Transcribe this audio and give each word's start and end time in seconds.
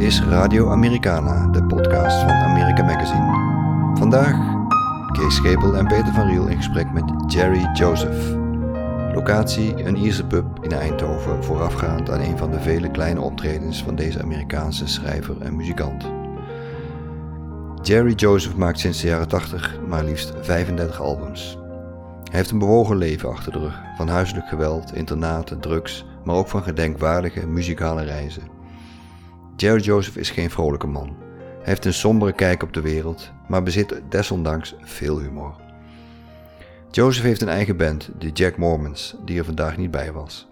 Dit 0.00 0.08
is 0.08 0.22
Radio 0.22 0.70
Americana, 0.70 1.46
de 1.46 1.64
podcast 1.64 2.20
van 2.20 2.30
America 2.30 2.82
Magazine. 2.82 3.94
Vandaag 3.94 4.36
Kees 5.12 5.34
Schepel 5.34 5.76
en 5.76 5.86
Peter 5.86 6.12
van 6.12 6.26
Riel 6.26 6.46
in 6.46 6.56
gesprek 6.56 6.92
met 6.92 7.04
Jerry 7.26 7.70
Joseph. 7.72 8.34
Locatie 9.14 9.84
een 9.84 9.96
Ierse 9.96 10.26
pub 10.26 10.46
in 10.60 10.72
Eindhoven, 10.72 11.44
voorafgaand 11.44 12.10
aan 12.10 12.20
een 12.20 12.38
van 12.38 12.50
de 12.50 12.60
vele 12.60 12.90
kleine 12.90 13.20
optredens 13.20 13.82
van 13.82 13.94
deze 13.94 14.22
Amerikaanse 14.22 14.88
schrijver 14.88 15.40
en 15.40 15.56
muzikant. 15.56 16.10
Jerry 17.82 18.12
Joseph 18.12 18.56
maakt 18.56 18.78
sinds 18.78 19.00
de 19.00 19.06
jaren 19.06 19.28
80 19.28 19.80
maar 19.88 20.04
liefst 20.04 20.32
35 20.40 21.00
albums. 21.00 21.58
Hij 22.24 22.38
heeft 22.38 22.50
een 22.50 22.58
bewogen 22.58 22.96
leven 22.96 23.28
achter 23.28 23.52
de 23.52 23.58
rug, 23.58 23.82
van 23.96 24.08
huiselijk 24.08 24.48
geweld, 24.48 24.94
internaten, 24.94 25.60
drugs, 25.60 26.04
maar 26.24 26.36
ook 26.36 26.48
van 26.48 26.62
gedenkwaardige 26.62 27.46
muzikale 27.46 28.04
reizen. 28.04 28.59
Jerry 29.60 29.80
Joseph 29.80 30.16
is 30.16 30.30
geen 30.30 30.50
vrolijke 30.50 30.86
man. 30.86 31.16
Hij 31.38 31.68
heeft 31.68 31.84
een 31.84 31.94
sombere 31.94 32.32
kijk 32.32 32.62
op 32.62 32.72
de 32.72 32.80
wereld, 32.80 33.30
maar 33.48 33.62
bezit 33.62 34.00
desondanks 34.08 34.74
veel 34.80 35.18
humor. 35.18 35.54
Joseph 36.90 37.24
heeft 37.24 37.40
een 37.40 37.48
eigen 37.48 37.76
band, 37.76 38.10
de 38.18 38.28
Jack 38.28 38.56
Mormons, 38.56 39.16
die 39.24 39.38
er 39.38 39.44
vandaag 39.44 39.76
niet 39.76 39.90
bij 39.90 40.12
was. 40.12 40.48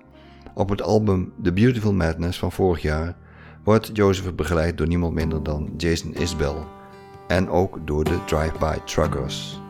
Op 0.55 0.69
het 0.69 0.83
album 0.83 1.33
The 1.43 1.53
Beautiful 1.53 1.93
Madness 1.93 2.39
van 2.39 2.53
vorig 2.53 2.83
jaar 2.83 3.17
wordt 3.65 3.91
Joseph 3.93 4.35
begeleid 4.35 4.79
door 4.79 4.87
niemand 4.87 5.15
minder 5.15 5.43
dan 5.43 5.71
Jason 5.77 6.15
Isbell 6.15 6.57
en 7.29 7.49
ook 7.49 7.79
door 7.85 8.05
de 8.05 8.25
Drive-By 8.27 8.77
Truckers. 8.85 9.61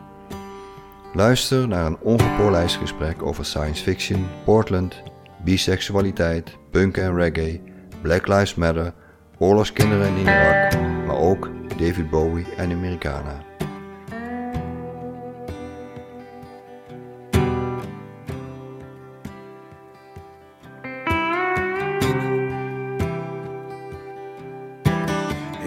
Luister 1.13 1.67
naar 1.67 1.85
een 1.85 1.99
ongepolijst 1.99 2.75
gesprek 2.75 3.23
over 3.23 3.45
science 3.45 3.83
fiction, 3.83 4.25
Portland, 4.45 5.03
biseksualiteit, 5.43 6.57
punk 6.71 6.97
en 6.97 7.15
reggae, 7.15 7.61
Black 8.01 8.27
Lives 8.27 8.55
Matter, 8.55 8.93
oorlogskinderen 9.39 10.07
in 10.07 10.17
Irak, 10.17 10.79
maar 11.05 11.17
ook 11.17 11.49
David 11.77 12.09
Bowie 12.09 12.45
en 12.57 12.71
Americana. 12.71 13.47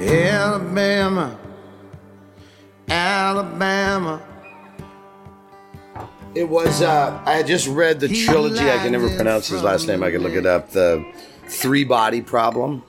Alabama, 0.09 1.39
Alabama. 2.89 4.21
It 6.35 6.49
was. 6.49 6.81
Uh, 6.81 7.23
I 7.27 7.33
had 7.33 7.47
just 7.47 7.69
read 7.69 8.01
the 8.01 8.09
trilogy. 8.09 8.71
I 8.71 8.79
can 8.79 8.93
never 8.93 9.09
pronounce 9.09 9.49
his 9.49 9.63
last 9.63 9.87
name. 9.87 10.03
I 10.03 10.11
can 10.11 10.23
look 10.23 10.35
it 10.35 10.47
up. 10.47 10.71
The 10.71 11.05
Three 11.47 11.85
Body 11.85 12.23
Problem 12.23 12.83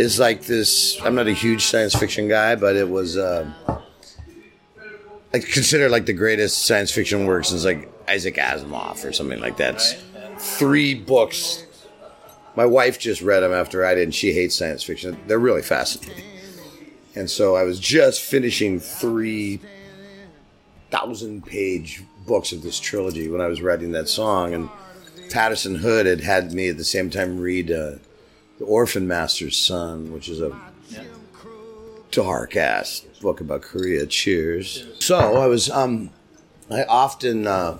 is 0.00 0.18
like 0.18 0.42
this. 0.46 0.98
I'm 1.04 1.14
not 1.14 1.26
a 1.26 1.32
huge 1.32 1.66
science 1.66 1.94
fiction 1.94 2.26
guy, 2.26 2.56
but 2.56 2.74
it 2.74 2.88
was. 2.88 3.18
Uh, 3.18 3.52
consider 5.32 5.90
like 5.90 6.06
the 6.06 6.14
greatest 6.14 6.66
science 6.66 6.90
fiction 6.90 7.26
work 7.26 7.44
since 7.44 7.64
like 7.64 7.92
Isaac 8.08 8.36
Asimov 8.36 9.04
or 9.04 9.12
something 9.12 9.40
like 9.40 9.58
that. 9.58 9.74
It's 9.74 10.56
three 10.58 10.94
books. 10.94 11.66
My 12.56 12.64
wife 12.64 12.98
just 12.98 13.20
read 13.20 13.40
them 13.40 13.52
after 13.52 13.84
I 13.84 13.94
did, 13.94 14.04
and 14.04 14.14
she 14.14 14.32
hates 14.32 14.56
science 14.56 14.82
fiction. 14.82 15.20
They're 15.26 15.38
really 15.38 15.62
fascinating. 15.62 16.24
And 17.14 17.28
so 17.28 17.54
I 17.54 17.64
was 17.64 17.78
just 17.78 18.22
finishing 18.22 18.80
three 18.80 19.60
thousand 20.90 21.44
page 21.44 22.02
books 22.26 22.52
of 22.52 22.62
this 22.62 22.80
trilogy 22.80 23.28
when 23.28 23.42
I 23.42 23.48
was 23.48 23.60
writing 23.60 23.92
that 23.92 24.08
song. 24.08 24.54
And 24.54 24.70
Patterson 25.30 25.74
Hood 25.76 26.06
had 26.06 26.20
had 26.20 26.52
me 26.52 26.70
at 26.70 26.78
the 26.78 26.84
same 26.84 27.10
time 27.10 27.38
read 27.38 27.70
uh, 27.70 27.96
The 28.60 28.66
Orphan 28.66 29.08
Master's 29.08 29.56
Son, 29.56 30.12
which 30.12 30.28
is 30.28 30.42
a 30.42 30.52
dark 32.10 32.56
ass 32.56 33.00
book 33.22 33.40
about 33.40 33.62
Korea. 33.62 34.04
Cheers. 34.04 34.84
So 34.98 35.16
I 35.16 35.46
was, 35.46 35.70
um, 35.70 36.10
I 36.70 36.84
often, 36.84 37.46
uh, 37.46 37.78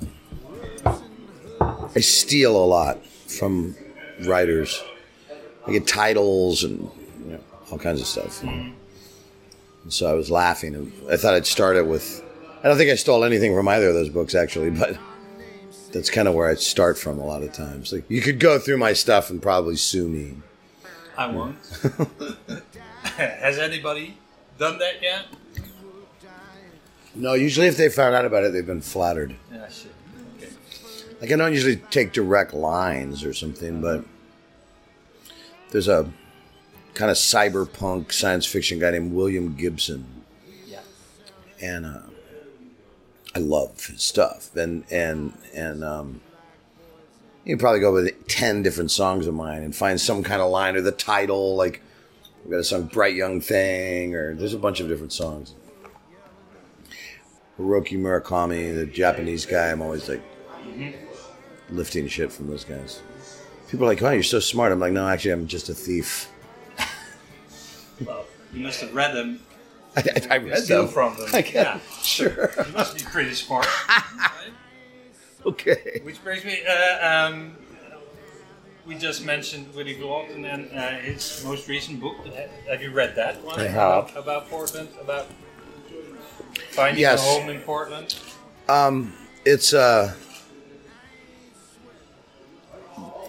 I 1.95 2.01
steal 2.01 2.57
a 2.57 2.65
lot 2.65 3.05
from 3.05 3.77
writers. 4.25 4.83
I 5.67 5.73
get 5.73 5.87
titles 5.87 6.65
and 6.65 6.91
you 7.25 7.33
know, 7.33 7.41
all 7.71 7.77
kinds 7.79 8.01
of 8.01 8.07
stuff. 8.07 8.43
And 8.43 8.73
so 9.91 10.11
I 10.11 10.15
was 10.15 10.31
laughing. 10.31 10.93
I 11.11 11.19
thought 11.19 11.35
I'd 11.35 11.47
start 11.47 11.77
it 11.77 11.87
with. 11.87 12.25
I 12.65 12.69
don't 12.69 12.79
think 12.79 12.91
I 12.91 12.95
stole 12.95 13.23
anything 13.23 13.55
from 13.55 13.69
either 13.69 13.89
of 13.89 13.95
those 13.95 14.09
books 14.09 14.35
actually, 14.35 14.71
but 14.71 14.97
that's 15.93 16.09
kind 16.09 16.27
of 16.27 16.35
where 16.35 16.49
I 16.49 16.55
start 16.55 16.97
from 16.97 17.19
a 17.19 17.27
lot 17.27 17.43
of 17.43 17.53
times. 17.53 17.93
Like 17.93 18.05
you 18.09 18.23
could 18.23 18.41
go 18.41 18.59
through 18.59 18.79
my 18.79 18.95
stuff 18.95 19.29
and 19.29 19.43
probably 19.43 19.77
sue 19.77 20.09
me. 20.09 20.37
I 21.17 21.27
won't. 21.27 21.57
Has 23.03 23.59
anybody 23.59 24.17
done 24.59 24.79
that 24.79 25.03
yet? 25.03 25.27
No, 27.15 27.35
usually 27.35 27.67
if 27.67 27.77
they 27.77 27.89
found 27.89 28.15
out 28.15 28.25
about 28.25 28.45
it, 28.45 28.53
they've 28.53 28.67
been 28.67 28.81
flattered. 28.81 29.35
Yeah, 29.53 29.69
shit. 29.69 29.93
Okay. 30.39 30.53
Like 31.21 31.33
I 31.33 31.37
don't 31.37 31.53
usually 31.53 31.77
take 31.77 32.13
direct 32.13 32.55
lines 32.55 33.25
or 33.25 33.35
something, 33.35 33.81
but 33.81 34.05
there's 35.71 35.89
a 35.89 36.11
kind 36.95 37.11
of 37.11 37.17
cyberpunk 37.17 38.13
science 38.13 38.47
fiction 38.47 38.79
guy 38.79 38.91
named 38.93 39.13
William 39.13 39.55
Gibson, 39.57 40.07
Yeah. 40.67 40.81
and 41.61 41.85
uh, 41.87 41.99
I 43.35 43.39
love 43.41 43.87
his 43.87 44.03
stuff. 44.03 44.55
And 44.57 44.85
and 44.91 45.37
and 45.55 45.83
um, 45.85 46.21
you 47.51 47.57
probably 47.57 47.81
go 47.81 47.93
with 47.93 48.29
ten 48.29 48.63
different 48.63 48.91
songs 48.91 49.27
of 49.27 49.35
mine 49.35 49.63
and 49.63 49.75
find 49.75 50.01
some 50.01 50.23
kind 50.23 50.41
of 50.41 50.51
line 50.51 50.77
or 50.77 50.81
the 50.81 50.93
title. 50.93 51.57
Like 51.57 51.83
we 52.45 52.51
got 52.53 52.59
a 52.59 52.65
song 52.65 52.85
"Bright 52.85 53.15
Young 53.15 53.41
Thing," 53.41 54.15
or 54.15 54.35
there's 54.35 54.55
a 54.55 54.59
bunch 54.59 54.81
of 54.81 54.89
different 54.89 55.13
songs. 55.13 55.55
Haruki 57.59 57.99
Murakami, 57.99 58.75
the 58.75 58.87
Japanese 58.87 59.45
guy, 59.45 59.71
I'm 59.71 59.83
always 59.83 60.09
like 60.09 60.23
lifting 61.69 62.09
shit 62.09 62.33
from 62.33 62.49
those 62.49 62.65
guys. 62.65 63.03
People 63.69 63.85
are 63.87 63.89
like, 63.89 64.01
"Wow, 64.01 64.11
you're 64.13 64.23
so 64.23 64.41
smart." 64.41 64.73
I'm 64.73 64.81
like, 64.81 64.93
"No, 64.93 65.07
actually, 65.07 65.33
I'm 65.33 65.47
just 65.47 65.69
a 65.69 65.75
thief." 65.75 66.29
Well, 68.07 68.25
you 68.55 68.61
must 68.65 68.81
have 68.81 68.95
read 68.95 69.15
them. 69.15 69.41
I, 69.95 70.01
I, 70.01 70.35
I 70.35 70.37
read 70.39 70.67
them. 70.67 70.89
from 70.89 71.17
them. 71.17 71.29
I. 71.35 71.45
Yeah. 71.53 71.81
Sure. 72.03 72.51
You 72.67 72.73
must 72.73 72.97
be 72.97 73.03
pretty 73.05 73.35
smart. 73.35 73.67
right? 73.89 74.03
Okay. 75.47 76.01
Which 76.03 76.23
brings 76.23 76.45
me, 76.45 76.59
uh, 76.67 77.27
um, 77.27 77.57
we 78.87 78.95
just 78.97 79.25
mentioned 79.25 79.73
Willy 79.75 79.95
Vlautin 79.97 80.45
and 80.53 80.71
uh, 80.77 80.91
his 80.99 81.43
most 81.45 81.67
recent 81.69 81.99
book. 82.01 82.17
Have 82.69 82.83
you 82.83 82.91
read 82.91 83.17
that 83.17 83.43
one? 83.43 83.59
I 83.59 83.65
have. 83.69 84.11
About, 84.11 84.17
about 84.17 84.51
Portland, 84.51 84.89
about 85.01 85.27
finding 86.73 87.01
Yes. 87.01 87.21
a 87.21 87.41
home 87.41 87.49
in 87.51 87.61
Portland. 87.63 88.17
Um, 88.69 89.15
it's 89.47 89.73
uh, 89.73 90.13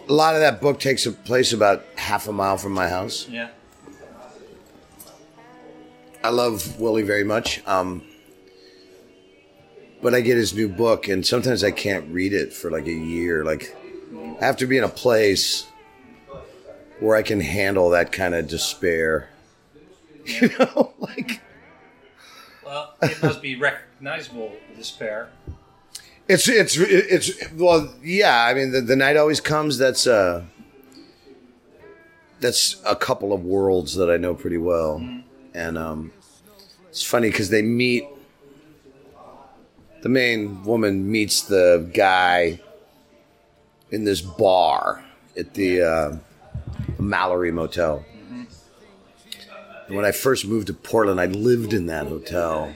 a 0.07 0.13
lot 0.13 0.35
of 0.35 0.41
that 0.41 0.59
book 0.61 0.79
takes 0.79 1.07
place 1.07 1.53
about 1.53 1.85
half 1.95 2.27
a 2.27 2.33
mile 2.33 2.57
from 2.57 2.73
my 2.73 2.89
house. 2.89 3.27
Yeah. 3.29 3.49
I 6.23 6.29
love 6.29 6.79
Willie 6.79 7.03
very 7.03 7.23
much. 7.23 7.65
Um, 7.65 8.03
but 10.01 10.13
I 10.15 10.21
get 10.21 10.37
his 10.37 10.53
new 10.53 10.67
book, 10.67 11.07
and 11.07 11.25
sometimes 11.25 11.63
I 11.63 11.71
can't 11.71 12.07
read 12.11 12.33
it 12.33 12.53
for 12.53 12.71
like 12.71 12.87
a 12.87 12.93
year. 12.93 13.43
Like, 13.45 13.75
I 14.41 14.45
have 14.45 14.57
to 14.57 14.67
be 14.67 14.77
in 14.77 14.83
a 14.83 14.89
place 14.89 15.67
where 16.99 17.15
I 17.15 17.21
can 17.21 17.39
handle 17.39 17.89
that 17.91 18.11
kind 18.11 18.35
of 18.35 18.47
despair. 18.47 19.29
You 20.23 20.49
know, 20.59 20.93
like 20.99 21.41
Well, 22.63 22.93
it 23.01 23.23
must 23.23 23.41
be 23.41 23.55
recognizable 23.55 24.51
despair. 24.77 25.29
it's 26.27 26.47
it's 26.47 26.77
it's 26.77 27.51
well, 27.53 27.91
yeah. 28.03 28.45
I 28.45 28.53
mean, 28.53 28.71
the, 28.71 28.81
the 28.81 28.95
night 28.95 29.17
always 29.17 29.41
comes. 29.41 29.79
That's 29.79 30.05
uh, 30.05 30.43
that's 32.39 32.79
a 32.85 32.95
couple 32.95 33.33
of 33.33 33.43
worlds 33.43 33.95
that 33.95 34.11
I 34.11 34.17
know 34.17 34.35
pretty 34.35 34.59
well, 34.59 35.03
and 35.55 35.75
um, 35.77 36.11
it's 36.89 37.03
funny 37.03 37.29
because 37.31 37.49
they 37.49 37.63
meet. 37.63 38.05
The 40.01 40.09
main 40.09 40.63
woman 40.63 41.11
meets 41.11 41.41
the 41.41 41.89
guy 41.93 42.59
in 43.91 44.03
this 44.03 44.21
bar 44.21 45.03
at 45.37 45.53
the 45.53 45.81
uh, 45.81 46.17
Mallory 46.99 47.51
Motel. 47.51 48.03
And 49.87 49.95
when 49.95 50.05
I 50.05 50.11
first 50.11 50.45
moved 50.47 50.67
to 50.67 50.73
Portland, 50.73 51.19
I 51.19 51.25
lived 51.25 51.73
in 51.73 51.87
that 51.87 52.07
hotel. 52.07 52.73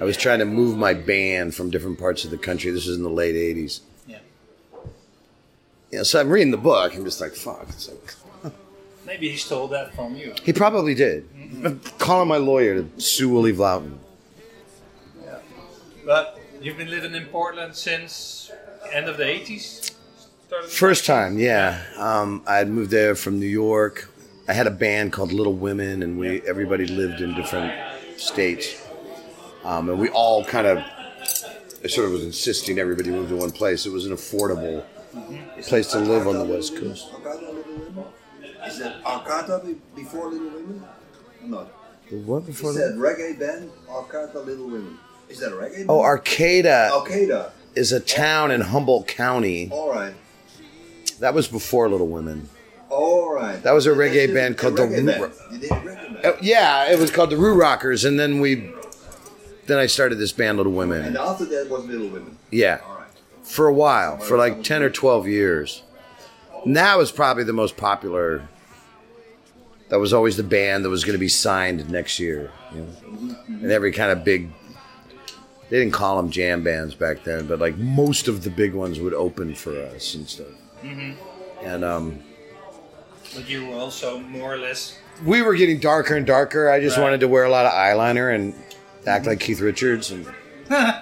I 0.00 0.04
was 0.04 0.16
trying 0.16 0.38
to 0.38 0.44
move 0.44 0.76
my 0.78 0.94
band 0.94 1.54
from 1.54 1.70
different 1.70 1.98
parts 1.98 2.24
of 2.24 2.30
the 2.30 2.38
country. 2.38 2.70
This 2.70 2.86
was 2.86 2.96
in 2.96 3.02
the 3.02 3.10
late 3.10 3.34
'80s. 3.34 3.80
Yeah. 4.06 4.18
Yeah, 5.90 6.02
so 6.04 6.20
I'm 6.20 6.30
reading 6.30 6.50
the 6.52 6.56
book. 6.56 6.94
I'm 6.94 7.04
just 7.04 7.20
like, 7.20 7.32
fuck. 7.34 7.66
It's 7.68 7.88
like, 7.90 8.52
Maybe 9.06 9.28
he 9.28 9.36
stole 9.36 9.68
that 9.68 9.94
from 9.94 10.16
you. 10.16 10.34
he 10.44 10.52
probably 10.52 10.94
did. 10.94 11.28
I'm 11.64 11.80
calling 11.98 12.28
my 12.28 12.36
lawyer 12.36 12.82
to 12.82 13.00
sue 13.00 13.28
Willy 13.28 13.52
Vlautin. 13.52 13.98
But 16.06 16.37
you've 16.60 16.76
been 16.76 16.90
living 16.90 17.14
in 17.14 17.26
Portland 17.26 17.74
since 17.74 18.50
end 18.92 19.08
of 19.08 19.16
the 19.16 19.24
80s? 19.24 19.92
First 20.68 21.04
time, 21.04 21.38
yeah. 21.38 21.82
Um, 21.96 22.42
I 22.46 22.56
had 22.56 22.68
moved 22.68 22.90
there 22.90 23.14
from 23.14 23.38
New 23.38 23.46
York, 23.46 24.08
I 24.48 24.54
had 24.54 24.66
a 24.66 24.70
band 24.70 25.12
called 25.12 25.30
Little 25.30 25.52
Women, 25.52 26.02
and 26.02 26.18
we 26.18 26.40
everybody 26.46 26.86
lived 26.86 27.20
in 27.20 27.34
different 27.34 27.70
states, 28.16 28.82
um, 29.62 29.90
and 29.90 29.98
we 29.98 30.08
all 30.08 30.42
kind 30.42 30.66
of. 30.66 30.78
I 31.84 31.86
sort 31.86 32.06
of 32.06 32.12
was 32.12 32.24
insisting 32.24 32.78
everybody 32.78 33.10
move 33.10 33.28
to 33.28 33.36
one 33.36 33.52
place. 33.52 33.86
It 33.86 33.92
was 33.92 34.06
an 34.06 34.12
affordable 34.12 34.84
place 35.68 35.92
to 35.92 35.98
live 35.98 36.26
on 36.26 36.38
the 36.38 36.44
West 36.44 36.76
Coast. 36.76 37.08
Arcata 37.12 37.52
Little 37.52 37.74
Women? 37.74 38.04
Is 38.66 38.78
that 38.78 38.96
Arcata 39.04 39.76
before 39.94 40.30
Little 40.30 40.48
Women? 40.48 40.84
No. 41.44 41.58
not? 41.58 41.66
What 42.24 42.46
before 42.46 42.70
Is 42.70 42.76
that 42.76 42.94
reggae 42.94 43.38
band 43.38 43.70
Arcata 43.88 44.40
Little 44.40 44.66
Women? 44.66 44.98
Is 45.28 45.40
that 45.40 45.52
a 45.52 45.56
reggae 45.56 45.74
band? 45.76 45.86
Oh, 45.90 46.00
Arcata 46.00 46.90
Arcata. 46.92 47.52
is 47.74 47.92
a 47.92 48.00
town 48.00 48.50
in 48.50 48.60
Humboldt 48.62 49.06
County. 49.08 49.68
All 49.70 49.90
right. 49.90 50.14
That 51.20 51.34
was 51.34 51.48
before 51.48 51.88
Little 51.88 52.08
Women. 52.08 52.48
All 52.90 53.32
right. 53.34 53.62
That 53.62 53.72
was 53.72 53.86
a 53.86 53.90
reggae 53.90 54.28
it, 54.28 54.34
band 54.34 54.56
called 54.56 54.76
the 54.76 54.82
reggae 54.82 54.98
Ru- 54.98 55.04
band. 55.06 55.60
Did 55.60 55.70
reggae 55.70 55.84
band. 56.22 56.26
Uh, 56.26 56.32
yeah, 56.40 56.90
it 56.90 56.98
was 56.98 57.10
called 57.10 57.30
the 57.30 57.36
Roo 57.36 57.54
Rockers, 57.54 58.04
and 58.04 58.18
then 58.18 58.40
we, 58.40 58.72
then 59.66 59.78
I 59.78 59.86
started 59.86 60.16
this 60.16 60.32
band, 60.32 60.56
Little 60.56 60.72
Women. 60.72 61.04
And 61.04 61.16
after 61.16 61.44
that 61.44 61.68
was 61.68 61.84
Little 61.84 62.08
Women. 62.08 62.38
Yeah, 62.50 62.80
All 62.86 62.94
right. 62.96 63.06
for 63.42 63.66
a 63.68 63.72
while, 63.74 64.16
for 64.18 64.38
like 64.38 64.62
ten 64.62 64.82
or 64.82 64.90
twelve 64.90 65.26
years. 65.28 65.82
And 66.64 66.76
that 66.76 66.96
was 66.98 67.12
probably 67.12 67.44
the 67.44 67.52
most 67.52 67.76
popular. 67.76 68.48
That 69.90 69.98
was 70.00 70.12
always 70.12 70.36
the 70.36 70.42
band 70.42 70.84
that 70.84 70.90
was 70.90 71.04
going 71.04 71.14
to 71.14 71.18
be 71.20 71.28
signed 71.28 71.88
next 71.90 72.18
year. 72.18 72.50
You 72.74 72.80
know? 72.82 73.36
And 73.48 73.70
every 73.72 73.92
kind 73.92 74.10
of 74.12 74.22
big. 74.24 74.50
They 75.70 75.78
didn't 75.78 75.92
call 75.92 76.16
them 76.16 76.30
jam 76.30 76.62
bands 76.64 76.94
back 76.94 77.24
then, 77.24 77.46
but 77.46 77.58
like 77.58 77.76
most 77.76 78.26
of 78.28 78.42
the 78.42 78.50
big 78.50 78.72
ones 78.74 78.98
would 79.00 79.12
open 79.14 79.54
for 79.54 79.78
us 79.82 80.14
and 80.14 80.26
stuff. 80.28 80.46
And 81.62 81.84
um, 81.84 82.20
But 83.34 83.48
you 83.48 83.66
were 83.66 83.74
also 83.76 84.18
more 84.20 84.54
or 84.54 84.58
less. 84.58 84.96
we 85.24 85.42
were 85.42 85.54
getting 85.54 85.78
darker 85.78 86.16
and 86.16 86.24
darker. 86.26 86.70
I 86.70 86.80
just 86.80 86.96
Right. 86.96 87.02
wanted 87.02 87.20
to 87.20 87.28
wear 87.28 87.44
a 87.44 87.50
lot 87.50 87.66
of 87.66 87.72
eyeliner 87.72 88.34
and 88.34 88.54
act 89.06 89.26
like 89.26 89.40
Keith 89.40 89.60
Richards, 89.60 90.10
and 90.10 90.26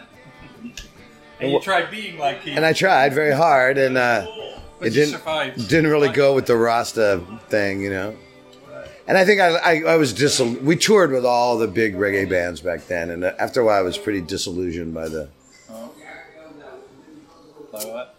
And 1.38 1.50
you 1.52 1.60
tried 1.60 1.90
being 1.90 2.18
like 2.18 2.42
Keith. 2.42 2.56
and 2.56 2.64
I 2.64 2.72
tried 2.72 3.12
very 3.12 3.34
hard, 3.34 3.76
and 3.76 3.98
uh, 3.98 4.26
but 4.78 4.88
it 4.88 4.94
you 4.94 5.00
didn't 5.04 5.18
survived. 5.20 5.68
didn't 5.68 5.90
really 5.90 6.08
go 6.08 6.34
with 6.34 6.46
the 6.46 6.56
Rasta 6.56 7.20
thing, 7.50 7.82
you 7.82 7.90
know. 7.90 8.16
And 9.08 9.16
I 9.16 9.24
think 9.24 9.40
I, 9.40 9.48
I, 9.56 9.82
I 9.92 9.96
was 9.96 10.12
disil- 10.12 10.60
We 10.62 10.74
toured 10.76 11.12
with 11.12 11.24
all 11.24 11.58
the 11.58 11.68
big 11.68 11.94
reggae 11.94 12.28
bands 12.28 12.60
back 12.60 12.86
then, 12.86 13.10
and 13.10 13.24
after 13.24 13.60
a 13.60 13.64
while, 13.64 13.78
I 13.78 13.82
was 13.82 13.96
pretty 13.96 14.20
disillusioned 14.20 14.92
by 14.94 15.08
the. 15.08 15.28
So 17.78 17.92
what? 17.92 18.16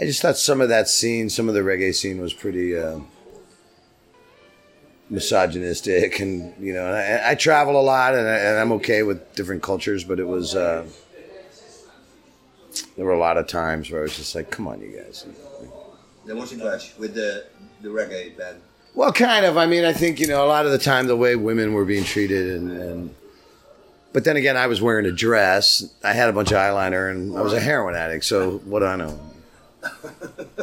I 0.00 0.04
just 0.04 0.22
thought 0.22 0.36
some 0.36 0.60
of 0.60 0.68
that 0.68 0.88
scene, 0.88 1.28
some 1.28 1.48
of 1.48 1.54
the 1.54 1.60
reggae 1.60 1.94
scene, 1.94 2.20
was 2.20 2.32
pretty 2.32 2.78
uh, 2.78 3.00
misogynistic, 5.10 6.20
and 6.20 6.54
you 6.64 6.72
know, 6.72 6.86
and 6.86 6.94
I, 6.94 7.32
I 7.32 7.34
travel 7.34 7.78
a 7.78 7.82
lot, 7.82 8.14
and, 8.14 8.26
I, 8.26 8.36
and 8.36 8.58
I'm 8.58 8.72
okay 8.72 9.02
with 9.02 9.34
different 9.34 9.62
cultures, 9.62 10.04
but 10.04 10.18
it 10.18 10.26
was. 10.26 10.54
Uh, 10.54 10.86
there 12.96 13.04
were 13.04 13.12
a 13.12 13.18
lot 13.18 13.36
of 13.36 13.46
times 13.46 13.90
where 13.90 14.00
I 14.00 14.02
was 14.04 14.16
just 14.16 14.34
like, 14.34 14.50
"Come 14.50 14.66
on, 14.66 14.80
you 14.80 14.96
guys." 14.96 15.26
There 16.24 16.36
was 16.36 16.52
a 16.52 16.56
clash 16.56 16.96
with 16.96 17.14
the, 17.14 17.46
the 17.80 17.88
reggae 17.88 18.36
band. 18.38 18.60
Well, 18.94 19.12
kind 19.12 19.46
of. 19.46 19.56
I 19.56 19.66
mean, 19.66 19.84
I 19.84 19.92
think 19.92 20.20
you 20.20 20.26
know 20.26 20.44
a 20.44 20.48
lot 20.48 20.66
of 20.66 20.72
the 20.72 20.78
time 20.78 21.06
the 21.06 21.16
way 21.16 21.34
women 21.36 21.72
were 21.72 21.84
being 21.84 22.04
treated, 22.04 22.54
and, 22.56 22.70
and 22.70 23.14
but 24.12 24.24
then 24.24 24.36
again, 24.36 24.56
I 24.56 24.66
was 24.66 24.82
wearing 24.82 25.06
a 25.06 25.12
dress. 25.12 25.84
I 26.04 26.12
had 26.12 26.28
a 26.28 26.32
bunch 26.32 26.50
of 26.50 26.58
eyeliner, 26.58 27.10
and 27.10 27.36
I 27.36 27.40
was 27.40 27.52
a 27.54 27.60
heroin 27.60 27.94
addict. 27.94 28.24
So 28.24 28.58
what 28.58 28.80
do 28.80 28.86
I 28.86 28.96
know? 28.96 29.18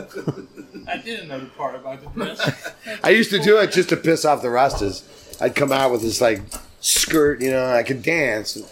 I 0.87 0.97
didn't 0.97 1.27
know 1.27 1.39
the 1.39 1.47
part 1.57 1.75
about 1.75 2.01
the 2.01 2.09
dress. 2.09 2.73
I 3.03 3.09
used 3.09 3.31
to 3.31 3.39
do 3.39 3.57
it 3.57 3.71
just 3.71 3.89
to 3.89 3.97
piss 3.97 4.25
off 4.25 4.41
the 4.41 4.47
Rastas. 4.47 5.03
I'd 5.41 5.55
come 5.55 5.71
out 5.71 5.91
with 5.91 6.01
this 6.01 6.21
like 6.21 6.41
skirt, 6.81 7.41
you 7.41 7.51
know, 7.51 7.63
and 7.63 7.73
I 7.73 7.83
could 7.83 8.01
dance. 8.01 8.55
And 8.55 8.65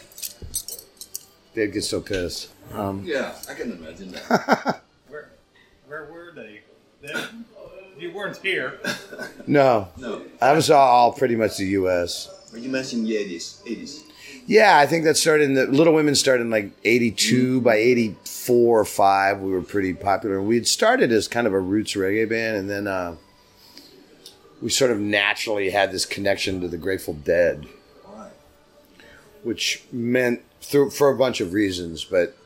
they'd 1.53 1.73
get 1.73 1.83
so 1.83 2.01
pissed. 2.01 2.49
Um, 2.73 3.03
Yeah, 3.05 3.33
I 3.49 3.53
can 3.53 3.71
imagine 3.71 4.11
that. 4.11 4.81
where, 5.07 5.29
where 5.87 6.05
were 6.05 6.31
they? 6.35 6.61
they? 7.01 7.13
You 7.97 8.11
weren't 8.11 8.37
here. 8.37 8.79
no, 9.47 9.87
no. 9.97 10.21
I 10.41 10.53
was 10.53 10.69
all 10.69 11.13
pretty 11.13 11.35
much 11.35 11.57
the 11.57 11.65
U.S. 11.67 12.29
But 12.51 12.61
you 12.61 12.69
mentioned 12.69 13.07
the 13.07 13.15
80s. 13.15 13.63
80s. 13.63 14.03
Yeah, 14.45 14.77
I 14.77 14.85
think 14.85 15.03
that 15.03 15.17
started 15.17 15.45
in 15.45 15.53
the 15.55 15.65
Little 15.65 15.93
Women 15.93 16.15
started 16.15 16.43
in 16.43 16.49
like 16.49 16.71
'82. 16.85 17.59
By 17.61 17.75
'84 17.75 18.79
or 18.79 18.85
five, 18.85 19.41
we 19.41 19.51
were 19.51 19.61
pretty 19.61 19.93
popular. 19.93 20.41
We 20.41 20.55
had 20.55 20.67
started 20.67 21.11
as 21.11 21.27
kind 21.27 21.47
of 21.47 21.53
a 21.53 21.59
roots 21.59 21.95
reggae 21.95 22.29
band, 22.29 22.55
and 22.55 22.69
then 22.69 22.87
uh, 22.87 23.15
we 24.61 24.69
sort 24.69 24.91
of 24.91 24.99
naturally 24.99 25.69
had 25.71 25.91
this 25.91 26.05
connection 26.05 26.61
to 26.61 26.69
the 26.69 26.77
Grateful 26.77 27.13
Dead, 27.13 27.67
All 28.07 28.15
right. 28.15 28.31
which 29.43 29.83
meant 29.91 30.43
through 30.61 30.91
for 30.91 31.09
a 31.09 31.17
bunch 31.17 31.41
of 31.41 31.51
reasons. 31.51 32.05
But 32.05 32.37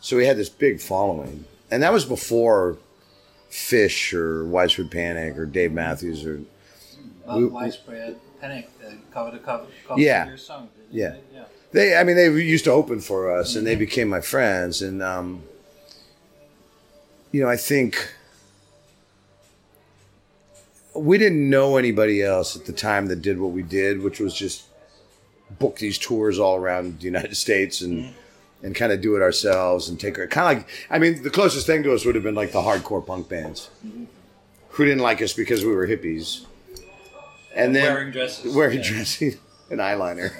so 0.00 0.16
we 0.18 0.26
had 0.26 0.36
this 0.36 0.50
big 0.50 0.80
following, 0.80 1.46
and 1.70 1.82
that 1.82 1.92
was 1.92 2.04
before 2.04 2.76
Phish 3.50 4.12
or 4.12 4.44
Widespread 4.44 4.90
Panic 4.90 5.38
or 5.38 5.46
Dave 5.46 5.72
Matthews 5.72 6.24
or 6.26 6.40
Well, 7.26 7.38
We- 7.38 7.44
widespread 7.46 8.16
panic 8.40 8.68
uh, 8.86 8.90
cover 9.12 9.30
the 9.30 9.38
cover, 9.38 9.66
cover 9.88 9.98
Yeah. 10.00 10.28
your 10.28 10.36
song. 10.36 10.68
Yeah. 10.90 11.10
they? 11.10 11.20
yeah. 11.34 11.44
they 11.72 11.96
i 11.96 12.04
mean 12.04 12.16
they 12.16 12.26
used 12.30 12.64
to 12.66 12.70
open 12.70 13.00
for 13.00 13.30
us 13.36 13.56
and 13.56 13.66
they 13.66 13.74
became 13.74 14.08
my 14.08 14.20
friends 14.20 14.82
and 14.82 15.02
um 15.02 15.42
you 17.32 17.42
know 17.42 17.48
i 17.48 17.56
think 17.56 18.12
we 20.94 21.18
didn't 21.18 21.48
know 21.50 21.76
anybody 21.76 22.22
else 22.22 22.56
at 22.56 22.64
the 22.66 22.72
time 22.72 23.06
that 23.06 23.20
did 23.22 23.38
what 23.40 23.52
we 23.52 23.62
did 23.62 24.02
which 24.02 24.20
was 24.20 24.34
just 24.34 24.64
book 25.58 25.76
these 25.78 25.98
tours 25.98 26.38
all 26.38 26.56
around 26.56 26.98
the 27.00 27.04
united 27.04 27.34
states 27.36 27.80
and 27.80 28.12
and 28.66 28.74
kind 28.74 28.90
of 28.92 29.00
do 29.00 29.14
it 29.16 29.22
ourselves 29.22 29.88
and 29.88 29.98
take 30.00 30.14
kind 30.16 30.26
of 30.58 30.64
like 30.64 30.68
i 30.90 30.98
mean 30.98 31.22
the 31.22 31.30
closest 31.30 31.66
thing 31.66 31.82
to 31.84 31.94
us 31.94 32.04
would 32.04 32.14
have 32.16 32.24
been 32.24 32.34
like 32.34 32.50
the 32.52 32.60
hardcore 32.60 33.04
punk 33.06 33.28
bands 33.28 33.70
who 34.70 34.84
didn't 34.84 35.02
like 35.02 35.22
us 35.22 35.32
because 35.32 35.64
we 35.64 35.72
were 35.72 35.86
hippies 35.86 36.44
and 37.54 37.74
then 37.74 37.84
Wearing 37.94 38.10
dresses. 38.12 38.54
wearing 38.54 38.78
Yeah. 38.78 38.90
dressing 38.90 39.34
and 39.70 39.78
eyeliner 39.80 40.32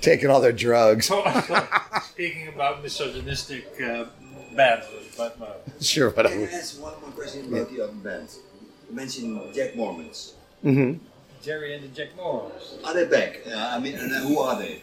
taking 0.00 0.30
all 0.30 0.40
their 0.40 0.52
drugs 0.52 1.10
Speaking 2.10 2.48
about 2.48 2.82
misogynistic 2.82 3.66
uh, 3.82 4.04
bands, 4.54 4.86
but 5.18 5.36
uh, 5.40 5.46
sure 5.80 6.10
but 6.10 6.26
Can 6.26 6.38
I 6.38 6.42
I 6.44 6.48
ask 6.48 6.80
one 6.80 6.94
more 7.02 7.10
question 7.10 7.52
about 7.52 7.68
the 7.70 7.82
other 7.82 7.92
bands? 7.92 8.38
You 8.88 8.96
mentioned 8.96 9.54
Jack 9.54 9.76
Mormons. 9.76 10.34
Jerry 11.42 11.74
and 11.74 11.84
the 11.84 11.88
Jack 11.88 12.16
Mormons. 12.16 12.78
Are 12.84 12.94
they 12.94 13.04
back? 13.04 13.40
Uh, 13.46 13.54
I 13.74 13.78
mean, 13.78 13.94
and, 13.96 14.10
uh, 14.12 14.20
who 14.20 14.38
are 14.38 14.58
they? 14.58 14.80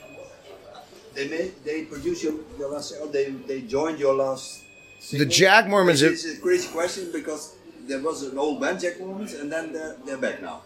They 1.13 1.27
made, 1.27 1.53
they 1.63 1.83
produced 1.83 2.23
your, 2.23 2.33
your 2.57 2.69
last, 2.71 2.95
or 2.99 3.07
they, 3.07 3.29
they 3.31 3.61
joined 3.61 3.99
your 3.99 4.15
last. 4.15 4.61
the 4.99 5.05
single? 5.05 5.27
Jack 5.29 5.67
Mormons 5.67 5.99
This 5.99 6.25
is 6.25 6.39
a 6.39 6.41
crazy 6.41 6.67
question 6.69 7.09
because 7.13 7.55
there 7.87 7.99
was 8.01 8.23
an 8.23 8.37
old 8.37 8.59
band, 8.61 8.79
Jack 8.79 8.99
Mormons, 8.99 9.33
and 9.33 9.51
then 9.51 9.73
they're, 9.73 9.95
they're 10.05 10.17
back 10.17 10.41
now. 10.41 10.61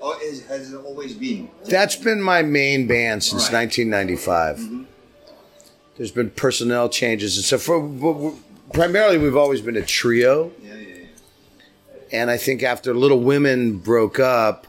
Or 0.00 0.14
is, 0.22 0.44
has 0.46 0.72
it 0.72 0.76
always 0.76 1.14
been? 1.14 1.48
that's 1.64 1.96
been 1.96 2.20
my 2.20 2.42
main 2.42 2.86
band 2.86 3.22
since 3.22 3.44
Right. 3.50 3.64
1995 3.64 4.86
there's 5.96 6.10
been 6.10 6.28
personnel 6.28 6.90
changes 6.90 7.36
and 7.38 7.44
so 7.46 7.56
for 7.56 8.34
primarily 8.74 9.16
we've 9.16 9.36
always 9.38 9.62
been 9.62 9.76
a 9.78 9.82
trio 9.82 10.52
Yeah, 10.62 10.74
yeah, 10.74 10.94
yeah. 10.96 11.04
and 12.20 12.30
I 12.30 12.36
think 12.36 12.62
after 12.62 12.92
Little 12.92 13.20
Women 13.20 13.78
broke 13.78 14.20
up, 14.20 14.66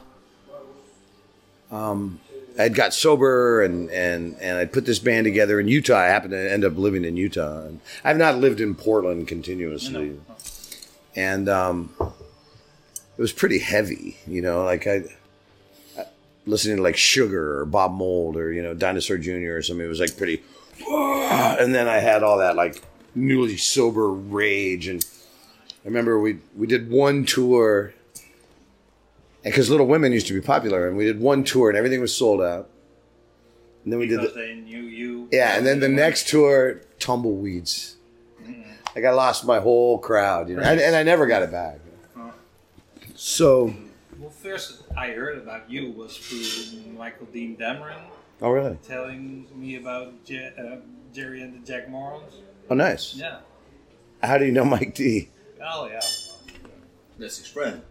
um, 1.69 2.21
I'd 2.59 2.73
got 2.75 2.93
sober 2.93 3.61
and, 3.63 3.89
and, 3.91 4.35
and 4.41 4.57
I'd 4.57 4.71
put 4.73 4.85
this 4.85 4.99
band 4.99 5.25
together 5.25 5.59
in 5.59 5.67
Utah. 5.67 5.97
I 5.97 6.05
happened 6.05 6.31
to 6.31 6.51
end 6.51 6.65
up 6.65 6.75
living 6.77 7.05
in 7.05 7.15
Utah. 7.17 7.65
And 7.65 7.79
I've 8.03 8.17
not 8.17 8.37
lived 8.37 8.59
in 8.61 8.73
Portland 8.75 9.27
continuously. 9.27 10.19
And 11.15 11.47
um, 11.49 11.93
it 11.99 13.21
was 13.21 13.31
pretty 13.31 13.59
heavy, 13.59 14.17
you 14.27 14.41
know, 14.41 14.63
like 14.63 14.87
I, 14.87 15.03
I- 15.97 16.05
listening 16.45 16.77
to 16.77 16.83
like 16.83 16.97
Sugar 16.97 17.59
or 17.59 17.65
Bob 17.65 17.93
Mould 17.93 18.37
or, 18.37 18.51
you 18.51 18.63
know, 18.63 18.73
Dinosaur 18.73 19.17
Jr. 19.17 19.57
or 19.57 19.61
something. 19.61 19.85
It 19.85 19.89
was 19.89 19.99
like 19.99 20.15
pretty, 20.17 20.41
and 20.89 21.73
then 21.75 21.87
I 21.87 21.97
had 21.97 22.23
all 22.23 22.37
that 22.39 22.55
like 22.55 22.83
newly 23.15 23.57
sober 23.57 24.09
rage 24.09 24.87
and 24.87 25.03
I 25.83 25.87
remember 25.87 26.19
we 26.19 26.39
we 26.55 26.67
did 26.67 26.89
one 26.91 27.25
tour, 27.25 27.93
because 29.43 29.69
Little 29.69 29.87
Women 29.87 30.11
used 30.11 30.27
to 30.27 30.33
be 30.33 30.41
popular, 30.41 30.87
and 30.87 30.97
we 30.97 31.05
did 31.05 31.19
one 31.19 31.43
tour, 31.43 31.69
and 31.69 31.77
everything 31.77 32.01
was 32.01 32.15
sold 32.15 32.41
out. 32.41 32.69
And 33.83 33.93
then 33.93 33.99
we 33.99 34.07
did 34.07 34.21
the, 34.21 34.27
they 34.29 34.55
knew 34.55 34.81
you. 34.81 35.29
yeah, 35.31 35.57
and 35.57 35.65
then 35.65 35.79
the 35.79 35.87
next 35.89 36.27
tour, 36.27 36.81
tumbleweeds. 36.99 37.95
Like 38.95 39.05
I 39.05 39.11
lost 39.11 39.45
my 39.45 39.59
whole 39.59 39.99
crowd, 39.99 40.49
you 40.49 40.55
know, 40.55 40.63
and, 40.63 40.79
and 40.79 40.95
I 40.95 41.03
never 41.03 41.27
got 41.27 41.43
it 41.43 41.51
back. 41.51 41.79
So, 43.15 43.73
Well, 44.19 44.29
first 44.29 44.83
I 44.95 45.09
heard 45.09 45.37
about 45.37 45.69
you 45.69 45.91
was 45.91 46.17
through 46.17 46.93
Michael 46.93 47.27
Dean 47.27 47.55
Damron 47.57 47.99
oh 48.41 48.49
really? 48.51 48.77
telling 48.87 49.47
me 49.55 49.75
about 49.75 50.23
Je- 50.25 50.51
uh, 50.57 50.77
Jerry 51.13 51.41
and 51.41 51.53
the 51.53 51.65
Jack 51.65 51.89
Morons. 51.89 52.33
Oh 52.69 52.75
nice. 52.75 53.15
Yeah. 53.15 53.39
How 54.21 54.37
do 54.37 54.45
you 54.45 54.51
know 54.51 54.65
Mike 54.65 54.93
D? 54.95 55.29
Oh 55.63 55.85
yeah. 55.87 55.99
That's 57.19 57.37
his 57.37 57.47
friend. 57.47 57.81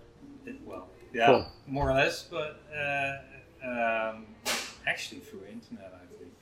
It- 0.45 0.57
well, 0.65 0.89
yeah, 1.13 1.27
Cool. 1.27 1.47
more 1.67 1.91
or 1.91 1.95
less, 1.95 2.23
but 2.25 2.61
uh, 2.77 3.17
um, 3.67 4.27
actually 4.87 5.21
through 5.21 5.41
internet, 5.53 5.93
I 5.95 6.07
think. 6.19 6.33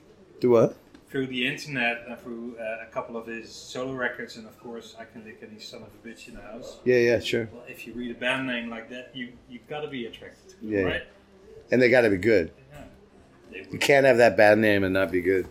Do 0.41 0.51
what? 0.51 0.77
Through 1.11 1.29
the 1.29 1.47
internet 1.47 2.05
and 2.09 2.19
through 2.19 2.57
uh, 2.59 2.83
a 2.83 2.91
couple 2.93 3.17
of 3.17 3.27
his 3.27 3.53
solo 3.53 3.93
records, 3.93 4.37
and 4.37 4.47
of 4.47 4.59
course, 4.61 4.97
I 4.99 5.05
can 5.05 5.25
lick 5.25 5.39
any 5.49 5.61
son 5.61 5.83
of 5.83 5.89
a 5.89 6.09
bitch 6.09 6.27
in 6.29 6.35
the 6.35 6.41
house. 6.41 6.79
Yeah, 6.85 6.97
yeah, 6.97 7.21
sure. 7.21 7.49
Well, 7.53 7.63
if 7.69 7.87
you 7.87 7.93
read 7.95 8.11
a 8.11 8.19
band 8.19 8.47
name 8.49 8.69
like 8.69 8.91
that, 8.91 9.11
you 9.15 9.29
you 9.49 9.61
gotta 9.69 9.87
be 9.89 10.07
attracted 10.07 10.49
to 10.51 10.57
them, 10.61 10.73
Yeah, 10.73 10.79
yeah. 10.81 10.85
right? 10.87 11.03
And 11.71 11.81
they 11.81 11.89
got 11.89 12.03
to 12.03 12.11
be 12.11 12.17
good. 12.19 12.51
Yeah. 13.53 13.63
You 13.71 13.79
can't 13.79 14.05
have 14.05 14.17
that 14.19 14.37
bad 14.37 14.59
name 14.59 14.83
and 14.85 14.93
not 14.93 15.11
be 15.13 15.23
good. 15.23 15.47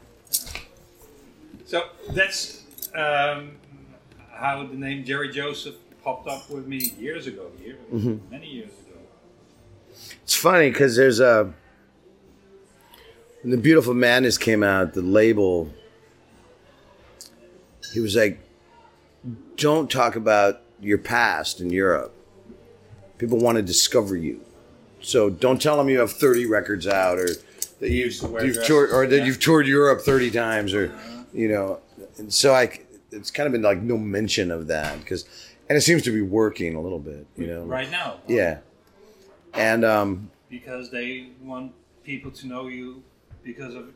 So 1.66 1.84
that's 2.12 2.64
um, 2.94 3.54
how 4.32 4.66
the 4.68 4.76
name 4.76 5.04
Jerry 5.06 5.30
Joseph 5.32 5.76
popped 6.04 6.28
up 6.28 6.50
with 6.50 6.68
me 6.68 6.94
years 7.00 7.26
ago, 7.28 7.50
years, 7.64 7.78
Mm-hmm. 7.92 8.30
many 8.30 8.48
years 8.48 8.68
ago. 8.70 8.83
It's 10.24 10.36
funny 10.36 10.70
because 10.70 10.96
there's 10.96 11.20
a 11.20 11.54
when 13.42 13.52
the 13.52 13.58
Beautiful 13.58 13.94
Madness 13.94 14.38
came 14.38 14.64
out, 14.64 14.94
the 14.94 15.02
label. 15.02 15.70
He 17.94 18.00
was 18.00 18.16
like, 18.16 18.40
"Don't 19.58 19.92
talk 19.92 20.16
about 20.16 20.62
your 20.80 20.98
past 20.98 21.60
in 21.60 21.70
Europe. 21.70 22.14
People 23.18 23.38
want 23.38 23.58
to 23.58 23.62
discover 23.62 24.16
you, 24.16 24.42
so 25.02 25.30
don't 25.30 25.62
tell 25.62 25.78
them 25.78 25.90
you 25.90 26.00
have 26.00 26.12
30 26.12 26.46
records 26.46 26.88
out 26.88 27.20
or 27.20 27.28
that 27.80 27.90
you've, 27.90 28.14
you've 28.42 28.66
toured 28.66 28.92
or 28.92 29.06
that 29.06 29.18
yeah. 29.18 29.26
you've 29.26 29.40
toured 29.40 29.68
Europe 29.68 30.02
30 30.02 30.32
times 30.32 30.74
or 30.74 30.98
you 31.34 31.48
know." 31.48 31.80
And 32.18 32.34
so 32.34 32.54
I, 32.54 32.80
it's 33.12 33.32
kind 33.32 33.48
of 33.48 33.54
been 33.54 33.62
like 33.62 33.82
no 33.82 33.98
mention 33.98 34.52
of 34.52 34.68
that 34.68 35.00
because, 35.00 35.26
and 35.68 35.78
it 35.78 35.82
seems 35.82 36.04
to 36.04 36.12
be 36.12 36.22
working 36.22 36.76
a 36.76 36.82
little 36.82 37.00
bit, 37.00 37.26
you 37.36 37.48
know. 37.48 37.64
Right 37.64 37.90
now, 37.90 38.20
Yeah. 38.28 38.60
And 39.54 39.86
um, 39.86 40.32
because 40.50 40.90
they 40.90 41.30
want 41.42 41.74
people 42.04 42.32
to 42.32 42.48
know 42.48 42.68
you 42.68 43.04
because 43.44 43.76
of 43.76 43.90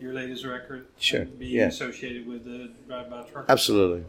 your 0.00 0.12
latest 0.12 0.44
record, 0.44 0.86
Sure, 0.98 1.24
being 1.24 1.56
yeah. 1.56 1.66
associated 1.66 2.26
with 2.26 2.44
the 2.44 2.70
Drive 2.86 3.10
By 3.10 3.22
Truck. 3.22 3.46
Absolutely. 3.48 4.04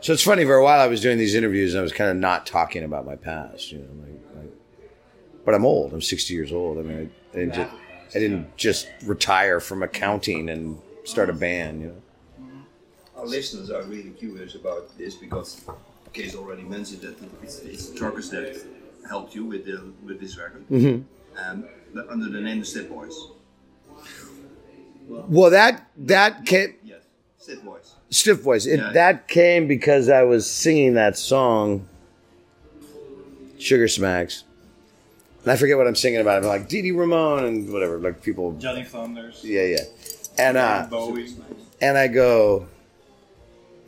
So 0.00 0.12
it's 0.12 0.22
funny. 0.22 0.44
For 0.44 0.54
a 0.54 0.62
while, 0.62 0.80
I 0.80 0.86
was 0.86 1.00
doing 1.00 1.18
these 1.18 1.34
interviews, 1.34 1.74
and 1.74 1.80
I 1.80 1.82
was 1.82 1.92
kind 1.92 2.10
of 2.10 2.16
not 2.16 2.46
talking 2.46 2.84
about 2.84 3.04
my 3.04 3.16
past. 3.16 3.72
You 3.72 3.78
know, 3.78 3.88
like, 4.02 4.44
like 4.44 4.52
but 5.44 5.54
I'm 5.54 5.64
old. 5.64 5.92
I'm 5.92 6.02
60 6.02 6.32
years 6.32 6.52
old. 6.52 6.78
I 6.78 6.82
mean, 6.82 7.10
I, 7.34 7.36
I 7.36 7.40
didn't 7.40 7.54
just, 7.54 7.74
I 8.14 8.18
didn't 8.18 8.56
just 8.56 8.88
retire 9.04 9.58
from 9.58 9.82
accounting 9.82 10.48
and 10.50 10.80
start 11.04 11.30
a 11.30 11.32
band. 11.32 11.82
You 11.82 11.88
know. 11.88 12.02
Our 13.16 13.26
listeners 13.26 13.70
are 13.70 13.82
really 13.84 14.10
curious 14.10 14.54
about 14.54 14.96
this 14.98 15.14
because 15.14 15.62
Kees 16.12 16.36
already 16.36 16.62
mentioned 16.62 17.00
that 17.00 17.16
it's, 17.42 17.60
it's 17.60 17.90
truckers 17.90 18.30
that 18.30 18.62
helped 19.08 19.34
you 19.34 19.44
with 19.44 19.64
the 19.64 19.92
with 20.04 20.20
this 20.20 20.36
record, 20.38 20.64
Mm-hmm. 20.70 21.02
um, 21.50 21.64
but 21.94 22.08
under 22.08 22.28
the 22.28 22.40
name 22.40 22.60
of 22.60 22.66
Stiff 22.66 22.88
Boys. 22.88 23.16
Well, 25.08 25.50
that 25.50 25.88
that 25.98 26.44
came 26.46 26.74
Yes, 26.84 27.02
Stiff 27.38 27.62
Boys. 27.64 27.94
stiff 28.10 28.40
voice. 28.40 28.66
It, 28.66 28.78
Yeah. 28.80 28.92
That 28.92 29.28
came 29.28 29.68
because 29.68 30.08
I 30.08 30.22
was 30.22 30.50
singing 30.50 30.94
that 30.94 31.16
song, 31.16 31.86
Sugar 33.58 33.88
Smacks. 33.88 34.44
And 35.42 35.52
I 35.52 35.56
forget 35.56 35.76
what 35.76 35.86
I'm 35.86 35.94
singing 35.94 36.20
about. 36.20 36.38
I'm 36.42 36.48
like 36.48 36.68
Dee 36.68 36.82
Dee 36.82 36.90
Ramone 36.90 37.44
and 37.44 37.72
whatever. 37.72 37.98
Like 37.98 38.20
people. 38.22 38.52
Johnny 38.58 38.82
Thunders, 38.82 39.42
Yeah, 39.44 39.62
yeah. 39.62 39.84
And 40.38 40.56
uh, 40.56 40.86
Bowie. 40.90 41.34
and 41.80 41.96
I 41.96 42.08
go, 42.08 42.66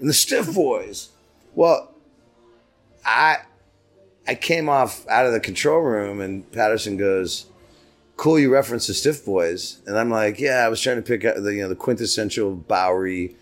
and 0.00 0.08
the 0.08 0.14
Stiff 0.14 0.54
Boys. 0.54 1.08
Well, 1.54 1.90
I 3.04 3.38
I 4.28 4.34
came 4.34 4.68
off 4.68 5.06
out 5.08 5.26
of 5.26 5.32
the 5.32 5.40
control 5.40 5.80
room, 5.80 6.20
and 6.20 6.50
Patterson 6.52 6.96
goes, 6.96 7.46
"Cool, 8.16 8.38
you 8.38 8.52
reference 8.52 8.86
the 8.86 8.94
Stiff 8.94 9.24
Boys," 9.24 9.78
and 9.86 9.98
I'm 9.98 10.10
like, 10.10 10.38
"Yeah, 10.38 10.64
I 10.64 10.68
was 10.68 10.80
trying 10.80 10.96
to 10.96 11.02
pick 11.02 11.24
out 11.24 11.42
the 11.42 11.54
you 11.54 11.62
know 11.62 11.68
the 11.68 11.74
quintessential 11.74 12.54
Bowery 12.54 13.34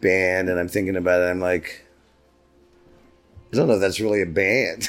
band," 0.00 0.48
and 0.48 0.58
I'm 0.58 0.68
thinking 0.68 0.96
about 0.96 1.20
it. 1.20 1.26
I'm 1.30 1.40
like, 1.40 1.84
I 3.52 3.56
don't 3.56 3.66
know 3.66 3.74
if 3.74 3.80
that's 3.80 3.98
really 4.00 4.22
a 4.22 4.26
band. 4.26 4.88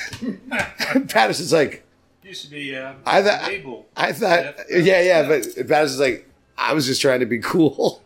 Patterson's 1.09 1.51
like, 1.51 1.83
Used 2.23 2.45
to 2.45 2.51
be 2.51 2.75
uh, 2.77 2.93
I 3.05 3.23
thought-. 3.23 3.85
I 3.97 4.13
thought, 4.13 4.55
Yeah. 4.69 4.77
yeah, 4.77 5.01
yeah, 5.01 5.27
but 5.27 5.67
Patterson's 5.67 5.99
like, 5.99 6.29
I 6.57 6.73
was 6.73 6.85
just 6.85 7.01
trying 7.01 7.21
to 7.21 7.25
be 7.25 7.39
cool. 7.39 8.01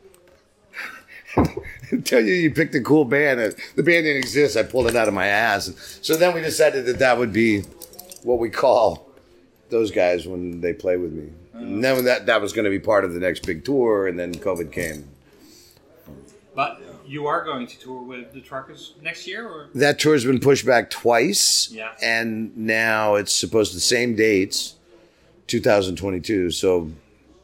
Until 2.05 2.23
you, 2.23 2.35
you 2.35 2.51
picked 2.51 2.75
a 2.75 2.81
cool 2.81 3.03
band. 3.03 3.39
The 3.39 3.81
band 3.81 4.05
didn't 4.05 4.17
exist. 4.17 4.55
I 4.55 4.61
pulled 4.61 4.85
it 4.85 4.95
out 4.95 5.07
of 5.07 5.15
my 5.15 5.25
ass. 5.25 5.97
So 6.03 6.15
then 6.15 6.35
we 6.35 6.41
decided 6.41 6.85
that 6.85 6.99
that 6.99 7.17
would 7.17 7.33
be 7.33 7.61
what 8.21 8.37
we 8.37 8.51
call 8.51 9.09
those 9.71 9.89
guys 9.89 10.27
when 10.27 10.61
they 10.61 10.71
play 10.71 10.97
with 10.97 11.11
me. 11.13 11.31
And 11.55 11.83
then 11.83 12.05
that 12.05 12.27
that 12.27 12.41
was 12.43 12.53
going 12.53 12.65
to 12.65 12.69
be 12.69 12.77
part 12.77 13.05
of 13.05 13.15
the 13.15 13.19
next 13.19 13.43
big 13.43 13.65
tour, 13.65 14.07
and 14.07 14.19
then 14.19 14.35
COVID 14.35 14.71
came. 14.71 15.07
But 16.53 16.79
you 17.07 17.25
are 17.25 17.43
going 17.43 17.65
to 17.65 17.79
tour 17.79 18.03
with 18.03 18.33
the 18.33 18.41
Truckers 18.41 18.93
next 19.01 19.25
year, 19.25 19.47
or 19.47 19.69
That 19.73 19.97
tour's 19.97 20.23
been 20.25 20.39
pushed 20.39 20.65
back 20.65 20.91
twice, 20.91 21.69
Yeah. 21.71 21.93
and 22.03 22.55
now 22.55 23.15
it's 23.15 23.33
supposed 23.33 23.71
to 23.71 23.77
the 23.77 23.81
same 23.81 24.15
dates, 24.15 24.75
2022. 25.47 26.51
So 26.51 26.91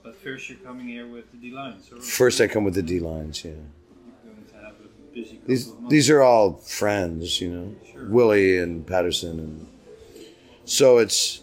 but 0.03 0.15
first 0.17 0.49
you're 0.49 0.59
coming 0.59 0.87
here 0.87 1.07
with 1.07 1.25
the 1.31 1.49
Delines. 1.49 1.91
Or 1.91 1.99
first 1.99 2.39
I 2.41 2.45
come 2.47 2.63
with 2.63 2.75
the 2.75 2.83
Delines, 2.83 3.43
yeah. 3.43 3.51
you're 3.51 4.33
going 4.33 4.45
to 4.49 4.55
have 4.55 4.73
a 4.73 4.83
busy 4.83 4.89
couple 4.89 5.00
These 5.13 5.73
these 5.89 6.09
are 6.09 6.21
all 6.21 6.53
friends, 6.53 7.41
you 7.41 7.49
know, 7.49 7.75
Sure. 7.91 8.05
Willie 8.09 8.57
and 8.57 8.85
Patterson, 8.87 9.39
and 9.39 9.67
so 10.65 10.97
it's 10.99 11.41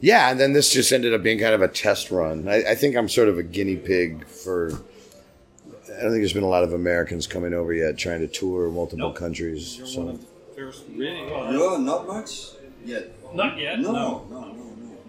yeah. 0.00 0.30
And 0.30 0.38
then 0.38 0.52
this 0.52 0.72
just 0.72 0.92
ended 0.92 1.12
up 1.12 1.22
being 1.22 1.38
kind 1.38 1.52
of 1.54 1.62
a 1.62 1.68
test 1.68 2.10
run. 2.10 2.46
I, 2.48 2.70
I 2.70 2.74
think 2.74 2.96
I'm 2.96 3.08
sort 3.08 3.28
of 3.28 3.36
a 3.38 3.42
guinea 3.42 3.76
pig 3.76 4.26
for. 4.26 4.72
I 4.72 6.02
don't 6.02 6.12
think 6.12 6.20
there's 6.22 6.32
been 6.32 6.44
a 6.44 6.48
lot 6.48 6.62
of 6.62 6.72
Americans 6.72 7.26
coming 7.26 7.52
over 7.52 7.74
yet 7.74 7.98
trying 7.98 8.20
to 8.20 8.28
tour 8.28 8.70
multiple 8.70 9.08
Nope. 9.08 9.16
countries. 9.16 9.76
You're 9.76 9.86
one 9.86 9.92
So 9.94 10.08
of 10.08 10.20
the 10.20 10.26
first 10.62 10.84
really 10.94 11.24
well. 11.26 11.52
No, 11.52 11.76
not 11.78 12.06
much 12.06 12.50
yet. 12.84 13.10
Not 13.34 13.58
yet. 13.58 13.80
No, 13.80 13.90
No. 13.92 14.26
no, 14.30 14.38
no, 14.38 14.44
no, 14.44 14.54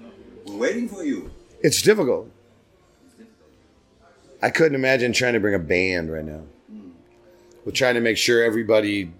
no. 0.01 0.11
We're 0.53 0.57
waiting 0.57 0.89
for 0.89 1.03
you. 1.03 1.29
it's 1.61 1.81
difficult. 1.83 2.29
I 4.41 4.49
couldn't 4.49 4.73
imagine 4.75 5.13
trying 5.13 5.33
to 5.33 5.39
bring 5.39 5.53
a 5.53 5.59
band 5.59 6.11
right 6.11 6.25
now. 6.25 6.41
We're 7.65 7.71
trying 7.71 7.95
to 7.95 8.01
make 8.01 8.17
sure 8.17 8.43
everybody 8.43 9.11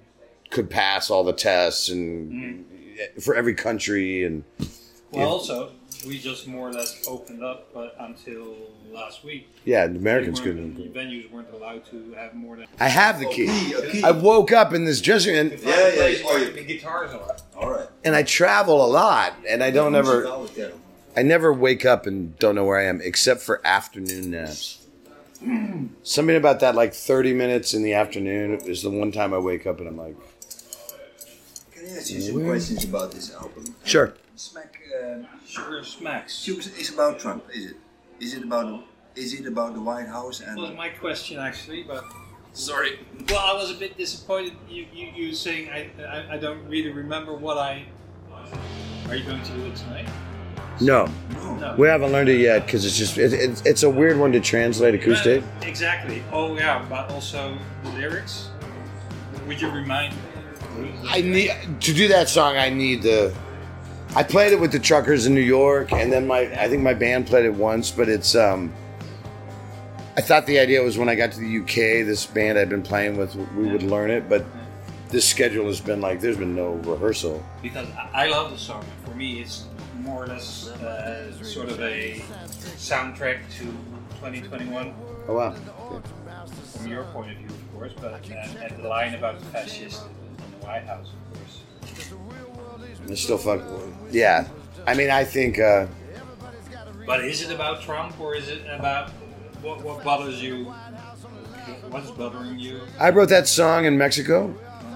could 0.50 0.70
pass 0.70 1.10
all 1.10 1.24
the 1.24 1.34
tests 1.34 1.90
and 1.90 2.32
mm-hmm. 2.32 3.20
for 3.20 3.36
every 3.36 3.54
country 3.54 4.24
and 4.24 4.44
Well, 5.12 5.28
also 5.30 5.72
we 6.06 6.18
just 6.18 6.48
more 6.48 6.70
or 6.70 6.74
less 6.74 7.06
opened 7.08 7.44
up, 7.44 7.74
but 7.74 7.96
until 8.00 8.56
last 8.92 9.24
week, 9.24 9.48
yeah, 9.66 9.88
the 9.88 9.98
Americans 9.98 10.40
couldn't. 10.40 10.78
weren't- 10.78 10.94
venues 10.94 11.32
weren't 11.32 11.54
allowed 11.54 11.86
to 11.92 12.14
have 12.14 12.34
more 12.34 12.56
than. 12.58 12.68
I 12.80 12.88
have 12.88 13.20
the 13.20 13.28
oh, 13.28 13.32
key. 13.32 13.48
key, 13.48 13.92
key. 13.92 14.04
I 14.04 14.12
woke 14.12 14.52
up 14.52 14.74
in 14.74 14.86
this 14.86 15.02
dressing 15.02 15.36
room 15.36 15.52
and, 15.52 15.60
Yeah, 15.62 15.70
yeah, 15.70 15.96
Place 15.96 16.22
oh, 16.24 16.28
where 16.28 16.44
yeah. 16.44 16.50
the 16.52 16.64
guitars 16.64 17.12
are. 17.12 17.38
All 17.56 17.72
right. 17.72 17.88
and 18.04 18.16
I 18.16 18.24
travel 18.24 18.84
a 18.84 18.88
lot 18.88 19.34
and 19.48 19.64
I 19.64 19.72
don't 19.72 19.96
ever 19.96 20.48
I 21.16 21.24
never 21.24 21.52
wake 21.54 21.86
up 21.86 22.08
and 22.08 22.38
don't 22.40 22.56
know 22.56 22.66
where 22.66 22.80
I 22.80 22.86
am 22.86 23.02
except 23.02 23.42
for 23.42 23.66
afternoon 23.66 24.32
naps. 24.32 24.81
Something 26.04 26.36
about 26.36 26.60
that 26.60 26.76
like 26.76 26.94
30 26.94 27.34
minutes 27.34 27.74
in 27.74 27.84
the 27.84 27.94
afternoon 27.94 28.62
is 28.66 28.84
the 28.84 28.90
one 28.90 29.12
time 29.12 29.34
I 29.34 29.40
wake 29.40 29.66
up 29.66 29.80
and 29.80 29.88
I'm 29.88 29.98
like, 29.98 30.16
Can 31.72 31.86
I 31.86 31.98
ask 31.98 32.12
you 32.12 32.22
some 32.22 32.46
questions 32.46 32.84
about 32.84 33.12
this 33.12 33.34
album? 33.34 33.76
Sure. 33.84 34.14
Smack. 34.36 34.80
Um, 35.04 35.28
Sugar 35.48 35.84
Smacks. 35.84 36.38
Shoes 36.38 36.68
is 36.78 36.94
about 36.94 37.20
Trump, 37.20 37.46
is 37.54 37.72
it? 37.72 37.78
Is 38.20 38.34
it 38.34 38.44
about 38.44 38.84
is 39.16 39.34
it 39.34 39.46
about 39.46 39.74
the 39.74 39.82
White 39.82 40.08
House 40.08 40.42
and 40.42 40.58
was 40.58 40.76
my 40.76 40.90
question 40.90 41.40
actually, 41.40 41.84
but 41.84 42.06
sorry? 42.54 43.00
well, 43.30 43.40
I 43.40 43.54
was 43.54 43.72
a 43.72 43.76
bit 43.76 43.98
disappointed. 43.98 44.54
You 44.70 44.86
you, 44.94 45.08
you 45.16 45.34
saying 45.34 45.70
I, 45.70 45.90
I 46.04 46.34
I 46.36 46.38
don't 46.38 46.66
really 46.68 46.92
remember 46.92 47.34
what 47.34 47.58
I. 47.58 47.86
Are 49.08 49.16
you 49.16 49.24
going 49.26 49.42
to 49.42 49.52
do 49.52 49.66
it 49.66 49.76
tonight? 49.76 50.08
No, 50.82 51.08
No. 51.60 51.76
We 51.78 51.88
haven't 51.88 52.12
learned 52.12 52.30
it 52.30 52.40
yet 52.40 52.66
because 52.66 52.86
it's 52.86 52.98
just 52.98 53.18
it, 53.18 53.34
it's 53.34 53.62
it's 53.66 53.84
a 53.84 53.90
weird 53.90 54.18
one 54.18 54.32
to 54.32 54.40
translate 54.40 54.96
acoustic. 54.96 55.44
Uh, 55.44 55.66
exactly. 55.68 56.24
Oh 56.32 56.56
yeah, 56.56 56.86
but 56.90 57.10
also 57.12 57.58
the 57.84 57.90
lyrics. 57.92 58.50
Would 59.48 59.62
you 59.62 59.70
remind 59.70 60.14
me? 60.78 60.92
I 61.08 61.22
need 61.22 61.52
to 61.82 61.94
do 61.94 62.08
that 62.08 62.30
song. 62.30 62.58
I 62.58 62.70
need 62.70 63.04
the. 63.04 63.34
I 64.16 64.24
played 64.24 64.52
it 64.52 64.60
with 64.60 64.72
the 64.72 64.80
Truckers 64.80 65.26
in 65.26 65.34
New 65.34 65.42
York, 65.42 65.94
and 65.94 66.12
then 66.12 66.28
my 66.28 66.40
I 66.40 66.68
think 66.68 66.82
my 66.82 66.94
band 66.94 67.28
played 67.28 67.46
it 67.46 67.54
once, 67.54 67.92
but 67.92 68.10
it's 68.10 68.36
um. 68.36 68.74
I 70.18 70.22
thought 70.22 70.46
the 70.46 70.60
idea 70.60 70.82
was 70.82 70.98
when 70.98 71.08
I 71.08 71.16
got 71.16 71.32
to 71.32 71.40
the 71.40 71.60
UK, 71.60 72.06
this 72.06 72.26
band 72.26 72.58
I'd 72.60 72.68
been 72.68 72.84
playing 72.84 73.16
with, 73.18 73.34
we 73.56 73.72
would 73.72 73.84
learn 73.84 74.12
it, 74.12 74.28
but 74.28 74.44
this 75.08 75.28
schedule 75.28 75.68
has 75.68 75.80
been 75.80 76.02
like 76.02 76.20
there's 76.20 76.36
been 76.38 76.54
no 76.54 76.74
rehearsal. 76.74 77.44
because 77.62 77.88
I 78.14 78.28
love 78.28 78.52
the 78.52 78.58
song. 78.58 78.84
For 79.06 79.12
me, 79.12 79.40
it's 79.42 79.66
more 80.04 80.24
or 80.24 80.28
less 80.28 80.68
uh, 80.70 81.32
sort 81.44 81.70
of 81.70 81.80
a 81.82 82.22
soundtrack 82.78 83.40
to 83.58 83.66
2021 84.20 84.94
Oh 85.28 85.36
wow! 85.36 85.56
from 86.74 86.88
your 86.88 87.04
point 87.06 87.32
of 87.32 87.38
view, 87.38 87.48
of 87.48 87.74
course. 87.74 87.94
But 88.00 88.14
uh, 88.14 88.18
and 88.66 88.84
the 88.84 88.88
line 88.88 89.14
about 89.16 89.40
the 89.40 89.46
fascist 89.46 90.04
in 90.04 90.60
the 90.60 90.66
White 90.66 90.84
House, 90.86 91.10
of 91.14 91.38
course. 91.38 93.10
I 93.10 93.16
still 93.16 93.38
fuck. 93.38 93.62
Yeah, 94.12 94.48
I 94.88 94.96
mean, 94.96 95.10
I 95.12 95.24
think. 95.24 95.60
Uh, 95.60 95.86
But 97.06 97.24
is 97.26 97.42
it 97.42 97.52
about 97.54 97.82
Trump 97.82 98.20
or 98.20 98.36
is 98.36 98.48
it 98.48 98.62
about 98.70 99.10
what, 99.62 99.82
what 99.84 100.04
bothers 100.04 100.42
you? 100.42 100.66
What's 101.90 102.10
bothering 102.12 102.58
you? 102.60 102.82
I 103.00 103.10
wrote 103.12 103.30
that 103.30 103.48
song 103.48 103.86
in 103.86 103.98
Mexico. 103.98 104.54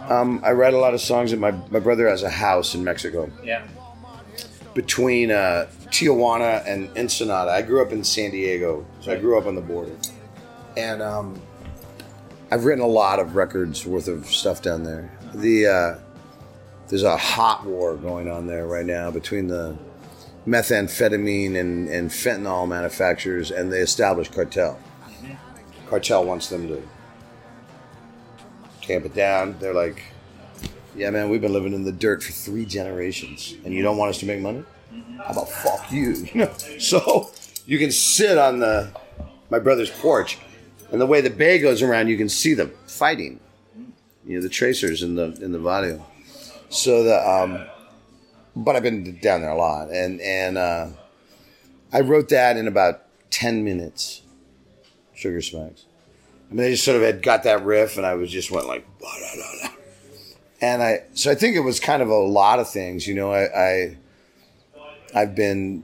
Um, 0.10 0.40
I 0.44 0.52
write 0.52 0.74
a 0.74 0.78
lot 0.78 0.94
of 0.94 1.02
songs, 1.02 1.32
and 1.32 1.42
my 1.42 1.52
my 1.70 1.80
brother 1.80 2.08
has 2.08 2.24
a 2.24 2.30
house 2.30 2.76
in 2.76 2.84
Mexico 2.84 3.30
Yeah. 3.44 3.64
Between 4.76 5.32
uh, 5.32 5.68
Tijuana 5.86 6.64
and 6.68 6.96
Ensenada. 6.96 7.50
I 7.50 7.64
grew 7.64 7.82
up 7.82 7.92
in 7.92 8.04
San 8.04 8.30
Diego, 8.30 8.86
so 9.00 9.12
I 9.12 9.16
grew 9.16 9.40
up 9.40 9.48
on 9.48 9.56
the 9.56 9.62
border, 9.62 9.96
and 10.78 11.02
um, 11.02 11.42
I've 12.52 12.66
written 12.66 12.84
a 12.84 12.88
lot 12.88 13.20
of 13.20 13.36
records 13.36 13.88
worth 13.88 14.08
of 14.08 14.28
stuff 14.28 14.62
down 14.62 14.84
there. 14.84 15.12
The 15.34 15.66
uh, 15.66 16.00
there's 16.90 17.04
a 17.04 17.18
hot 17.18 17.66
war 17.66 17.96
going 17.96 18.30
on 18.30 18.46
there 18.46 18.68
right 18.68 18.86
now 18.86 19.10
between 19.10 19.48
the 19.48 19.76
methamphetamine 20.46 21.60
and, 21.60 21.90
and 21.90 22.12
fentanyl 22.12 22.68
manufacturers 22.68 23.50
and 23.50 23.72
the 23.72 23.82
established 23.82 24.34
cartel. 24.34 24.80
Cartel 25.88 26.26
wants 26.26 26.50
them 26.50 26.68
to 26.68 26.88
tamp 28.82 29.06
it 29.06 29.16
down. 29.16 29.56
They're 29.60 29.74
like, 29.74 30.04
yeah, 30.96 31.10
man, 31.10 31.30
we've 31.30 31.42
been 31.42 31.54
living 31.54 31.74
in 31.74 31.84
the 31.84 31.92
dirt 31.92 32.24
for 32.24 32.32
three 32.32 32.66
generations, 32.66 33.56
and 33.64 33.74
you 33.74 33.84
don't 33.84 33.98
want 33.98 34.10
us 34.10 34.20
to 34.20 34.26
make 34.26 34.40
money? 34.40 34.64
How 35.18 35.32
about 35.32 35.50
fuck 35.50 35.92
you? 35.92 36.12
You 36.34 36.42
know? 36.42 36.54
So 36.80 37.32
you 37.66 37.78
can 37.78 37.92
sit 37.92 38.38
on 38.38 38.60
the 38.60 38.92
my 39.50 39.60
brother's 39.60 39.90
porch, 39.90 40.38
and 40.92 41.00
the 41.00 41.06
way 41.06 41.22
the 41.22 41.30
bay 41.30 41.60
goes 41.60 41.82
around, 41.82 42.08
you 42.08 42.18
can 42.18 42.30
see 42.30 42.54
them 42.54 42.72
fighting. 42.88 43.40
You 44.26 44.38
know, 44.38 44.42
the 44.42 44.50
tracers 44.50 45.04
in 45.04 45.16
the 45.16 45.38
in 45.42 45.52
the 45.52 45.60
video. 45.60 46.06
So 46.70 47.04
the 47.04 47.30
um, 47.30 47.66
but 48.56 48.76
I've 48.76 48.84
been 48.84 49.20
down 49.20 49.42
there 49.42 49.52
a 49.52 49.58
lot, 49.58 49.90
and 49.90 50.22
and 50.22 50.58
uh, 50.58 50.88
I 51.92 52.02
wrote 52.02 52.30
that 52.30 52.58
in 52.58 52.68
about 52.68 53.04
ten 53.30 53.64
minutes. 53.64 54.22
Sugar 55.14 55.42
Smacks. 55.42 55.86
I 56.52 56.54
mean, 56.54 56.68
I 56.68 56.72
just 56.72 56.84
sort 56.84 56.98
of 56.98 57.04
had 57.04 57.24
got 57.24 57.44
that 57.44 57.64
riff, 57.64 57.98
and 57.98 58.06
I 58.06 58.16
was 58.16 58.32
just 58.32 58.52
went 58.52 58.68
like, 58.68 58.86
"Ba-da-da-da." 59.00 59.76
And 60.66 60.82
I. 60.82 61.04
So 61.14 61.32
I 61.32 61.36
think 61.36 61.56
it 61.56 61.62
was 61.62 61.80
kind 61.80 62.02
of 62.02 62.10
a 62.10 62.16
lot 62.16 62.60
of 62.60 62.70
things. 62.70 63.08
You 63.08 63.14
know, 63.14 63.32
I, 63.32 63.44
I 63.44 63.98
I've 65.14 65.36
been 65.36 65.84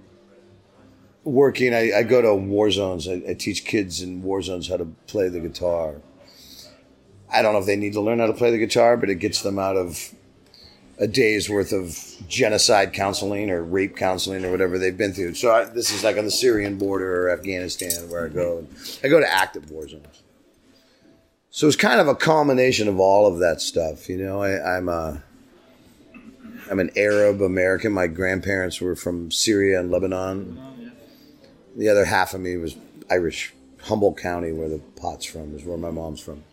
working. 1.23 1.73
I, 1.73 1.91
I 1.99 2.03
go 2.03 2.21
to 2.21 2.33
war 2.33 2.71
zones. 2.71 3.07
I, 3.07 3.21
I 3.29 3.33
teach 3.33 3.63
kids 3.63 4.01
in 4.01 4.23
war 4.23 4.41
zones 4.41 4.67
how 4.67 4.77
to 4.77 4.85
play 5.07 5.29
the 5.29 5.39
guitar. 5.39 5.95
I 7.33 7.41
don't 7.41 7.53
know 7.53 7.59
if 7.59 7.65
they 7.65 7.75
need 7.75 7.93
to 7.93 8.01
learn 8.01 8.19
how 8.19 8.27
to 8.27 8.33
play 8.33 8.51
the 8.51 8.57
guitar, 8.57 8.97
but 8.97 9.09
it 9.09 9.15
gets 9.15 9.41
them 9.41 9.57
out 9.57 9.77
of 9.77 10.13
a 10.97 11.07
day's 11.07 11.49
worth 11.49 11.71
of 11.71 11.97
genocide 12.27 12.91
counseling 12.93 13.49
or 13.49 13.63
rape 13.63 13.95
counseling 13.95 14.43
or 14.43 14.51
whatever 14.51 14.77
they've 14.77 14.97
been 14.97 15.13
through. 15.13 15.35
So 15.35 15.51
I, 15.51 15.63
this 15.65 15.91
is 15.93 16.03
like 16.03 16.17
on 16.17 16.25
the 16.25 16.31
Syrian 16.31 16.77
border 16.77 17.27
or 17.27 17.31
Afghanistan 17.31 18.09
where 18.09 18.25
I 18.25 18.29
go. 18.29 18.67
I 19.03 19.07
go 19.07 19.19
to 19.19 19.33
active 19.33 19.71
war 19.71 19.87
zones. 19.87 20.23
So 21.51 21.67
it's 21.67 21.75
kind 21.75 21.99
of 21.99 22.07
a 22.07 22.15
combination 22.15 22.87
of 22.87 22.99
all 22.99 23.27
of 23.27 23.39
that 23.39 23.59
stuff. 23.61 24.09
You 24.09 24.17
know, 24.17 24.41
I, 24.41 24.77
I'm 24.77 24.87
a 24.87 25.21
I'm 26.69 26.79
an 26.79 26.91
Arab 26.95 27.41
American. 27.41 27.91
My 27.91 28.07
grandparents 28.07 28.79
were 28.79 28.95
from 28.95 29.31
Syria 29.31 29.79
and 29.81 29.91
Lebanon. 29.91 30.93
The 31.75 31.89
other 31.89 32.05
half 32.05 32.33
of 32.33 32.41
me 32.41 32.57
was 32.57 32.75
Irish. 33.09 33.53
Humboldt 33.83 34.17
County, 34.17 34.51
where 34.51 34.69
the 34.69 34.77
pot's 34.95 35.25
from, 35.25 35.55
is 35.55 35.63
where 35.65 35.77
my 35.77 35.89
mom's 35.89 36.19
from. 36.19 36.43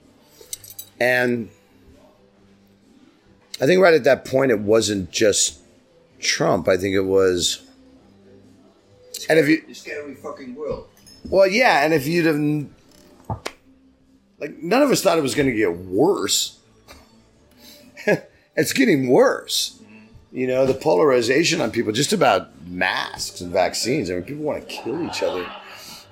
And 0.98 1.50
I 3.60 3.66
think 3.66 3.82
right 3.82 3.92
at 3.92 4.04
that 4.04 4.24
point, 4.24 4.50
it 4.50 4.60
wasn't 4.60 5.10
just 5.10 5.60
Trump. 6.20 6.68
I 6.68 6.78
think 6.78 6.94
it 6.94 7.02
was. 7.02 7.62
And 9.28 9.38
if 9.38 9.46
you, 9.46 9.62
The 9.68 9.74
scary 9.74 10.14
fucking 10.14 10.54
world. 10.54 10.88
well, 11.28 11.46
yeah, 11.46 11.84
and 11.84 11.92
if 11.92 12.06
you'd 12.06 12.24
have, 12.24 12.36
like, 14.40 14.58
none 14.62 14.82
of 14.82 14.90
us 14.90 15.02
thought 15.02 15.18
it 15.18 15.22
was 15.22 15.34
going 15.34 15.48
to 15.48 15.54
get 15.54 15.76
worse. 15.76 16.58
it's 18.56 18.72
getting 18.72 19.08
worse. 19.08 19.80
You 20.32 20.46
know, 20.46 20.66
the 20.66 20.74
polarization 20.74 21.60
on 21.60 21.70
people, 21.70 21.92
just 21.92 22.12
about 22.12 22.66
masks 22.66 23.40
and 23.40 23.52
vaccines. 23.52 24.10
I 24.10 24.14
mean, 24.14 24.24
people 24.24 24.44
want 24.44 24.68
to 24.68 24.74
kill 24.74 25.02
each 25.06 25.22
other. 25.22 25.50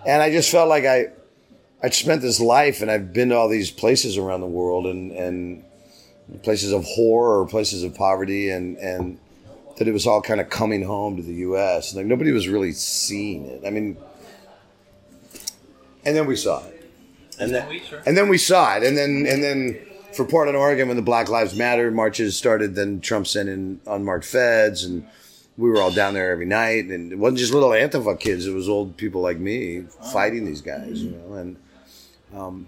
And 0.06 0.22
I 0.22 0.30
just 0.30 0.50
felt 0.50 0.68
like 0.68 0.84
I, 0.84 1.06
I'd 1.82 1.94
spent 1.94 2.22
this 2.22 2.40
life 2.40 2.80
and 2.80 2.90
I've 2.90 3.12
been 3.12 3.28
to 3.28 3.36
all 3.36 3.48
these 3.48 3.70
places 3.70 4.16
around 4.16 4.40
the 4.40 4.46
world 4.46 4.86
and, 4.86 5.12
and 5.12 5.64
places 6.42 6.72
of 6.72 6.84
horror 6.84 7.40
or 7.40 7.46
places 7.46 7.82
of 7.82 7.94
poverty 7.94 8.50
and, 8.50 8.76
and 8.78 9.18
that 9.76 9.86
it 9.86 9.92
was 9.92 10.06
all 10.06 10.22
kind 10.22 10.40
of 10.40 10.48
coming 10.48 10.82
home 10.82 11.16
to 11.16 11.22
the 11.22 11.34
U.S. 11.34 11.94
Like 11.94 12.06
nobody 12.06 12.32
was 12.32 12.48
really 12.48 12.72
seeing 12.72 13.46
it. 13.46 13.62
I 13.66 13.70
mean, 13.70 13.96
and 16.04 16.16
then 16.16 16.26
we 16.26 16.36
saw 16.36 16.64
it, 16.64 16.75
and 17.38 17.54
then 17.54 17.68
we, 17.68 17.78
sure. 17.80 18.02
and 18.06 18.16
then 18.16 18.28
we 18.28 18.38
saw 18.38 18.76
it, 18.76 18.82
and 18.82 18.96
then 18.96 19.26
and 19.28 19.42
then 19.42 19.86
for 20.12 20.24
Portland, 20.24 20.56
Oregon, 20.56 20.88
when 20.88 20.96
the 20.96 21.02
Black 21.02 21.28
Lives 21.28 21.54
Matter 21.54 21.90
marches 21.90 22.36
started, 22.36 22.74
then 22.74 23.00
Trump 23.00 23.26
sent 23.26 23.48
in 23.48 23.80
unmarked 23.86 24.24
feds, 24.24 24.84
and 24.84 25.06
we 25.56 25.70
were 25.70 25.80
all 25.80 25.92
down 25.92 26.14
there 26.14 26.30
every 26.30 26.46
night, 26.46 26.86
and 26.86 27.12
it 27.12 27.18
wasn't 27.18 27.38
just 27.38 27.54
little 27.54 27.70
Antifa 27.70 28.18
kids; 28.18 28.46
it 28.46 28.52
was 28.52 28.68
old 28.68 28.96
people 28.96 29.20
like 29.20 29.38
me 29.38 29.82
fighting 30.12 30.44
these 30.44 30.60
guys, 30.60 31.02
you 31.02 31.10
know, 31.10 31.34
and. 31.34 31.56
Um, 32.34 32.66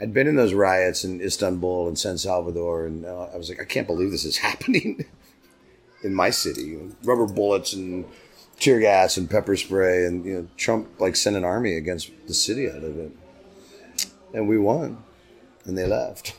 I'd 0.00 0.12
been 0.12 0.26
in 0.26 0.34
those 0.34 0.52
riots 0.52 1.04
in 1.04 1.20
Istanbul 1.20 1.86
and 1.86 1.96
San 1.96 2.18
Salvador, 2.18 2.86
and 2.86 3.06
uh, 3.06 3.28
I 3.32 3.36
was 3.36 3.48
like, 3.48 3.60
I 3.60 3.64
can't 3.64 3.86
believe 3.86 4.10
this 4.10 4.24
is 4.24 4.36
happening 4.48 5.04
in 6.02 6.12
my 6.12 6.30
city. 6.30 6.76
Rubber 7.04 7.26
bullets 7.26 7.72
and 7.72 8.04
tear 8.58 8.80
gas 8.80 9.16
and 9.16 9.30
pepper 9.30 9.56
spray, 9.56 10.04
and 10.04 10.24
you 10.24 10.34
know, 10.34 10.48
Trump 10.56 10.88
like 11.00 11.14
sent 11.14 11.36
an 11.36 11.44
army 11.44 11.76
against 11.76 12.10
the 12.26 12.34
city 12.34 12.68
out 12.68 12.82
of 12.82 12.98
it, 12.98 13.12
and 14.34 14.48
we 14.48 14.58
won, 14.58 15.02
and 15.64 15.76
they 15.76 15.86
left. 15.86 16.34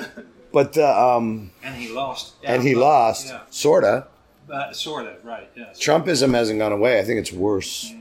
but 0.52 0.76
uh, 0.78 1.16
um, 1.16 1.50
And 1.62 1.74
he 1.74 1.88
lost. 1.88 2.34
and 2.44 2.62
he 2.62 2.74
but- 2.74 2.80
lost, 2.80 3.26
Yeah, 3.28 3.40
sorta. 3.50 4.06
uh, 4.52 4.72
sort 4.72 5.06
of, 5.06 5.24
right, 5.24 5.48
yes. 5.56 5.78
Trumpism 5.78 6.34
hasn't 6.34 6.58
gone 6.58 6.72
away. 6.72 6.98
I 7.00 7.04
think 7.04 7.18
it's 7.20 7.32
worse. 7.32 7.92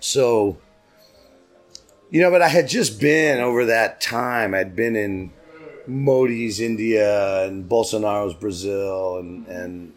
So, 0.00 0.58
you 2.10 2.20
know, 2.20 2.30
but 2.30 2.42
I 2.42 2.48
had 2.48 2.68
just 2.68 3.00
been 3.00 3.40
over 3.40 3.64
that 3.66 4.00
time. 4.00 4.54
I'd 4.54 4.76
been 4.76 4.94
in 4.96 5.30
Modi's 5.86 6.60
India 6.60 7.44
and 7.46 7.68
Bolsonaro's 7.68 8.34
Brazil 8.34 9.18
and 9.18 9.46
and 9.48 9.92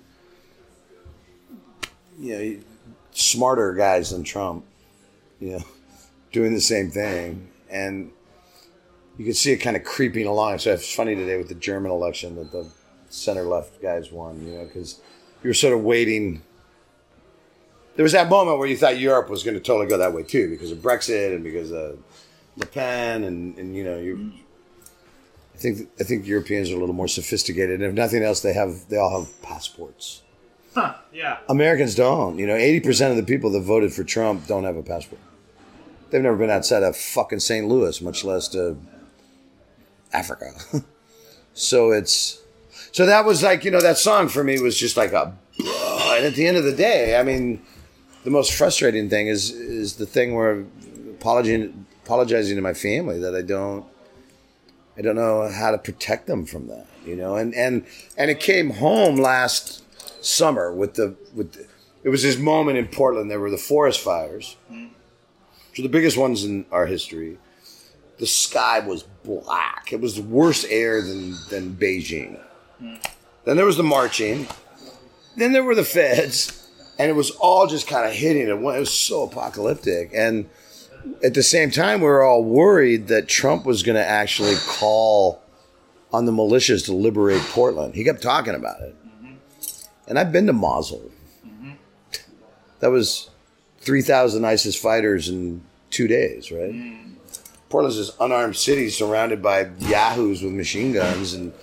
you 2.19 2.33
know 2.37 2.59
smarter 3.11 3.73
guys 3.73 4.11
than 4.11 4.23
Trump, 4.23 4.65
you 5.39 5.51
know, 5.53 5.63
doing 6.31 6.53
the 6.53 6.61
same 6.61 6.89
thing, 6.91 7.47
and 7.69 8.11
you 9.17 9.25
could 9.25 9.35
see 9.35 9.51
it 9.51 9.57
kind 9.57 9.75
of 9.75 9.83
creeping 9.83 10.27
along. 10.27 10.59
So 10.59 10.73
it's 10.73 10.93
funny 10.93 11.15
today 11.15 11.37
with 11.37 11.49
the 11.49 11.55
German 11.55 11.91
election 11.91 12.35
that 12.35 12.51
the 12.51 12.67
center 13.09 13.43
left 13.43 13.81
guys 13.81 14.11
won, 14.11 14.45
you 14.45 14.57
know, 14.57 14.65
because 14.65 15.01
you 15.43 15.49
were 15.49 15.53
sort 15.53 15.73
of 15.73 15.83
waiting. 15.83 16.41
There 17.95 18.03
was 18.03 18.11
that 18.11 18.29
moment 18.29 18.59
where 18.59 18.67
you 18.67 18.77
thought 18.77 18.99
Europe 18.99 19.29
was 19.29 19.43
going 19.43 19.55
to 19.55 19.59
totally 19.59 19.87
go 19.87 19.97
that 19.97 20.13
way 20.13 20.23
too, 20.23 20.49
because 20.49 20.71
of 20.71 20.79
Brexit 20.79 21.33
and 21.33 21.43
because 21.43 21.71
of 21.71 21.97
Le 22.55 22.65
Pen, 22.65 23.23
and, 23.23 23.57
and 23.57 23.75
you 23.75 23.83
know, 23.83 23.97
you. 23.97 24.31
I 25.55 25.57
think 25.57 25.89
I 25.99 26.03
think 26.03 26.27
Europeans 26.27 26.69
are 26.69 26.75
a 26.75 26.79
little 26.79 26.93
more 26.93 27.07
sophisticated, 27.07 27.81
and 27.81 27.83
if 27.83 27.93
nothing 27.93 28.21
else, 28.21 28.41
they 28.41 28.53
have 28.53 28.87
they 28.89 28.97
all 28.97 29.19
have 29.19 29.41
passports. 29.41 30.21
Huh, 30.75 30.93
yeah. 31.11 31.39
Americans 31.49 31.95
don't. 31.95 32.37
You 32.37 32.45
know, 32.45 32.55
eighty 32.55 32.79
percent 32.79 33.09
of 33.09 33.17
the 33.17 33.23
people 33.23 33.49
that 33.51 33.61
voted 33.61 33.91
for 33.93 34.03
Trump 34.03 34.45
don't 34.45 34.63
have 34.63 34.77
a 34.77 34.83
passport. 34.83 35.21
They've 36.11 36.21
never 36.21 36.37
been 36.37 36.51
outside 36.51 36.83
of 36.83 36.95
fucking 36.95 37.39
St. 37.39 37.67
Louis, 37.67 37.99
much 38.01 38.23
less 38.23 38.47
to 38.49 38.77
Africa. 40.13 40.53
so 41.53 41.91
it's 41.91 42.41
so 42.91 43.05
that 43.05 43.25
was 43.25 43.43
like 43.43 43.63
you 43.63 43.71
know 43.71 43.81
that 43.81 43.97
song 43.97 44.27
for 44.27 44.43
me 44.43 44.59
was 44.59 44.77
just 44.77 44.97
like 44.97 45.13
a. 45.13 45.35
And 46.17 46.25
at 46.25 46.33
the 46.33 46.47
end 46.47 46.57
of 46.57 46.63
the 46.63 46.73
day, 46.73 47.15
I 47.15 47.21
mean, 47.21 47.61
the 48.23 48.31
most 48.31 48.53
frustrating 48.53 49.07
thing 49.07 49.27
is 49.27 49.51
is 49.51 49.97
the 49.97 50.07
thing 50.07 50.33
where 50.33 50.65
apologizing 51.11 51.85
apologizing 52.03 52.55
to 52.55 52.61
my 52.61 52.73
family 52.73 53.19
that 53.19 53.35
I 53.35 53.43
don't 53.43 53.85
I 54.97 55.01
don't 55.01 55.15
know 55.15 55.47
how 55.47 55.71
to 55.71 55.77
protect 55.77 56.25
them 56.25 56.45
from 56.45 56.67
that, 56.67 56.87
you 57.05 57.15
know. 57.15 57.35
And 57.35 57.53
and 57.53 57.85
and 58.17 58.31
it 58.31 58.39
came 58.39 58.71
home 58.71 59.17
last 59.17 59.83
summer 60.25 60.73
with 60.73 60.95
the 60.95 61.15
with 61.35 61.53
the, 61.53 61.67
it 62.03 62.09
was 62.09 62.23
this 62.23 62.37
moment 62.37 62.77
in 62.77 62.87
Portland. 62.87 63.29
There 63.29 63.39
were 63.39 63.51
the 63.51 63.57
forest 63.57 63.99
fires, 63.99 64.55
mm-hmm. 64.71 64.87
which 65.69 65.79
are 65.79 65.83
the 65.83 65.89
biggest 65.89 66.17
ones 66.17 66.43
in 66.43 66.65
our 66.71 66.85
history. 66.85 67.37
The 68.17 68.27
sky 68.27 68.79
was 68.79 69.03
black. 69.23 69.89
It 69.91 70.01
was 70.01 70.19
worse 70.19 70.65
air 70.65 71.01
than 71.01 71.35
than 71.49 71.75
Beijing. 71.75 72.39
Hmm. 72.79 72.95
Then 73.45 73.57
there 73.57 73.65
was 73.65 73.77
the 73.77 73.83
marching. 73.83 74.47
Then 75.35 75.53
there 75.53 75.63
were 75.63 75.75
the 75.75 75.83
feds, 75.83 76.67
and 76.97 77.09
it 77.09 77.13
was 77.13 77.31
all 77.31 77.67
just 77.67 77.87
kind 77.87 78.07
of 78.07 78.13
hitting. 78.13 78.47
It 78.47 78.59
was 78.59 78.91
so 78.91 79.23
apocalyptic, 79.23 80.11
and 80.13 80.49
at 81.23 81.33
the 81.33 81.43
same 81.43 81.71
time, 81.71 82.01
we 82.01 82.07
were 82.07 82.23
all 82.23 82.43
worried 82.43 83.07
that 83.07 83.27
Trump 83.27 83.65
was 83.65 83.83
going 83.83 83.95
to 83.95 84.05
actually 84.05 84.55
call 84.67 85.41
on 86.11 86.25
the 86.25 86.31
militias 86.31 86.85
to 86.85 86.93
liberate 86.93 87.41
Portland. 87.43 87.93
He 87.95 88.03
kept 88.03 88.21
talking 88.21 88.55
about 88.55 88.81
it. 88.81 88.95
Mm-hmm. 89.05 89.33
and 90.07 90.19
I've 90.19 90.31
been 90.31 90.47
to 90.47 90.53
Mosul. 90.53 91.11
Mm-hmm. 91.45 91.71
That 92.79 92.91
was 92.91 93.29
three 93.79 94.01
thousand 94.01 94.45
ISIS 94.45 94.75
fighters 94.75 95.29
in 95.29 95.63
two 95.89 96.07
days, 96.07 96.51
right? 96.51 96.73
Mm. 96.73 97.16
Portland's 97.69 97.97
this 97.97 98.15
unarmed 98.19 98.55
city 98.55 98.89
surrounded 98.89 99.41
by 99.41 99.69
yahoos 99.79 100.41
with 100.41 100.53
machine 100.53 100.93
guns, 100.93 101.33
and 101.33 101.53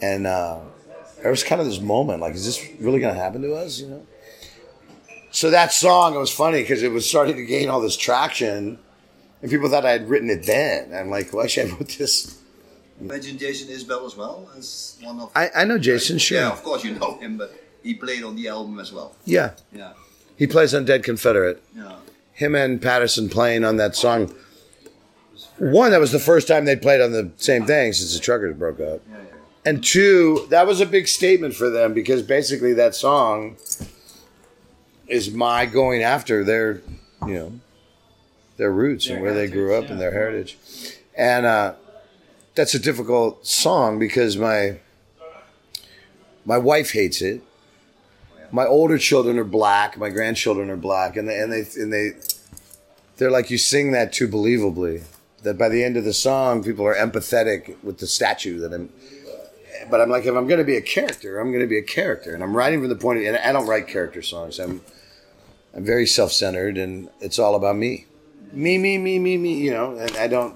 and 0.00 0.26
uh, 0.26 0.58
there 1.20 1.30
was 1.30 1.42
kind 1.44 1.60
of 1.60 1.66
this 1.66 1.80
moment 1.80 2.20
like, 2.20 2.34
is 2.34 2.44
this 2.44 2.64
really 2.80 3.00
going 3.00 3.14
to 3.14 3.20
happen 3.20 3.42
to 3.42 3.54
us? 3.54 3.80
You 3.80 3.88
know. 3.88 4.06
So 5.30 5.50
that 5.50 5.72
song, 5.72 6.14
it 6.14 6.18
was 6.18 6.30
funny 6.30 6.60
because 6.60 6.82
it 6.82 6.92
was 6.92 7.08
starting 7.08 7.36
to 7.36 7.44
gain 7.44 7.68
all 7.70 7.80
this 7.80 7.96
traction, 7.96 8.78
and 9.40 9.50
people 9.50 9.68
thought 9.70 9.86
I 9.86 9.90
had 9.92 10.08
written 10.08 10.28
it 10.30 10.44
then. 10.46 10.92
I'm 10.94 11.08
like, 11.10 11.32
well, 11.32 11.44
actually, 11.44 11.70
I 11.70 11.74
wrote 11.74 11.88
this. 11.98 12.38
Imagine 13.00 13.38
Jason 13.38 13.68
Isbell 13.74 14.06
as 14.06 14.16
well 14.16 14.48
as 14.56 14.98
one 15.02 15.18
of. 15.20 15.32
I, 15.34 15.50
I 15.56 15.64
know 15.64 15.78
Jason, 15.78 16.18
sure. 16.18 16.38
Yeah, 16.38 16.52
of 16.52 16.62
course 16.62 16.84
you 16.84 16.94
know 16.94 17.16
him, 17.18 17.36
but 17.38 17.52
he 17.82 17.94
played 17.94 18.22
on 18.22 18.36
the 18.36 18.46
album 18.48 18.78
as 18.78 18.92
well. 18.92 19.16
Yeah, 19.24 19.52
Yeah, 19.72 19.94
he 20.36 20.46
plays 20.46 20.72
on 20.74 20.84
Dead 20.84 21.02
Confederate. 21.02 21.62
yeah. 21.74 21.96
Him 22.34 22.54
and 22.54 22.80
Patterson 22.80 23.28
playing 23.28 23.64
on 23.64 23.76
that 23.76 23.94
song. 23.96 24.32
One, 25.58 25.90
that 25.92 26.00
was 26.00 26.12
the 26.12 26.18
first 26.18 26.48
time 26.48 26.64
they 26.64 26.76
played 26.76 27.00
on 27.00 27.12
the 27.12 27.30
same 27.36 27.66
thing 27.66 27.92
since 27.92 28.14
the 28.14 28.20
Truckers 28.20 28.56
broke 28.56 28.80
up. 28.80 29.00
yeah, 29.08 29.16
yeah. 29.16 29.36
And 29.64 29.84
two, 29.84 30.46
that 30.50 30.66
was 30.66 30.80
a 30.80 30.86
big 30.86 31.06
statement 31.06 31.54
for 31.54 31.70
them 31.70 31.94
because 31.94 32.22
basically 32.22 32.72
that 32.74 32.94
song 32.94 33.56
is 35.06 35.30
my 35.30 35.66
going 35.66 36.02
after 36.02 36.42
their, 36.42 36.82
you 37.26 37.34
know, 37.34 37.52
their 38.56 38.72
roots 38.72 39.06
and 39.06 39.16
Their 39.16 39.22
where 39.22 39.34
they 39.34 39.46
grew 39.46 39.74
up 39.74 39.84
heritage, 39.84 39.90
and 39.90 40.00
their 40.00 40.12
heritage. 40.12 40.58
And 41.16 41.46
uh, 41.46 41.74
that's 42.54 42.74
a 42.74 42.78
difficult 42.78 43.46
song 43.46 43.98
because 43.98 44.36
my 44.36 44.78
my 46.44 46.58
wife 46.58 46.92
hates 46.92 47.22
it. 47.22 47.42
My 48.50 48.66
older 48.66 48.98
children 48.98 49.38
are 49.38 49.44
black. 49.44 49.96
My 49.96 50.10
grandchildren 50.10 50.68
are 50.70 50.76
black, 50.76 51.16
and 51.16 51.28
they, 51.28 51.38
and 51.38 51.52
they 51.52 51.64
and 51.76 51.92
they 51.92 52.10
they're 53.16 53.30
like 53.30 53.50
you 53.50 53.58
sing 53.58 53.92
that 53.92 54.12
too 54.12 54.28
believably. 54.28 55.04
That 55.42 55.58
by 55.58 55.68
the 55.68 55.82
end 55.82 55.96
of 55.96 56.04
the 56.04 56.12
song, 56.12 56.62
people 56.62 56.86
are 56.86 56.94
empathetic 56.94 57.82
with 57.82 57.98
the 57.98 58.06
statue 58.06 58.58
that 58.60 58.72
I'm 58.72 58.90
but 59.90 60.00
I'm 60.00 60.10
like, 60.10 60.24
if 60.24 60.34
I'm 60.34 60.46
going 60.46 60.58
to 60.58 60.64
be 60.64 60.76
a 60.76 60.80
character, 60.82 61.38
I'm 61.38 61.48
going 61.50 61.60
to 61.62 61.66
be 61.66 61.78
a 61.78 61.82
character, 61.82 62.34
and 62.34 62.42
I'm 62.42 62.56
writing 62.56 62.80
from 62.80 62.88
the 62.88 62.96
point 62.96 63.18
of, 63.20 63.24
and 63.26 63.36
I 63.36 63.52
don't 63.52 63.66
write 63.66 63.88
character 63.88 64.22
songs. 64.22 64.58
I'm, 64.58 64.80
I'm 65.74 65.84
very 65.84 66.06
self-centered, 66.06 66.78
and 66.78 67.08
it's 67.20 67.38
all 67.38 67.54
about 67.54 67.76
me, 67.76 68.06
me, 68.52 68.78
me, 68.78 68.98
me, 68.98 69.18
me, 69.18 69.36
me. 69.38 69.54
You 69.54 69.72
know, 69.72 69.96
and 69.96 70.16
I 70.16 70.28
don't, 70.28 70.54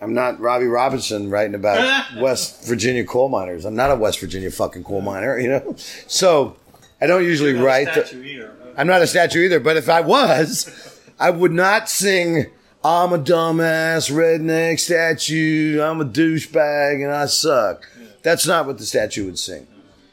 I'm 0.00 0.14
not 0.14 0.40
Robbie 0.40 0.66
Robertson 0.66 1.30
writing 1.30 1.54
about 1.54 2.14
West 2.20 2.64
Virginia 2.66 3.04
coal 3.04 3.28
miners. 3.28 3.64
I'm 3.64 3.76
not 3.76 3.90
a 3.90 3.96
West 3.96 4.20
Virginia 4.20 4.50
fucking 4.50 4.84
coal 4.84 5.00
miner. 5.00 5.38
You 5.38 5.48
know, 5.48 5.74
so 6.06 6.56
I 7.00 7.06
don't 7.06 7.24
usually 7.24 7.52
write. 7.54 7.92
the- 7.94 8.22
either. 8.22 8.54
I'm 8.76 8.86
not 8.86 9.02
a 9.02 9.06
statue 9.08 9.44
either, 9.44 9.58
but 9.58 9.76
if 9.76 9.88
I 9.88 10.00
was, 10.00 11.00
I 11.18 11.30
would 11.30 11.52
not 11.52 11.88
sing. 11.88 12.46
I'm 12.84 13.12
a 13.12 13.18
dumbass 13.18 14.10
redneck 14.10 14.78
statue. 14.78 15.82
I'm 15.82 16.00
a 16.00 16.04
douchebag 16.04 17.02
and 17.02 17.12
I 17.12 17.26
suck. 17.26 17.90
That's 18.22 18.46
not 18.46 18.66
what 18.66 18.78
the 18.78 18.86
statue 18.86 19.26
would 19.26 19.38
sing. 19.38 19.66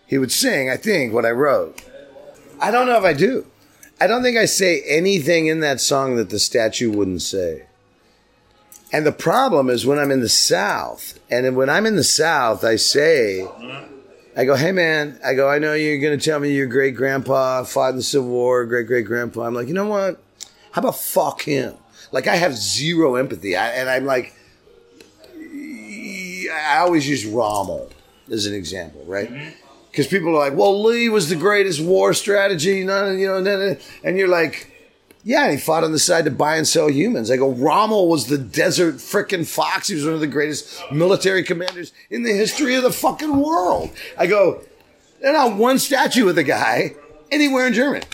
He 0.08 0.18
would 0.18 0.32
sing, 0.32 0.70
I 0.70 0.78
think, 0.78 1.14
what 1.14 1.26
I 1.26 1.32
wrote. 1.32 1.82
I 2.60 2.72
don't 2.72 2.88
know 2.88 2.98
if 2.98 3.04
I 3.04 3.14
do. 3.14 3.46
I 4.02 4.08
don't 4.08 4.24
think 4.24 4.38
I 4.38 4.46
say 4.46 4.82
anything 4.88 5.48
in 5.48 5.60
that 5.62 5.80
song 5.80 6.16
that 6.16 6.30
the 6.30 6.40
statue 6.40 6.92
wouldn't 6.92 7.22
say. 7.22 7.68
And 8.92 9.06
the 9.06 9.12
problem 9.12 9.70
is 9.70 9.86
when 9.86 10.00
I'm 10.00 10.12
in 10.12 10.22
the 10.22 10.30
South, 10.30 11.20
and 11.30 11.56
when 11.56 11.70
I'm 11.70 11.86
in 11.86 11.96
the 11.96 12.04
South, 12.04 12.64
I 12.64 12.78
say, 12.78 13.48
I 14.36 14.46
go, 14.46 14.56
hey 14.56 14.72
man, 14.72 15.20
I 15.24 15.34
go, 15.34 15.50
I 15.50 15.60
know 15.60 15.74
you're 15.74 16.00
going 16.00 16.18
to 16.18 16.24
tell 16.24 16.40
me 16.40 16.54
your 16.54 16.68
great 16.68 16.96
grandpa 16.96 17.64
fought 17.64 17.92
in 17.92 17.98
the 17.98 18.04
Civil 18.04 18.30
War, 18.30 18.66
great 18.66 18.88
great 18.88 19.06
grandpa. 19.06 19.44
I'm 19.44 19.54
like, 19.54 19.68
you 19.68 19.74
know 19.74 19.88
what? 19.88 20.22
How 20.72 20.82
about 20.82 20.98
fuck 20.98 21.44
him? 21.44 21.76
Like, 22.12 22.28
I 22.28 22.36
have 22.36 22.56
zero 22.56 23.16
empathy. 23.16 23.56
I, 23.56 23.70
and 23.70 23.90
I'm 23.90 24.06
like, 24.06 24.34
I 26.52 26.78
always 26.80 27.08
use 27.08 27.26
Rommel 27.26 27.90
as 28.32 28.46
an 28.46 28.54
example, 28.54 29.04
right? 29.06 29.30
Mm-hmm. 29.30 29.50
Because 29.92 30.08
people 30.08 30.30
are 30.30 30.50
like, 30.50 30.58
well, 30.58 30.84
Lee 30.84 31.08
was 31.10 31.30
the 31.30 31.36
greatest 31.36 31.82
war 31.82 32.14
strategy, 32.14 32.80
you 32.80 32.86
know, 32.86 33.40
none, 33.40 33.78
and 34.04 34.18
you're 34.18 34.28
like, 34.28 34.72
yeah, 35.24 35.50
he 35.50 35.58
fought 35.58 35.84
on 35.84 35.92
the 35.92 36.00
side 36.00 36.26
to 36.26 36.32
buy 36.32 36.58
and 36.58 36.68
sell 36.68 36.90
humans. 36.90 37.32
I 37.32 37.38
go, 37.38 37.50
Rommel 37.50 38.10
was 38.10 38.28
the 38.28 38.38
desert 38.38 38.96
frickin' 38.96 39.48
fox. 39.48 39.88
He 39.88 39.96
was 39.96 40.06
one 40.06 40.14
of 40.14 40.20
the 40.20 40.28
greatest 40.28 40.92
military 40.92 41.44
commanders 41.44 41.94
in 42.10 42.24
the 42.24 42.34
history 42.34 42.76
of 42.76 42.84
the 42.84 42.92
fucking 42.92 43.38
world. 43.38 43.90
I 44.18 44.28
go, 44.28 44.62
there's 45.22 45.34
not 45.34 45.56
one 45.56 45.80
statue 45.80 46.28
of 46.28 46.36
the 46.36 46.44
guy 46.44 46.96
anywhere 47.32 47.66
in 47.66 47.74
Germany 47.74 48.06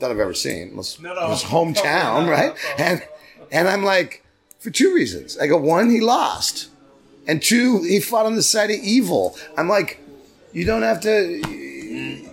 that 0.00 0.10
I've 0.10 0.18
ever 0.18 0.34
seen. 0.34 0.68
Unless 0.70 1.00
No, 1.00 1.14
no. 1.14 1.28
his 1.30 1.42
hometown, 1.42 2.28
right? 2.36 2.56
And 2.78 3.02
and 3.52 3.68
I'm 3.68 3.84
like, 3.84 4.24
for 4.58 4.70
two 4.70 4.94
reasons. 4.94 5.38
I 5.38 5.46
go, 5.46 5.56
one, 5.56 5.90
he 5.90 6.00
lost. 6.00 6.68
And 7.26 7.42
two, 7.42 7.82
he 7.82 8.00
fought 8.00 8.26
on 8.26 8.34
the 8.34 8.42
side 8.42 8.70
of 8.70 8.76
evil. 8.82 9.36
I'm 9.56 9.68
like, 9.68 10.00
you 10.52 10.64
don't 10.64 10.82
have 10.82 11.00
to 11.02 11.42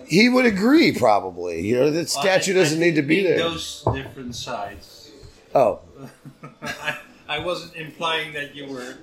he 0.06 0.28
would 0.28 0.46
agree 0.46 0.92
probably. 0.92 1.60
You 1.66 1.78
know, 1.78 1.90
that 1.90 2.08
statue 2.08 2.52
I- 2.52 2.54
doesn't 2.54 2.78
I 2.80 2.86
need 2.86 2.94
to 2.94 3.02
be 3.02 3.22
there. 3.22 3.38
Those 3.38 3.84
different 3.92 4.34
sides. 4.34 5.10
Oh. 5.54 5.80
I, 6.62 6.98
I 7.28 7.38
wasn't 7.40 7.76
implying 7.76 8.32
that 8.34 8.54
you 8.54 8.66
were 8.72 8.94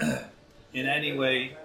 in 0.72 0.86
any 0.86 1.16
way 1.16 1.56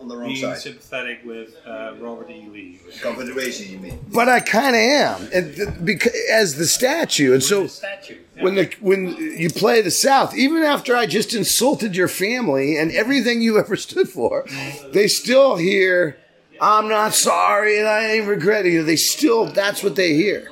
On 0.00 0.08
the 0.08 0.16
wrong 0.16 0.28
being 0.28 0.40
side. 0.40 0.58
sympathetic 0.58 1.20
with 1.24 1.54
uh, 1.64 1.94
Robert 2.00 2.28
E. 2.28 2.48
Lee. 2.50 2.80
Confederation, 3.00 3.70
you 3.72 3.78
mean? 3.78 4.00
But 4.12 4.28
I 4.28 4.40
kind 4.40 4.74
of 4.74 4.82
am, 4.82 5.28
and 5.32 5.54
th- 5.54 5.68
because 5.84 6.12
as 6.30 6.56
the 6.56 6.66
statue, 6.66 7.32
and 7.32 7.42
so 7.42 7.64
the 7.64 7.68
statue. 7.68 8.16
Yeah. 8.36 8.42
when 8.42 8.54
the 8.56 8.72
when 8.80 9.16
you 9.38 9.48
play 9.48 9.80
the 9.80 9.92
South, 9.92 10.34
even 10.34 10.62
after 10.64 10.96
I 10.96 11.06
just 11.06 11.34
insulted 11.34 11.94
your 11.94 12.08
family 12.08 12.76
and 12.76 12.90
everything 12.90 13.42
you 13.42 13.58
ever 13.60 13.76
stood 13.76 14.08
for, 14.08 14.44
they 14.92 15.06
still 15.06 15.56
hear, 15.56 16.18
"I'm 16.60 16.88
not 16.88 17.14
sorry 17.14 17.78
and 17.78 17.86
I 17.86 18.06
ain't 18.12 18.26
regretting 18.26 18.74
it." 18.74 18.82
They 18.82 18.96
still 18.96 19.44
that's 19.46 19.84
what 19.84 19.94
they 19.94 20.14
hear, 20.14 20.50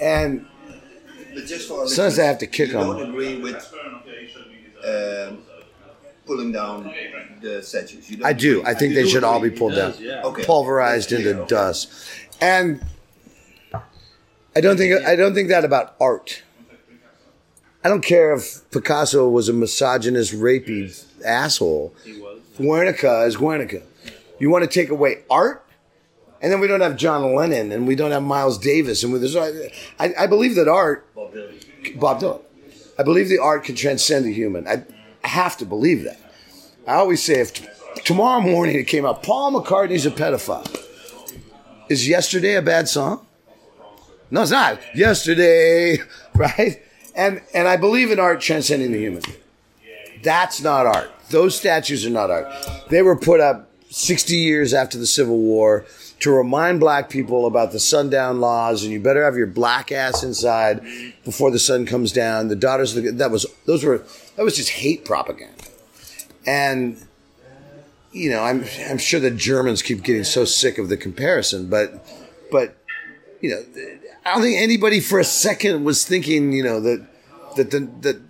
and 0.00 0.46
But 1.34 1.44
just 1.46 1.68
for 1.68 1.80
our 1.80 1.86
Sometimes 1.86 2.18
I 2.18 2.24
have 2.24 2.38
to 2.38 2.46
kick 2.46 2.70
you 2.70 2.78
on 2.78 2.96
don't 2.96 3.10
agree 3.10 3.38
with 3.40 3.56
um, 4.82 5.42
pulling 6.30 6.52
down 6.52 6.92
the 7.42 7.60
statues. 7.62 8.08
You 8.08 8.18
don't 8.18 8.26
I 8.26 8.32
do. 8.32 8.62
I 8.64 8.72
think 8.74 8.94
You 8.94 9.02
they 9.02 9.08
should 9.10 9.24
all 9.24 9.40
be 9.40 9.48
agree. 9.48 9.58
pulled 9.58 9.74
down, 9.74 9.94
yeah. 9.98 10.22
Okay. 10.22 10.44
pulverized 10.44 11.10
into 11.10 11.32
clear. 11.34 11.46
dust, 11.46 11.90
and 12.40 12.80
I 14.54 14.60
don't 14.60 14.76
think 14.76 15.04
I 15.04 15.16
don't 15.16 15.34
think 15.34 15.48
that 15.48 15.64
about 15.64 15.94
art. 16.00 16.42
I 17.84 17.88
don't 17.88 18.04
care 18.04 18.32
if 18.34 18.60
Picasso 18.70 19.28
was 19.28 19.48
a 19.48 19.52
misogynist, 19.54 20.32
rapey 20.34 20.82
asshole. 21.24 21.94
Guernica 22.58 23.22
is 23.26 23.36
Guernica. 23.36 23.82
You 24.38 24.50
want 24.50 24.62
to 24.64 24.70
take 24.70 24.90
away 24.90 25.22
art, 25.30 25.64
and 26.42 26.52
then 26.52 26.60
we 26.60 26.66
don't 26.68 26.82
have 26.82 26.96
John 26.96 27.34
Lennon, 27.34 27.72
and 27.72 27.88
we 27.88 27.94
don't 27.96 28.10
have 28.12 28.22
Miles 28.22 28.56
Davis, 28.58 29.02
and 29.02 29.12
with 29.12 29.22
this, 29.22 29.34
I, 29.98 30.12
I 30.18 30.26
believe 30.28 30.54
that 30.56 30.68
art, 30.68 31.06
Bob 31.14 31.32
Dylan. 31.34 31.98
Bob 31.98 32.20
Dylan. 32.20 32.40
I 32.98 33.02
believe 33.02 33.28
the 33.30 33.38
art 33.38 33.64
can 33.64 33.74
transcend 33.76 34.26
the 34.26 34.32
human. 34.32 34.68
I, 34.68 34.84
I 35.24 35.28
have 35.28 35.56
to 35.58 35.64
believe 35.64 36.04
that. 36.04 36.19
I 36.90 36.94
always 36.94 37.22
say 37.22 37.34
if 37.38 37.54
t- 37.54 37.64
tomorrow 38.04 38.40
morning 38.40 38.74
it 38.74 38.88
came 38.88 39.06
out, 39.06 39.22
Paul 39.22 39.52
McCartney's 39.52 40.06
a 40.06 40.10
pedophile. 40.10 40.66
Is 41.88 42.08
yesterday 42.08 42.56
a 42.56 42.62
bad 42.62 42.88
song? 42.88 43.24
No, 44.28 44.42
it's 44.42 44.50
not. 44.50 44.80
Yesterday, 44.92 45.98
right? 46.34 46.82
And 47.14 47.42
and 47.54 47.68
I 47.68 47.76
believe 47.76 48.10
in 48.10 48.18
art 48.18 48.40
transcending 48.40 48.90
the 48.90 48.98
human. 48.98 49.22
That's 50.24 50.60
not 50.62 50.84
art. 50.84 51.12
Those 51.30 51.56
statues 51.56 52.04
are 52.04 52.10
not 52.10 52.28
art. 52.28 52.52
They 52.88 53.02
were 53.02 53.16
put 53.16 53.38
up 53.38 53.70
60 53.90 54.34
years 54.34 54.74
after 54.74 54.98
the 54.98 55.06
Civil 55.06 55.38
War 55.38 55.86
to 56.18 56.32
remind 56.32 56.80
black 56.80 57.08
people 57.08 57.46
about 57.46 57.70
the 57.70 57.78
sundown 57.78 58.40
laws 58.40 58.82
and 58.82 58.92
you 58.92 58.98
better 58.98 59.24
have 59.24 59.36
your 59.36 59.46
black 59.46 59.92
ass 59.92 60.24
inside 60.24 60.80
before 61.24 61.52
the 61.52 61.58
sun 61.60 61.86
comes 61.86 62.10
down. 62.10 62.48
The 62.48 62.56
daughters 62.56 62.96
of 62.96 63.04
the, 63.04 63.12
that 63.12 63.30
was 63.30 63.46
those 63.66 63.84
were 63.84 63.98
that 64.34 64.42
was 64.42 64.56
just 64.56 64.70
hate 64.70 65.04
propaganda. 65.04 65.69
And 66.46 67.00
you 68.12 68.30
know, 68.30 68.42
I'm 68.42 68.64
I'm 68.88 68.98
sure 68.98 69.20
the 69.20 69.30
Germans 69.30 69.82
keep 69.82 70.02
getting 70.02 70.24
so 70.24 70.44
sick 70.44 70.78
of 70.78 70.88
the 70.88 70.96
comparison, 70.96 71.68
but 71.70 72.04
but 72.50 72.76
you 73.40 73.50
know, 73.50 73.62
I 74.24 74.34
don't 74.34 74.42
think 74.42 74.58
anybody 74.60 75.00
for 75.00 75.18
a 75.18 75.24
second 75.24 75.84
was 75.84 76.04
thinking, 76.04 76.52
you 76.52 76.62
know, 76.62 76.80
that 76.80 77.06
that 77.56 77.70
the 77.70 77.80
that 78.00 78.20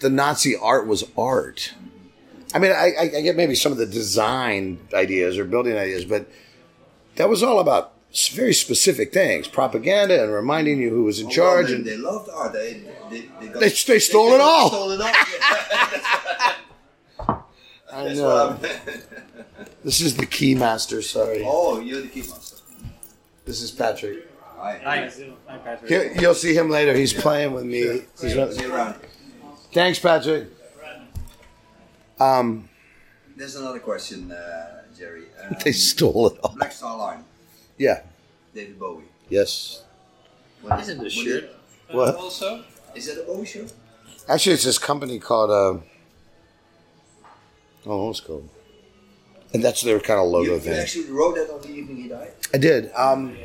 the 0.00 0.10
Nazi 0.10 0.56
art 0.56 0.86
was 0.86 1.04
art. 1.16 1.72
I 2.54 2.58
mean, 2.58 2.70
I, 2.72 2.92
I 3.00 3.20
get 3.22 3.34
maybe 3.36 3.54
some 3.54 3.72
of 3.72 3.78
the 3.78 3.86
design 3.86 4.78
ideas 4.92 5.38
or 5.38 5.44
building 5.46 5.74
ideas, 5.76 6.04
but 6.04 6.26
that 7.16 7.28
was 7.30 7.42
all 7.42 7.60
about 7.60 7.94
very 8.32 8.52
specific 8.52 9.10
things, 9.14 9.48
propaganda 9.48 10.22
and 10.22 10.30
reminding 10.30 10.78
you 10.78 10.90
who 10.90 11.04
was 11.04 11.18
in 11.18 11.26
Well, 11.28 11.34
charge. 11.34 11.68
they, 11.68 11.74
And 11.76 11.84
they 11.86 11.96
loved 11.96 12.28
art. 12.28 12.52
They 12.52 12.82
they, 13.10 13.20
they, 13.40 13.46
got, 13.48 13.60
They- 13.60 13.68
they 13.70 13.98
stole 13.98 14.34
it 14.34 14.40
all. 14.42 14.68
Stole 14.68 14.90
it 14.90 15.00
all. 15.00 15.12
I 17.92 18.04
That's 18.04 18.18
know 18.18 18.56
this 19.84 20.00
is 20.00 20.16
the 20.16 20.26
key 20.26 20.54
master. 20.54 21.02
Sorry. 21.02 21.42
oh, 21.44 21.78
you're 21.80 22.00
the 22.02 22.08
key 22.08 22.20
master. 22.20 22.56
This 23.44 23.60
is 23.60 23.70
Patrick. 23.70 24.28
Hi. 24.56 24.80
Hi, 24.84 25.10
hi 25.48 25.58
Patrick. 25.58 25.90
Here, 25.90 26.12
you'll 26.18 26.34
see 26.34 26.54
him 26.54 26.70
later. 26.70 26.94
He's 26.94 27.12
playing 27.12 27.52
with 27.52 27.64
me. 27.64 28.02
He's 28.20 28.36
run- 28.36 28.52
See 28.52 28.62
you 28.62 28.74
around. 28.74 28.94
Thanks, 29.72 29.98
Patrick. 29.98 30.48
Um, 32.20 32.68
There's 33.36 33.56
another 33.56 33.80
question, 33.80 34.30
uh, 34.32 34.82
Jerry. 34.96 35.24
Um, 35.42 35.56
they 35.64 35.72
stole 35.72 36.28
it 36.28 36.38
all. 36.44 36.54
Black 36.54 36.70
Star 36.70 36.96
Line, 36.96 37.24
Yeah. 37.76 38.02
David 38.54 38.78
Bowie. 38.78 39.02
Yes. 39.28 39.82
When, 40.60 40.78
Is 40.78 40.88
it 40.88 40.98
a 40.98 41.00
when 41.00 41.10
shirt? 41.10 41.50
What? 41.90 42.14
Also, 42.14 42.62
Is 42.94 43.06
that 43.12 43.20
a 43.22 43.26
Bowie 43.26 43.44
show? 43.44 43.66
Actually, 44.28 44.52
it's 44.52 44.62
this 44.64 44.78
company 44.78 45.18
called. 45.18 45.50
Uh, 45.50 45.82
oh, 47.86 48.06
what's 48.06 48.20
it 48.20 48.26
called? 48.26 48.48
And 49.54 49.62
that's 49.62 49.82
their 49.82 50.00
kind 50.00 50.18
of 50.20 50.26
logo 50.28 50.56
you, 50.56 50.60
you 50.60 50.72
actually 50.72 51.10
wrote 51.10 51.34
that 51.36 51.50
on 51.52 51.60
the 51.60 51.68
evening 51.70 51.96
he 51.98 52.08
died? 52.08 52.32
I 52.54 52.58
did. 52.58 52.90
Um, 52.94 53.36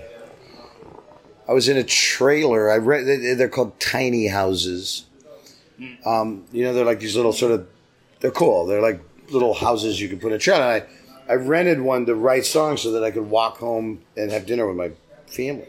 I 1.48 1.54
was 1.54 1.68
in 1.68 1.78
a 1.78 1.84
trailer. 1.84 2.70
I 2.72 2.78
read. 2.78 3.06
they- 3.06 3.34
They're 3.34 3.50
called 3.50 3.80
tiny 3.80 4.28
houses. 4.28 5.06
Um, 6.06 6.46
you 6.52 6.64
know, 6.64 6.74
they're 6.74 6.86
like 6.86 7.00
these 7.00 7.16
little 7.16 7.34
sort 7.34 7.52
of. 7.52 7.68
They're 8.20 8.32
cool. 8.32 8.66
They're 8.66 8.82
like 8.82 9.00
little 9.30 9.54
houses 9.54 10.00
you 10.02 10.08
can 10.10 10.20
put 10.20 10.28
in 10.28 10.34
a 10.34 10.40
trailer. 10.40 10.64
And 10.64 10.84
I, 11.30 11.34
I 11.34 11.36
rented 11.36 11.82
one 11.82 12.06
to 12.08 12.16
write 12.16 12.46
songs 12.46 12.82
so 12.82 12.92
that 12.94 13.04
I 13.04 13.12
could 13.12 13.30
walk 13.30 13.58
home 13.58 14.02
and 14.16 14.32
have 14.32 14.46
dinner 14.46 14.66
with 14.68 14.76
my 14.78 14.92
family. 15.28 15.68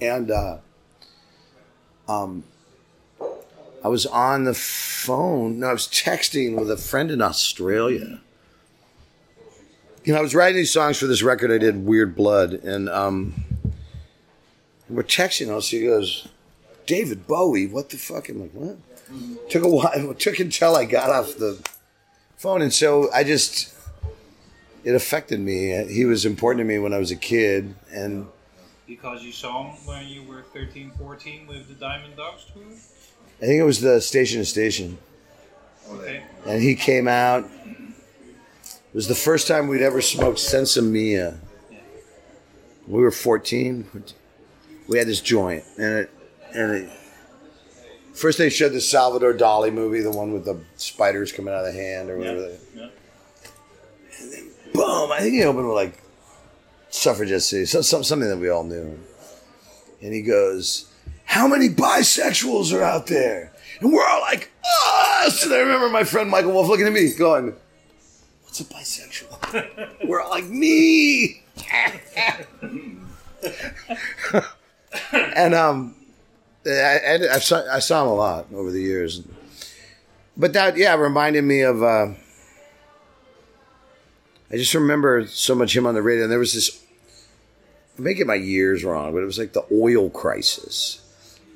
And 0.00 0.30
uh, 0.30 0.58
um, 2.08 2.44
I 3.84 3.88
was 3.88 4.06
on 4.06 4.44
the 4.44 4.54
phone. 4.54 5.60
No, 5.60 5.68
I 5.68 5.72
was 5.72 5.86
texting 5.86 6.58
with 6.58 6.70
a 6.70 6.76
friend 6.76 7.10
in 7.10 7.22
Australia 7.22 8.20
you 10.08 10.14
know, 10.14 10.20
I 10.20 10.22
was 10.22 10.34
writing 10.34 10.56
these 10.56 10.72
songs 10.72 10.98
for 10.98 11.06
this 11.06 11.22
record 11.22 11.50
I 11.50 11.58
did, 11.58 11.84
Weird 11.84 12.16
Blood, 12.16 12.54
and 12.54 12.88
um, 12.88 13.44
we're 14.88 15.02
texting. 15.02 15.52
And 15.52 15.62
she 15.62 15.82
goes, 15.82 16.28
"David 16.86 17.26
Bowie, 17.26 17.66
what 17.66 17.90
the 17.90 17.98
fuck?" 17.98 18.30
I'm 18.30 18.40
like, 18.40 18.52
"What?" 18.52 18.78
Took 19.50 19.64
a 19.64 19.68
while. 19.68 20.10
It 20.10 20.18
took 20.18 20.38
until 20.38 20.76
I 20.76 20.86
got 20.86 21.10
off 21.10 21.36
the 21.36 21.58
phone, 22.38 22.62
and 22.62 22.72
so 22.72 23.12
I 23.12 23.22
just 23.22 23.74
it 24.82 24.94
affected 24.94 25.40
me. 25.40 25.84
He 25.92 26.06
was 26.06 26.24
important 26.24 26.60
to 26.60 26.64
me 26.64 26.78
when 26.78 26.94
I 26.94 26.98
was 26.98 27.10
a 27.10 27.16
kid, 27.16 27.74
and 27.92 28.28
because 28.86 29.22
you 29.22 29.32
saw 29.32 29.70
him 29.70 29.76
when 29.84 30.08
you 30.08 30.22
were 30.22 30.40
13, 30.54 30.92
14 30.98 31.46
with 31.46 31.68
the 31.68 31.74
Diamond 31.74 32.16
Dogs 32.16 32.46
tour? 32.54 32.64
I 33.40 33.46
think 33.46 33.60
it 33.60 33.64
was 33.64 33.80
the 33.80 34.00
Station 34.00 34.40
to 34.40 34.44
Station, 34.44 34.98
Okay. 35.90 36.22
and 36.46 36.60
he 36.62 36.74
came 36.74 37.06
out. 37.06 37.44
It 37.44 38.94
was 38.94 39.06
the 39.06 39.14
first 39.14 39.46
time 39.46 39.68
we'd 39.68 39.82
ever 39.82 40.00
smoked 40.00 40.38
sinsemilla. 40.38 41.36
We 42.88 43.02
were 43.02 43.10
14. 43.12 43.86
We 44.88 44.98
had 44.98 45.06
this 45.06 45.20
joint, 45.20 45.62
and 45.76 45.98
it, 46.00 46.10
and 46.54 46.72
it, 46.72 46.90
first 48.14 48.38
they 48.38 48.50
showed 48.50 48.72
the 48.72 48.80
Salvador 48.80 49.34
Dali 49.34 49.72
movie, 49.72 50.00
the 50.00 50.10
one 50.10 50.32
with 50.32 50.44
the 50.44 50.58
spiders 50.76 51.30
coming 51.30 51.52
out 51.54 51.64
of 51.64 51.72
the 51.74 51.80
hand 51.80 52.10
or 52.10 52.18
whatever. 52.18 52.40
they- 52.40 52.58
Yeah. 52.74 52.88
boom! 54.72 55.12
I 55.12 55.18
think 55.20 55.34
he 55.34 55.44
opened 55.44 55.66
with 55.68 55.76
like 55.76 56.02
suffragette 56.90 57.42
city, 57.42 57.66
so, 57.66 57.82
some, 57.82 58.02
something 58.02 58.28
that 58.28 58.38
we 58.38 58.48
all 58.48 58.64
knew. 58.64 58.98
And 60.00 60.14
he 60.14 60.22
goes, 60.22 60.86
"How 61.28 61.46
many 61.46 61.68
bisexuals 61.68 62.72
are 62.72 62.82
out 62.82 63.06
there?" 63.06 63.52
And 63.80 63.92
we're 63.92 64.06
all 64.06 64.20
like, 64.22 64.50
"Us!" 65.24 65.44
And 65.44 65.52
I 65.52 65.58
remember 65.58 65.88
my 65.88 66.04
friend 66.04 66.28
Michael 66.28 66.52
Wolf 66.52 66.68
looking 66.68 66.86
at 66.86 66.92
me, 66.92 67.12
going, 67.14 67.54
"What's 68.42 68.60
a 68.60 68.64
bisexual?" 68.64 69.98
we're 70.08 70.20
all 70.20 70.30
like, 70.30 70.46
"Me." 70.46 71.42
and 75.12 75.54
um, 75.54 75.94
I, 76.66 76.70
I, 76.70 77.34
I 77.34 77.78
saw 77.78 78.02
him 78.02 78.08
a 78.08 78.14
lot 78.14 78.46
over 78.52 78.70
the 78.70 78.80
years, 78.80 79.22
but 80.36 80.52
that 80.54 80.76
yeah 80.76 80.94
reminded 80.94 81.44
me 81.44 81.60
of. 81.60 81.82
Uh, 81.82 82.08
I 84.50 84.56
just 84.56 84.74
remember 84.74 85.26
so 85.26 85.54
much 85.54 85.76
him 85.76 85.86
on 85.86 85.94
the 85.94 86.02
radio, 86.02 86.24
and 86.24 86.32
there 86.32 86.38
was 86.38 86.54
this. 86.54 86.82
I 87.98 88.02
may 88.02 88.14
get 88.14 88.26
my 88.26 88.34
years 88.34 88.84
wrong, 88.84 89.12
but 89.12 89.22
it 89.22 89.26
was 89.26 89.38
like 89.38 89.52
the 89.52 89.66
oil 89.72 90.08
crisis, 90.08 91.00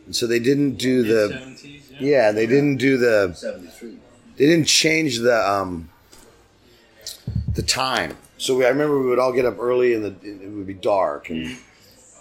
and 0.06 0.14
so 0.14 0.26
they 0.26 0.38
didn't 0.38 0.76
do 0.76 1.02
the. 1.02 1.34
70s, 1.34 1.82
yeah. 1.90 1.98
Yeah, 2.00 2.32
they 2.32 2.46
didn't 2.46 2.76
do 2.76 2.96
the. 2.96 3.34
73. 3.34 3.98
They 4.36 4.46
didn't 4.46 4.66
change 4.66 5.18
the 5.18 5.36
um. 5.36 5.88
The 7.54 7.62
time, 7.62 8.16
so 8.38 8.56
we, 8.56 8.64
I 8.64 8.70
remember 8.70 8.98
we 8.98 9.06
would 9.06 9.18
all 9.18 9.32
get 9.32 9.44
up 9.44 9.58
early, 9.58 9.92
and 9.92 10.04
the, 10.04 10.16
it 10.26 10.50
would 10.50 10.66
be 10.66 10.72
dark, 10.72 11.28
and 11.28 11.56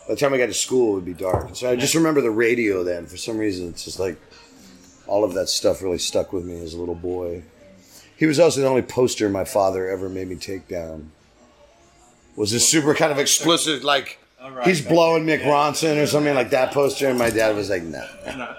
by 0.07 0.15
the 0.15 0.19
time 0.19 0.33
I 0.33 0.37
got 0.37 0.47
to 0.47 0.53
school, 0.53 0.91
it 0.91 0.95
would 0.95 1.05
be 1.05 1.13
dark. 1.13 1.55
So 1.55 1.69
I 1.69 1.77
just 1.77 1.95
remember 1.95 2.19
the 2.19 2.31
radio 2.31 2.83
then. 2.83 3.05
For 3.05 3.15
some 3.15 3.37
reason, 3.37 3.69
it's 3.69 3.85
just 3.85 3.97
like 3.97 4.17
all 5.07 5.23
of 5.23 5.33
that 5.35 5.47
stuff 5.47 5.81
really 5.81 5.97
stuck 5.97 6.33
with 6.33 6.43
me 6.45 6.61
as 6.61 6.73
a 6.73 6.79
little 6.79 6.95
boy. 6.95 7.43
He 8.17 8.25
was 8.25 8.39
also 8.39 8.61
the 8.61 8.67
only 8.67 8.81
poster 8.81 9.29
my 9.29 9.45
father 9.45 9.89
ever 9.89 10.09
made 10.09 10.27
me 10.27 10.35
take 10.35 10.67
down. 10.67 11.11
Was 12.35 12.51
this 12.51 12.67
super 12.67 12.93
kind 12.93 13.11
of 13.11 13.17
explicit, 13.17 13.83
like 13.83 14.19
All 14.19 14.20
right. 14.49 14.67
he's 14.67 14.81
blowing 14.81 15.25
Mick 15.25 15.41
Ronson 15.43 16.01
or 16.01 16.07
something 16.07 16.33
like 16.33 16.49
that 16.51 16.73
poster, 16.73 17.07
and 17.07 17.19
my 17.19 17.29
dad 17.29 17.55
was 17.55 17.69
like, 17.69 17.83
"No, 17.83 18.05
No. 18.25 18.55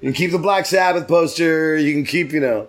you 0.00 0.08
can 0.08 0.12
keep 0.12 0.30
the 0.32 0.38
Black 0.38 0.66
Sabbath 0.66 1.08
poster. 1.08 1.76
You 1.76 1.92
can 1.92 2.04
keep, 2.04 2.32
you 2.32 2.40
know." 2.40 2.68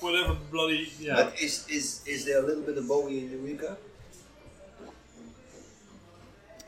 Whatever 0.00 0.36
bloody. 0.50 0.90
Yeah. 1.00 1.14
But 1.16 1.40
is, 1.40 1.66
is, 1.68 2.02
is 2.06 2.24
there 2.24 2.42
a 2.42 2.46
little 2.46 2.62
bit 2.62 2.78
of 2.78 2.86
Bowie 2.86 3.18
in 3.18 3.30
Eureka? 3.30 3.76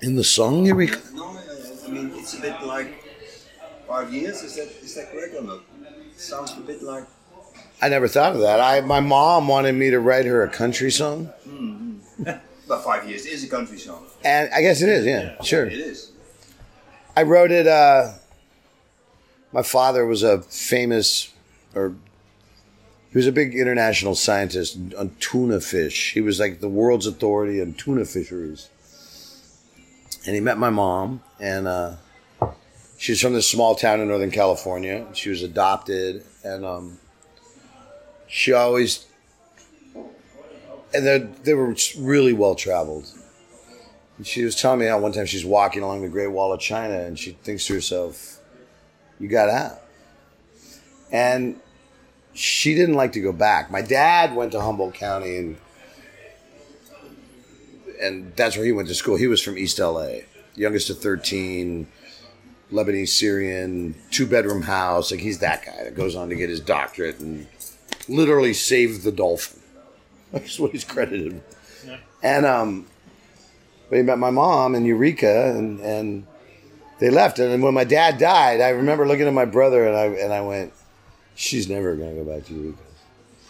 In 0.03 0.16
the 0.16 0.25
song, 0.25 0.66
Eureka. 0.66 0.99
No, 1.14 1.27
I, 1.29 1.87
I 1.87 1.90
mean, 1.90 2.12
it's 2.16 2.37
a 2.37 2.40
bit 2.40 2.61
like 2.62 2.88
five 3.87 4.12
years. 4.12 4.43
Is 4.43 4.57
that 4.57 4.69
is 4.83 4.95
that 4.95 5.12
correct 5.12 5.35
or 5.35 5.43
not? 5.43 5.61
sounds 6.16 6.53
a 6.57 6.61
bit 6.61 6.83
like. 6.83 7.05
I 7.83 7.88
never 7.88 8.09
thought 8.09 8.35
of 8.35 8.40
that. 8.40 8.61
I 8.61 8.81
my 8.83 9.01
mom 9.01 9.49
wanted 9.49 9.75
me 9.75 9.90
to 9.90 10.01
write 10.01 10.27
her 10.27 10.43
a 10.43 10.49
country 10.49 10.90
song, 10.90 11.27
hmm. 11.45 11.97
But 12.70 12.85
five 12.85 13.09
years 13.09 13.26
is 13.26 13.42
a 13.42 13.48
country 13.48 13.78
song. 13.78 14.06
and 14.24 14.48
I 14.54 14.62
guess 14.62 14.80
it 14.80 14.88
is. 14.88 15.04
Yeah, 15.04 15.42
sure. 15.42 15.66
It 15.66 15.72
is. 15.72 16.12
I 17.16 17.24
wrote 17.24 17.50
it. 17.50 17.66
Uh, 17.66 18.12
my 19.52 19.62
father 19.62 20.06
was 20.06 20.22
a 20.22 20.42
famous, 20.42 21.33
or 21.74 21.96
he 23.11 23.18
was 23.18 23.26
a 23.26 23.33
big 23.33 23.56
international 23.56 24.14
scientist 24.14 24.78
on 24.96 25.16
tuna 25.18 25.61
fish. 25.61 26.12
He 26.12 26.20
was 26.20 26.38
like 26.38 26.61
the 26.61 26.68
world's 26.68 27.09
authority 27.09 27.61
on 27.61 27.72
tuna 27.72 28.04
fisheries. 28.04 28.68
And 30.24 30.37
he 30.37 30.40
met 30.40 30.56
my 30.56 30.70
mom, 30.70 31.24
and 31.40 31.66
uh, 31.66 31.96
she 32.98 33.11
was 33.11 33.20
from 33.20 33.33
this 33.33 33.48
small 33.48 33.74
town 33.74 33.98
in 33.98 34.06
Northern 34.06 34.30
California. 34.30 35.09
She 35.12 35.28
was 35.28 35.42
adopted, 35.42 36.24
and 36.44 36.64
um, 36.64 36.98
she 38.28 38.52
always, 38.52 39.06
and 40.94 41.35
they 41.44 41.55
were 41.55 41.74
really 41.98 42.33
well 42.33 42.55
traveled. 42.55 43.07
She 44.22 44.44
was 44.44 44.55
telling 44.55 44.81
me 44.81 44.87
how 44.87 44.98
one 44.98 45.12
time 45.12 45.26
she's 45.26 45.44
walking 45.44 45.83
along 45.83 46.03
the 46.03 46.09
Great 46.09 46.29
Wall 46.29 46.53
of 46.53 46.61
China 46.61 46.98
and 46.98 47.18
she 47.18 47.33
thinks 47.42 47.66
to 47.66 47.74
herself, 47.74 48.38
You 49.18 49.29
got 49.29 49.48
out. 49.48 49.81
And 51.11 51.59
she 52.35 52.74
didn't 52.74 52.94
like 52.94 53.12
to 53.12 53.20
go 53.20 53.33
back. 53.33 53.70
My 53.70 53.83
dad 53.83 54.35
went 54.35 54.53
to 54.53 54.61
Humboldt 54.61 54.94
County 54.94 55.37
and 55.37 55.57
and 58.00 58.35
that's 58.35 58.57
where 58.57 58.64
he 58.64 58.72
went 58.72 58.88
to 58.88 58.94
school. 58.94 59.16
He 59.16 59.26
was 59.26 59.42
from 59.42 59.59
East 59.59 59.79
LA, 59.79 60.20
youngest 60.55 60.88
of 60.88 61.00
13, 61.00 61.87
Lebanese 62.72 63.09
Syrian, 63.09 63.94
two 64.11 64.26
bedroom 64.26 64.62
house. 64.62 65.11
Like 65.11 65.20
he's 65.20 65.38
that 65.40 65.64
guy 65.64 65.85
that 65.85 65.94
goes 65.94 66.14
on 66.14 66.31
to 66.31 66.35
get 66.35 66.48
his 66.48 66.61
doctorate 66.61 67.20
and 67.20 67.46
literally 68.09 68.55
saved 68.55 69.03
the 69.03 69.12
dolphin. 69.12 69.60
That's 70.33 70.59
what 70.59 70.73
he's 70.73 70.85
credited. 70.85 71.43
Yeah. 71.87 71.97
And 72.23 72.47
um, 72.47 72.87
but 73.88 73.97
he 73.97 74.03
met 74.03 74.19
my 74.19 74.31
mom 74.31 74.75
in 74.75 74.85
Eureka, 74.85 75.53
and 75.57 75.81
and 75.81 76.27
they 77.01 77.11
left. 77.11 77.38
And 77.38 77.51
then 77.51 77.62
when 77.62 77.75
my 77.75 77.85
dad 77.85 78.19
died, 78.19 78.61
I 78.61 78.71
remember 78.71 79.07
looking 79.07 79.27
at 79.27 79.33
my 79.33 79.45
brother, 79.45 79.87
and 79.87 79.97
I 79.97 80.05
and 80.05 80.33
I 80.33 80.40
went, 80.43 80.73
"She's 81.35 81.69
never 81.69 81.97
gonna 81.97 82.14
go 82.14 82.25
back 82.25 82.47
to 82.47 82.55
Eureka." 82.55 82.79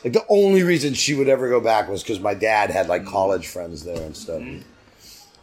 Like 0.02 0.14
the 0.14 0.24
only 0.28 0.62
reason 0.62 0.94
she 0.94 1.14
would 1.14 1.28
ever 1.28 1.48
go 1.48 1.60
back 1.60 1.88
was 1.88 2.02
because 2.02 2.20
my 2.20 2.32
dad 2.32 2.70
had 2.70 2.88
like 2.88 3.04
college 3.04 3.46
friends 3.46 3.84
there 3.84 4.00
and 4.00 4.16
stuff. 4.16 4.42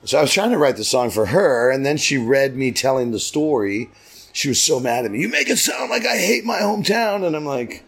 So 0.04 0.17
I 0.17 0.21
was 0.21 0.32
trying 0.32 0.52
to 0.52 0.58
write 0.58 0.78
the 0.78 0.84
song 0.84 1.10
for 1.10 1.28
her, 1.28 1.69
and 1.69 1.86
then 1.86 1.97
she 1.97 2.17
read 2.17 2.56
me 2.56 2.71
telling 2.71 3.12
the 3.12 3.19
story. 3.19 3.89
She 4.34 4.50
was 4.50 4.62
so 4.62 4.80
mad 4.80 5.04
at 5.06 5.12
me. 5.12 5.19
You 5.19 5.30
make 5.30 5.50
it 5.50 5.58
sound 5.58 5.89
like 5.89 6.06
I 6.06 6.17
hate 6.17 6.45
my 6.45 6.60
hometown, 6.60 7.26
and 7.26 7.36
I'm 7.36 7.45
like, 7.45 7.84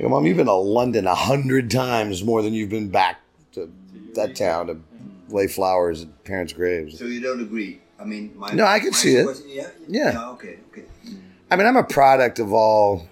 I 0.00 0.02
go, 0.02 0.08
Mom, 0.08 0.24
you've 0.24 0.38
been 0.38 0.46
to 0.46 0.54
London 0.54 1.06
a 1.06 1.14
hundred 1.14 1.70
times 1.70 2.24
more 2.24 2.40
than 2.40 2.54
you've 2.54 2.70
been 2.70 2.88
back 2.88 3.20
to 3.52 3.70
that 4.14 4.34
town 4.34 4.68
to 4.68 4.74
mm-hmm. 4.74 5.34
lay 5.34 5.46
flowers 5.46 6.04
at 6.04 6.24
parents' 6.24 6.54
graves. 6.54 6.98
So 6.98 7.04
you 7.04 7.20
don't 7.20 7.42
agree? 7.42 7.82
I 7.98 8.04
mean, 8.04 8.32
my 8.34 8.50
No, 8.52 8.64
I 8.64 8.80
can 8.80 8.94
see 8.94 9.16
it. 9.16 9.28
Yeah. 9.46 9.68
Yeah. 9.88 10.30
okay. 10.30 10.58
Okay. 10.70 10.84
I 11.50 11.56
mean, 11.56 11.66
I'm 11.66 11.76
a 11.76 11.84
product 11.84 12.38
of 12.38 12.50
all. 12.50 13.10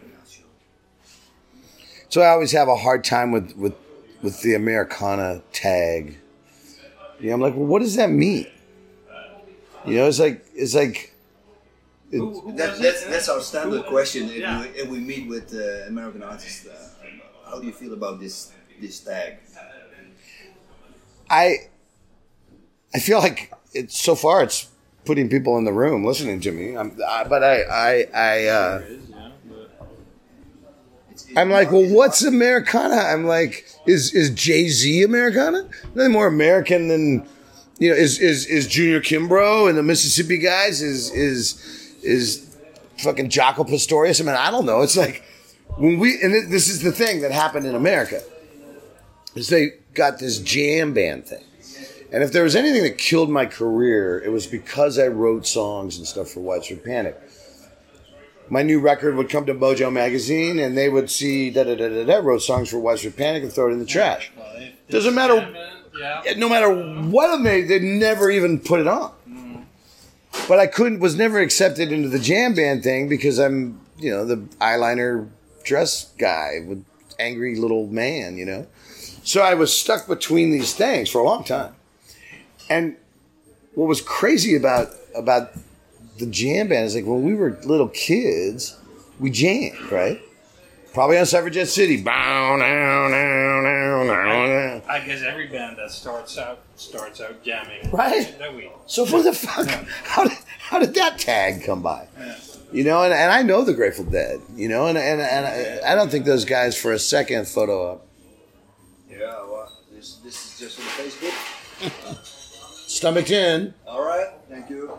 So 2.09 2.23
I 2.23 2.29
always 2.29 2.53
have 2.53 2.69
a 2.69 2.77
hard 2.77 3.05
time 3.05 3.33
with 3.33 3.55
with 3.55 3.75
with 4.23 4.41
the 4.41 4.55
Americana 4.55 5.43
tag. 5.53 6.17
You 7.21 7.29
know, 7.29 7.35
I'm 7.35 7.41
like, 7.43 7.55
well, 7.55 7.67
what 7.67 7.83
does 7.83 7.97
that 7.97 8.09
mean? 8.09 8.47
You 9.85 9.97
know, 9.97 10.07
it's 10.09 10.19
like 10.19 10.43
it's 10.55 10.75
like 10.75 11.13
it- 12.11 12.19
Who- 12.19 12.41
who 12.41 12.53
That, 12.57 12.79
that's, 12.81 13.03
it? 13.05 13.11
that's 13.11 13.29
our 13.29 13.41
standard 13.41 13.83
Who- 13.83 13.91
question 13.91 14.29
if, 14.29 14.37
yeah. 14.37 14.61
we, 14.63 14.67
if 14.69 14.89
we 14.89 14.99
meet 14.99 15.29
with 15.29 15.53
uh, 15.55 15.87
American 15.89 16.23
artists. 16.23 16.67
Uh, 16.67 16.75
how 17.51 17.59
do 17.61 17.67
you 17.67 17.73
feel 17.73 17.93
about 17.95 18.21
this 18.21 18.53
this 18.81 19.01
tag? 19.01 19.39
I 21.31 21.57
I 22.95 22.99
feel 23.01 23.19
like 23.19 23.53
it's 23.75 23.99
so 23.99 24.15
far 24.15 24.43
it's 24.43 24.69
putting 25.05 25.29
people 25.29 25.57
in 25.59 25.65
the 25.65 25.73
room 25.73 26.05
listening 26.05 26.41
to 26.41 26.53
me. 26.53 26.77
I'm, 26.77 26.97
I, 27.07 27.25
but 27.25 27.43
I 27.43 27.63
I 27.63 28.07
I 28.15 28.47
uh, 28.47 28.79
It 28.83 28.91
is, 28.93 29.09
yeah, 29.11 29.31
but- 29.49 29.71
It's, 31.11 31.25
it's 31.27 31.37
I'm 31.37 31.51
like, 31.51 31.71
well, 31.73 31.87
what's 31.87 32.23
Americana? 32.23 32.97
I'm 32.97 33.27
like, 33.27 33.65
is 33.87 34.15
is 34.15 34.31
Jay 34.31 34.69
Z 34.69 35.03
Americana? 35.03 35.69
Nothing 35.95 36.13
more 36.13 36.27
American 36.27 36.89
than 36.89 37.27
you 37.79 37.91
know. 37.91 37.97
Is 37.97 38.19
is 38.19 38.47
is 38.47 38.67
Junior 38.67 39.01
Kimbrough 39.01 39.69
and 39.69 39.77
the 39.79 39.83
Mississippi 39.83 40.39
guys? 40.39 40.81
Is 40.83 41.11
is 41.13 41.78
is 42.03 42.57
fucking 42.99 43.29
Jaco 43.31 43.69
Pastorius? 43.69 44.21
I 44.21 44.25
mean, 44.25 44.35
I 44.35 44.51
don't 44.51 44.67
know. 44.67 44.83
It's 44.83 44.97
like 44.97 45.23
when 45.77 45.99
we 45.99 46.21
and 46.23 46.51
this 46.53 46.69
is 46.69 46.83
the 46.83 46.93
thing 46.93 47.21
that 47.23 47.33
happened 47.33 47.67
in 47.67 47.75
America 47.75 48.23
is 49.35 49.49
they 49.49 49.71
got 49.95 50.19
this 50.19 50.39
jam 50.39 50.95
band 50.95 51.27
thing. 51.27 51.45
And 52.11 52.23
if 52.23 52.33
there 52.33 52.43
was 52.43 52.57
anything 52.57 52.83
that 52.85 52.97
killed 52.97 53.29
my 53.29 53.45
career, 53.45 54.19
it 54.25 54.31
was 54.31 54.47
because 54.47 54.99
I 54.99 55.09
wrote 55.09 55.47
songs 55.47 55.99
and 55.99 56.07
stuff 56.07 56.31
for 56.31 56.41
Widespread 56.41 56.85
Panic 56.85 57.21
my 58.51 58.63
new 58.63 58.81
record 58.81 59.15
would 59.17 59.29
come 59.29 59.47
to 59.47 59.55
Mojo 59.55 59.93
magazine 59.93 60.59
and 60.59 60.77
they 60.77 60.89
would 60.89 61.11
see 61.11 61.51
da 61.51 61.65
da 61.65 61.75
da 61.75 61.89
da 61.89 62.05
da 62.05 62.17
wrote 62.17 62.43
songs 62.43 62.71
for 62.71 62.79
Widespread 62.79 63.17
Panic 63.17 63.43
and 63.43 63.53
throw 63.53 63.69
it 63.69 63.73
in 63.73 63.79
the 63.79 63.87
trash. 63.87 64.31
Doesn't 64.89 65.15
matter- 65.15 65.55
Yeah. 65.99 66.35
No 66.37 66.49
matter 66.49 66.71
what 67.11 67.41
made, 67.41 67.69
they'd 67.69 67.83
never 67.83 68.31
even 68.31 68.61
put 68.61 68.79
it 68.81 68.87
on. 68.87 69.13
But 70.47 70.59
I 70.59 70.67
couldn't 70.67 71.01
was 71.01 71.17
never 71.17 71.41
accepted 71.41 71.91
into 71.93 72.09
the 72.09 72.19
jam 72.19 72.55
band 72.55 72.83
thing 72.83 73.09
because 73.09 73.39
I'm 73.39 73.81
you 73.99 74.11
know 74.11 74.25
the 74.25 74.37
eyeliner 74.61 75.29
dress 75.65 76.11
guy 76.19 76.61
with 76.67 76.85
angry 77.19 77.57
little 77.57 77.87
man, 77.87 78.39
you 78.39 78.45
know. 78.45 78.67
So 79.25 79.43
I 79.43 79.55
was 79.55 79.73
stuck 79.73 80.07
between 80.07 80.51
these 80.51 80.75
things 80.75 81.11
for 81.11 81.21
a 81.21 81.25
long 81.25 81.45
time. 81.45 81.75
And 82.71 82.97
what 83.75 83.87
was 83.87 84.01
crazy 84.01 84.57
about 84.57 84.89
about 85.15 85.53
the 86.19 86.27
jam 86.27 86.69
band 86.69 86.87
is 86.87 86.95
like 86.95 87.05
when 87.05 87.23
we 87.23 87.35
were 87.35 87.59
little 87.65 87.89
kids, 87.89 88.79
we 89.21 89.31
jammed, 89.31 89.91
right? 89.91 90.21
Probably 90.93 91.19
on 91.19 91.27
Suffragette 91.27 91.69
City. 91.69 92.03
Bow, 92.03 92.57
now, 92.57 93.09
now, 93.09 93.61
now, 93.61 94.03
now, 94.05 94.47
now. 94.47 94.83
I 94.89 95.05
guess 95.05 95.23
every 95.23 95.47
band 95.47 95.77
that 95.79 95.91
starts 95.91 96.39
out 96.39 96.61
starts 96.77 97.21
out 97.21 97.43
jamming. 97.43 97.91
Right. 97.91 98.35
That 98.39 98.55
we. 98.55 98.71
So 98.87 99.05
for 99.05 99.23
the 99.23 99.33
fuck, 99.33 99.69
how 100.05 100.25
did, 100.25 100.39
how 100.59 100.79
did 100.79 100.95
that 100.95 101.19
tag 101.19 101.65
come 101.65 101.83
by? 101.83 102.09
You 102.73 102.85
know, 102.85 103.03
and, 103.03 103.13
and 103.13 103.31
I 103.31 103.43
know 103.43 103.65
the 103.65 103.75
Grateful 103.75 104.05
Dead, 104.05 104.41
you 104.55 104.69
know, 104.69 104.87
and, 104.87 104.99
and, 104.99 105.21
and 105.21 105.47
I, 105.85 105.93
I 105.93 105.95
don't 105.95 106.11
think 106.11 106.25
those 106.27 106.45
guys 106.45 106.77
for 106.77 106.93
a 106.93 106.99
second 106.99 107.49
photo 107.49 107.93
up. 107.93 108.07
Yeah, 109.11 109.19
well, 109.19 109.73
this 109.93 110.17
this 110.17 110.53
is 110.53 110.59
just 110.59 110.79
on 110.81 110.87
Facebook. 110.87 112.25
Stomach 112.89 113.31
in. 113.31 113.75
All 113.87 114.03
right, 114.03 114.29
thank 114.51 114.69
you. 114.71 114.99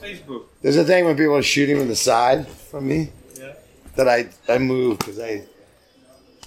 Facebook. 0.00 0.44
There's 0.62 0.76
a 0.76 0.84
thing 0.84 1.04
when 1.04 1.16
people 1.16 1.36
are 1.36 1.42
shooting 1.42 1.76
from 1.76 1.88
the 1.88 1.96
side 1.96 2.46
from 2.48 2.88
me 2.88 2.98
Yeah. 2.98 3.10
That 3.96 4.08
I, 4.08 4.28
I 4.48 4.58
move 4.58 4.98
because 4.98 5.18
I 5.18 5.42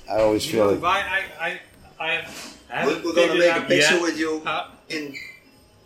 I 0.09 0.21
always 0.21 0.45
You 0.45 0.51
feel 0.53 0.65
know, 0.65 0.71
like 0.73 0.81
why 0.81 0.99
I 1.39 1.47
I 1.47 1.59
I 1.99 2.11
have. 2.21 2.85
We're, 2.87 3.03
we're 3.03 3.13
gonna 3.15 3.37
make 3.39 3.55
a 3.55 3.61
picture 3.61 4.01
with 4.01 4.17
you 4.17 4.41
Uh, 4.45 4.69
in 4.89 5.13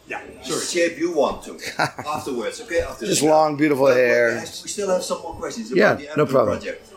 yeah. 0.08 0.22
the 0.44 0.46
Sorry. 0.50 0.65
shape 0.65 1.00
you 1.00 1.12
want 1.13 1.44
to 1.46 1.60
afterwards. 2.08 2.62
Okay, 2.62 2.80
after 2.82 3.06
just 3.06 3.22
the- 3.22 3.28
long, 3.28 3.58
beautiful 3.58 3.86
But- 3.86 3.96
but 3.96 3.98
hair. 3.98 4.39
We 4.39 4.70
still 4.70 4.89
have 4.89 5.04
some 5.04 5.22
more 5.22 5.34
questions 5.34 5.72
Yeah, 5.72 5.96
the 5.96 6.10
no 6.15 6.26
problem. 6.26 6.58
project. 6.58 6.91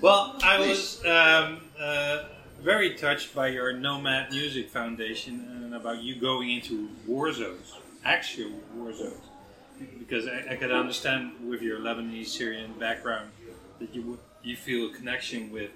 Well, 0.00 0.36
I 0.42 0.56
Please. 0.56 0.68
was 0.68 1.04
um, 1.06 1.60
uh, 1.80 2.24
very 2.60 2.94
touched 2.94 3.34
by 3.34 3.48
your 3.48 3.72
Nomad 3.72 4.30
Music 4.32 4.68
Foundation 4.70 5.34
and 5.64 5.74
about 5.74 6.02
you 6.02 6.16
going 6.16 6.50
into 6.50 6.88
war 7.06 7.32
zones, 7.32 7.74
actual 8.04 8.50
war 8.74 8.92
zones, 8.92 9.24
because 10.00 10.26
I, 10.26 10.52
I 10.52 10.56
could 10.56 10.72
understand 10.72 11.32
with 11.48 11.62
your 11.62 11.78
Lebanese 11.78 12.26
Syrian 12.28 12.72
background 12.80 13.30
that 13.82 13.94
you 13.94 14.02
would 14.02 14.18
you 14.42 14.56
feel 14.56 14.90
a 14.90 14.94
connection 14.94 15.50
with 15.52 15.70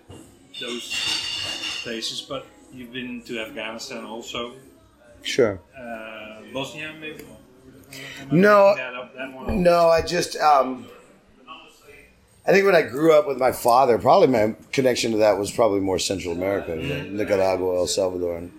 those 0.61 0.85
places, 1.83 2.21
but 2.23 2.47
you've 2.73 2.93
been 2.93 3.23
to 3.23 3.39
Afghanistan 3.41 4.05
also, 4.05 4.55
Sure. 5.23 5.61
uh, 5.79 6.41
Bosnia 6.53 6.93
maybe. 7.01 7.25
No. 8.31 8.75
That, 8.77 8.95
up, 8.95 9.15
that? 9.15 9.55
No, 9.55 9.89
I 9.89 10.03
just 10.03 10.37
um 10.37 10.87
I 12.49 12.53
think 12.53 12.65
when 12.65 12.77
I 12.77 12.83
grew 12.83 13.13
up 13.13 13.27
with 13.27 13.39
my 13.39 13.51
father, 13.51 13.99
probably 13.99 14.29
my 14.29 14.55
connection 14.71 15.11
to 15.13 15.19
that 15.19 15.37
was 15.37 15.51
probably 15.51 15.81
more 15.81 15.99
Central 15.99 16.33
America, 16.33 16.77
Nicaragua, 16.77 17.77
El 17.77 17.89
Salvador, 17.89 18.37
and 18.39 18.53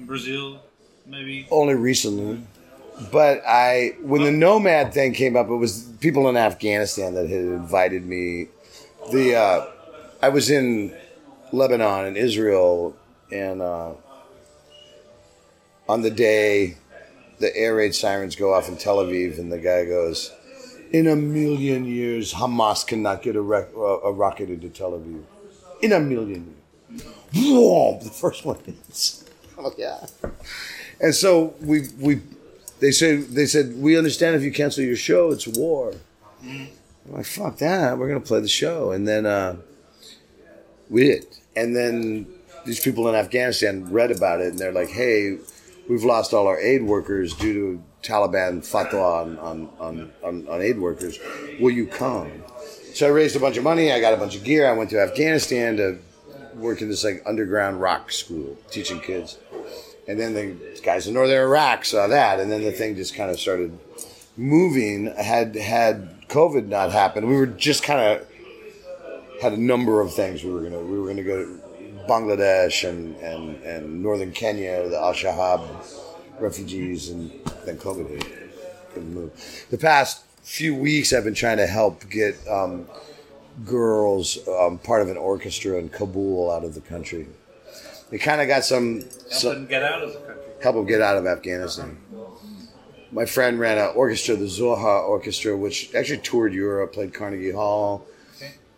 Brazil, 0.00 0.60
maybe. 1.06 1.46
only 1.50 1.74
recently. 1.74 2.40
But 3.12 3.42
I, 3.46 3.94
when 4.02 4.24
the 4.24 4.32
nomad 4.32 4.92
thing 4.92 5.12
came 5.12 5.36
up, 5.36 5.48
it 5.48 5.54
was 5.54 5.84
people 6.00 6.28
in 6.28 6.36
Afghanistan 6.36 7.14
that 7.14 7.28
had 7.28 7.40
invited 7.40 8.04
me. 8.04 8.48
The 9.12 9.36
uh, 9.36 9.66
I 10.20 10.28
was 10.30 10.50
in 10.50 10.96
Lebanon 11.52 12.06
and 12.06 12.16
Israel, 12.16 12.96
and 13.30 13.62
uh, 13.62 13.92
on 15.88 16.02
the 16.02 16.10
day 16.10 16.76
the 17.38 17.56
air 17.56 17.76
raid 17.76 17.94
sirens 17.94 18.34
go 18.34 18.52
off 18.52 18.68
in 18.68 18.76
Tel 18.76 18.96
Aviv, 18.98 19.38
and 19.38 19.52
the 19.52 19.58
guy 19.58 19.84
goes, 19.84 20.32
"In 20.90 21.06
a 21.06 21.14
million 21.16 21.84
years, 21.84 22.34
Hamas 22.34 22.84
cannot 22.84 23.22
get 23.22 23.36
a, 23.36 23.40
rec- 23.40 23.72
a 23.74 24.12
rocket 24.12 24.50
into 24.50 24.68
Tel 24.68 24.92
Aviv. 24.92 25.22
In 25.82 25.92
a 25.92 26.00
million 26.00 26.56
years." 26.90 27.04
Whoa, 27.34 28.00
the 28.02 28.10
first 28.10 28.44
one 28.44 28.58
hits. 28.64 29.24
Oh 29.60 29.72
yeah. 29.76 30.06
And 31.00 31.12
so 31.12 31.52
we 31.60 31.88
we 31.98 32.20
they 32.80 32.92
said 32.92 33.28
they 33.28 33.46
said 33.46 33.76
we 33.76 33.96
understand 33.96 34.36
if 34.36 34.42
you 34.42 34.52
cancel 34.52 34.84
your 34.84 34.96
show, 34.96 35.30
it's 35.30 35.46
war. 35.46 35.94
I'm 36.42 36.68
like 37.08 37.26
fuck 37.26 37.58
that, 37.58 37.98
we're 37.98 38.08
gonna 38.08 38.20
play 38.20 38.40
the 38.40 38.48
show, 38.48 38.92
and 38.92 39.06
then 39.06 39.26
uh, 39.26 39.56
we 40.88 41.04
did, 41.04 41.26
and 41.56 41.74
then 41.74 42.26
these 42.64 42.80
people 42.80 43.08
in 43.08 43.14
Afghanistan 43.14 43.90
read 43.90 44.10
about 44.10 44.40
it, 44.40 44.48
and 44.48 44.58
they're 44.58 44.72
like, 44.72 44.90
hey, 44.90 45.38
we've 45.88 46.04
lost 46.04 46.34
all 46.34 46.46
our 46.46 46.60
aid 46.60 46.82
workers 46.82 47.34
due 47.34 47.82
to 48.02 48.10
Taliban 48.10 48.60
fatwa 48.60 49.22
on 49.22 49.38
on, 49.38 49.70
on, 49.80 50.12
on, 50.22 50.48
on 50.48 50.62
aid 50.62 50.78
workers. 50.78 51.18
Will 51.58 51.70
you 51.70 51.86
come? 51.86 52.30
So 52.94 53.06
I 53.06 53.10
raised 53.10 53.36
a 53.36 53.40
bunch 53.40 53.56
of 53.56 53.64
money. 53.64 53.92
I 53.92 54.00
got 54.00 54.14
a 54.14 54.16
bunch 54.16 54.36
of 54.36 54.44
gear. 54.44 54.68
I 54.68 54.72
went 54.72 54.90
to 54.90 55.00
Afghanistan 55.00 55.76
to 55.76 55.98
work 56.54 56.82
in 56.82 56.88
this 56.88 57.04
like 57.04 57.22
underground 57.26 57.80
rock 57.80 58.10
school, 58.12 58.56
teaching 58.70 59.00
kids. 59.00 59.38
And 60.08 60.18
then 60.18 60.32
the 60.32 60.80
guys 60.82 61.06
in 61.06 61.14
northern 61.14 61.36
Iraq 61.36 61.84
saw 61.84 62.06
that, 62.06 62.40
and 62.40 62.50
then 62.50 62.64
the 62.64 62.72
thing 62.72 62.96
just 62.96 63.14
kind 63.14 63.30
of 63.30 63.38
started 63.38 63.78
moving. 64.38 65.06
Had 65.14 65.54
had 65.54 66.26
COVID 66.28 66.66
not 66.66 66.92
happened, 66.92 67.28
we 67.28 67.36
were 67.36 67.46
just 67.46 67.82
kind 67.82 68.00
of 68.00 68.26
had 69.42 69.52
a 69.52 69.60
number 69.60 70.00
of 70.00 70.14
things 70.14 70.42
we 70.42 70.50
were 70.50 70.62
gonna 70.62 70.80
we 70.80 70.98
were 70.98 71.06
gonna 71.06 71.22
go 71.22 71.44
to 71.44 71.60
Bangladesh 72.08 72.88
and 72.88 73.14
and, 73.16 73.62
and 73.62 74.02
northern 74.02 74.32
Kenya, 74.32 74.88
the 74.88 74.96
Al 74.96 75.12
Shabaab 75.12 75.68
refugees, 76.40 77.10
and 77.10 77.30
then 77.66 77.76
COVID 77.76 78.08
hit. 78.08 78.24
Couldn't 78.94 79.12
move. 79.12 79.66
The 79.68 79.76
past 79.76 80.24
few 80.42 80.74
weeks, 80.74 81.12
I've 81.12 81.24
been 81.24 81.34
trying 81.34 81.58
to 81.58 81.66
help 81.66 82.08
get 82.08 82.34
um, 82.48 82.86
girls 83.66 84.38
um, 84.48 84.78
part 84.78 85.02
of 85.02 85.10
an 85.10 85.18
orchestra 85.18 85.78
in 85.78 85.90
Kabul 85.90 86.50
out 86.50 86.64
of 86.64 86.74
the 86.74 86.80
country. 86.80 87.26
They 88.10 88.18
kind 88.18 88.40
of 88.40 88.48
got 88.48 88.64
some. 88.64 89.04
Help 89.30 89.42
them 89.42 89.66
get 89.66 89.82
out 89.82 90.02
of 90.02 90.12
the 90.12 90.18
country. 90.20 90.44
help 90.62 90.76
them 90.76 90.86
get 90.86 91.00
out 91.00 91.16
of 91.16 91.26
Afghanistan. 91.26 91.98
My 93.10 93.24
friend 93.24 93.58
ran 93.58 93.78
an 93.78 93.92
orchestra, 93.94 94.36
the 94.36 94.44
Zohra 94.44 95.08
Orchestra, 95.08 95.56
which 95.56 95.94
actually 95.94 96.18
toured 96.18 96.52
Europe, 96.52 96.92
played 96.92 97.14
Carnegie 97.14 97.52
Hall. 97.52 98.06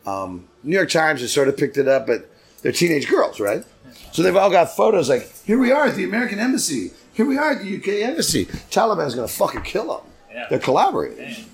Um, 0.07 0.49
New 0.63 0.77
York 0.77 0.89
Times 0.91 1.21
has 1.21 1.33
sort 1.33 1.49
of 1.49 1.57
picked 1.57 1.77
it 1.77 1.89
up, 1.89 2.07
but 2.07 2.31
they're 2.63 2.73
teenage 2.73 3.09
girls, 3.09 3.41
right? 3.41 3.65
So 4.13 4.23
they've 4.23 4.37
all 4.37 4.51
got 4.51 4.71
photos 4.77 5.09
like, 5.09 5.31
here 5.45 5.59
we 5.59 5.73
are 5.73 5.87
at 5.87 5.97
the 5.97 6.05
American 6.05 6.39
Embassy. 6.39 6.93
Here 7.13 7.27
we 7.27 7.39
are 7.39 7.53
at 7.53 7.63
the 7.63 7.77
UK 7.77 8.09
Embassy. 8.09 8.47
Taliban's 8.71 9.15
going 9.15 9.27
to 9.27 9.33
fucking 9.33 9.63
kill 9.63 9.89
them. 9.97 10.07
Yeah. 10.33 10.47
They're 10.49 10.59
collaborators. 10.59 11.39
Damn. 11.39 11.47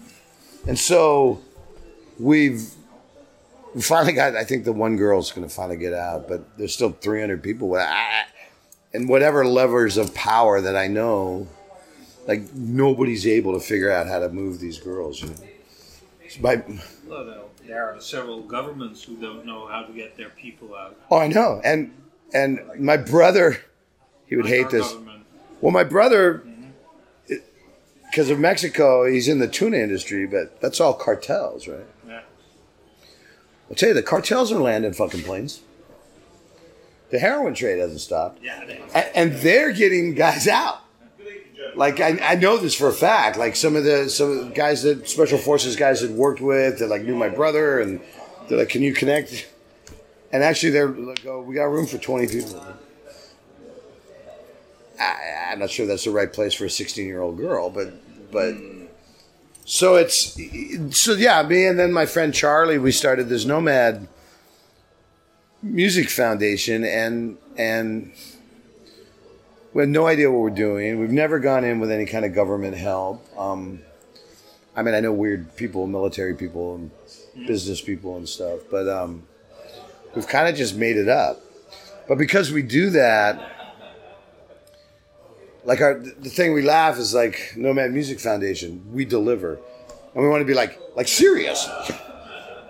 And 0.68 0.78
so 0.78 1.40
we've 2.18 2.70
we 3.76 3.82
finally 3.82 4.14
got. 4.14 4.34
I 4.34 4.42
think 4.44 4.64
the 4.64 4.72
one 4.72 4.96
girl's 4.96 5.30
going 5.32 5.46
to 5.46 5.54
finally 5.54 5.76
get 5.76 5.92
out, 5.92 6.26
but 6.28 6.56
there's 6.56 6.72
still 6.72 6.92
300 6.92 7.42
people. 7.42 7.68
with- 7.68 7.82
I- 7.82 8.24
And 8.94 9.06
whatever 9.10 9.44
levers 9.44 9.98
of 9.98 10.14
power 10.14 10.62
that 10.62 10.74
I 10.74 10.86
know, 10.86 11.46
like 12.26 12.54
nobody's 12.54 13.26
able 13.26 13.52
to 13.52 13.60
figure 13.60 13.90
out 13.90 14.06
how 14.06 14.18
to 14.20 14.30
move 14.30 14.60
these 14.60 14.78
girls. 14.78 15.20
You 15.20 15.28
know? 15.28 15.34
It's 16.24 16.38
by, 16.38 16.62
Well, 17.06 17.50
there 17.66 17.84
are 17.84 18.00
several 18.00 18.40
governments 18.40 19.02
who 19.02 19.16
don't 19.16 19.44
know 19.44 19.66
how 19.66 19.82
to 19.82 19.92
get 19.92 20.16
their 20.16 20.30
people 20.30 20.74
out. 20.74 20.96
oh, 21.10 21.18
I 21.18 21.28
know. 21.28 21.60
And 21.62 21.92
and 22.32 22.60
my 22.78 22.96
brother, 22.96 23.58
he 24.26 24.36
would 24.36 24.46
hate 24.46 24.70
this. 24.70 24.88
government. 24.88 25.24
Well, 25.60 25.72
my 25.72 25.84
brother, 25.84 26.42
mm-hmm. 26.46 27.34
because 28.10 28.30
of 28.30 28.38
Mexico, 28.38 29.04
he's 29.04 29.28
in 29.28 29.38
the 29.40 29.48
tuna 29.48 29.76
industry, 29.76 30.26
but 30.26 30.60
that's 30.62 30.80
all 30.80 30.94
cartels, 30.94 31.68
right? 31.68 31.84
I'll 33.68 33.76
tell 33.76 33.88
you, 33.90 33.94
the 33.94 34.02
cartels 34.02 34.52
are 34.52 34.58
landing 34.60 34.92
fucking 34.92 35.22
planes. 35.22 35.60
The 37.10 37.18
heroin 37.18 37.54
trade 37.54 37.78
hasn't 37.78 38.00
stopped. 38.00 38.42
Yeah, 38.42 38.64
they, 38.64 38.80
A- 38.94 39.16
and 39.16 39.32
they're 39.34 39.72
getting 39.72 40.14
guys 40.14 40.46
out. 40.48 40.80
Like 41.74 42.00
I, 42.00 42.18
I 42.22 42.34
know 42.36 42.56
this 42.56 42.74
for 42.74 42.88
a 42.88 42.92
fact. 42.92 43.36
Like 43.36 43.54
some 43.54 43.76
of 43.76 43.84
the 43.84 44.08
some 44.08 44.30
of 44.30 44.44
the 44.48 44.50
guys 44.54 44.82
that 44.84 45.08
special 45.08 45.36
forces 45.38 45.76
guys 45.76 46.00
had 46.00 46.10
worked 46.12 46.40
with 46.40 46.78
that 46.78 46.88
like 46.88 47.02
knew 47.02 47.14
my 47.14 47.28
brother, 47.28 47.80
and 47.80 48.00
they're 48.48 48.58
like, 48.58 48.70
"Can 48.70 48.82
you 48.82 48.94
connect?" 48.94 49.46
And 50.32 50.42
actually, 50.42 50.70
they're 50.70 50.88
like, 50.88 51.24
"Oh, 51.26 51.40
we 51.42 51.54
got 51.54 51.64
room 51.64 51.86
for 51.86 51.98
twenty 51.98 52.28
people." 52.28 52.64
I, 54.98 55.50
I'm 55.52 55.58
not 55.58 55.70
sure 55.70 55.86
that's 55.86 56.04
the 56.04 56.10
right 56.10 56.32
place 56.32 56.54
for 56.54 56.64
a 56.64 56.70
16 56.70 57.06
year 57.06 57.20
old 57.20 57.36
girl, 57.36 57.68
but 57.70 57.92
but 58.32 58.54
so 59.66 59.96
it's 59.96 60.38
so 60.96 61.12
yeah. 61.14 61.42
Me 61.42 61.66
and 61.66 61.76
then 61.76 61.92
my 61.92 62.06
friend 62.06 62.32
Charlie, 62.32 62.78
we 62.78 62.92
started 62.92 63.28
this 63.28 63.44
Nomad 63.44 64.06
Music 65.60 66.08
Foundation, 66.08 66.84
and 66.84 67.36
and 67.58 68.12
we 69.74 69.82
had 69.82 69.88
no 69.88 70.06
idea 70.06 70.30
what 70.30 70.38
we're 70.38 70.50
doing. 70.50 71.00
We've 71.00 71.10
never 71.10 71.40
gone 71.40 71.64
in 71.64 71.80
with 71.80 71.90
any 71.90 72.06
kind 72.06 72.24
of 72.24 72.32
government 72.32 72.76
help. 72.76 73.26
Um, 73.36 73.80
I 74.76 74.82
mean, 74.82 74.94
I 74.94 75.00
know 75.00 75.12
weird 75.12 75.56
people, 75.56 75.88
military 75.88 76.34
people, 76.34 76.76
and 76.76 76.90
business 77.48 77.80
people 77.80 78.16
and 78.16 78.28
stuff, 78.28 78.60
but 78.70 78.88
um, 78.88 79.24
we've 80.14 80.28
kind 80.28 80.48
of 80.48 80.54
just 80.54 80.76
made 80.76 80.96
it 80.96 81.08
up. 81.08 81.40
But 82.06 82.18
because 82.18 82.52
we 82.52 82.62
do 82.62 82.90
that, 82.90 83.55
like 85.66 85.80
our 85.80 85.94
the 85.98 86.30
thing 86.30 86.54
we 86.54 86.62
laugh 86.62 86.96
is 86.96 87.12
like 87.12 87.52
Nomad 87.56 87.92
Music 87.92 88.20
Foundation. 88.20 88.82
We 88.92 89.04
deliver, 89.04 89.58
and 90.14 90.22
we 90.22 90.28
want 90.28 90.40
to 90.40 90.46
be 90.46 90.54
like 90.54 90.78
like 90.94 91.08
serious. 91.08 91.68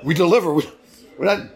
We 0.03 0.15
deliver. 0.15 0.53
We, 0.53 0.69
we're 1.19 1.27
not 1.27 1.47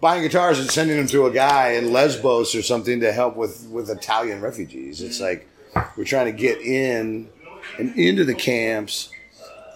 buying 0.00 0.22
guitars 0.22 0.58
and 0.58 0.70
sending 0.70 0.96
them 0.96 1.06
to 1.08 1.26
a 1.26 1.32
guy 1.32 1.72
in 1.72 1.92
Lesbos 1.92 2.54
or 2.54 2.62
something 2.62 3.00
to 3.00 3.12
help 3.12 3.36
with 3.36 3.66
with 3.68 3.90
Italian 3.90 4.40
refugees. 4.40 5.02
It's 5.02 5.20
like 5.20 5.48
we're 5.96 6.04
trying 6.04 6.26
to 6.26 6.32
get 6.32 6.60
in 6.60 7.28
and 7.78 7.96
into 7.98 8.24
the 8.24 8.34
camps, 8.34 9.10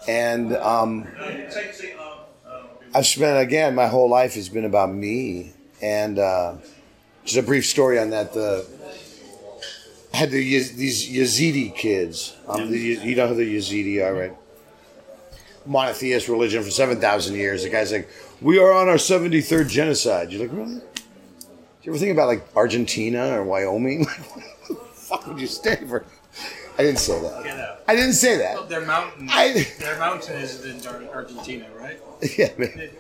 and 0.07 0.55
um, 0.57 1.09
I've 2.95 3.07
spent 3.07 3.41
again 3.41 3.75
my 3.75 3.89
whole 3.89 4.09
life 4.09 4.35
has 4.35 4.49
been 4.49 4.65
about 4.65 4.95
me, 4.95 5.53
and 5.83 6.21
uh, 6.21 6.55
just 7.25 7.39
a 7.39 7.43
brief 7.43 7.67
story 7.67 7.99
on 7.99 8.11
that. 8.11 8.33
The 8.33 8.67
had 10.19 10.31
the, 10.31 10.39
these 10.39 11.09
Yazidi 11.09 11.75
kids. 11.75 12.37
Um, 12.47 12.71
the, 12.71 12.79
you 12.79 13.15
know 13.15 13.29
who 13.29 13.35
the 13.35 13.57
Yazidi 13.57 14.05
are, 14.05 14.15
right? 14.15 14.37
Monotheist 15.67 16.29
religion 16.29 16.63
for 16.63 16.71
seven 16.71 17.01
thousand 17.01 17.37
years. 17.37 17.63
The 17.63 17.69
guy's 17.69 17.93
like, 17.93 18.09
"We 18.41 18.59
are 18.59 18.73
on 18.73 18.89
our 18.89 18.99
seventy 18.99 19.41
third 19.41 19.69
genocide." 19.69 20.33
You're 20.33 20.43
like, 20.49 20.57
really? 20.57 20.77
Do 20.77 20.83
you 21.83 21.93
ever 21.93 21.99
think 21.99 22.13
about 22.13 22.29
like 22.29 22.45
Argentina 22.57 23.39
or 23.39 23.45
Wyoming? 23.45 24.07
What 24.69 24.77
the 24.95 25.17
fuck 25.17 25.27
would 25.27 25.41
you 25.41 25.47
stay 25.47 25.77
for? 25.89 26.05
I 26.79 26.83
didn't 26.83 26.99
say 26.99 27.19
that. 27.23 27.43
Get 27.43 27.59
out. 27.59 27.81
I 27.89 27.97
didn't 27.97 28.13
say 28.13 28.37
Well, 28.39 28.61
that. 28.63 28.69
their 28.69 28.83
mountain, 28.85 29.29
I- 29.33 29.67
their 29.79 29.99
mountain 29.99 30.37
is 30.37 30.65
in 30.67 30.87
Argentina, 31.09 31.67
right? 31.81 31.99
yeah, 32.39 32.51
man. 32.59 32.91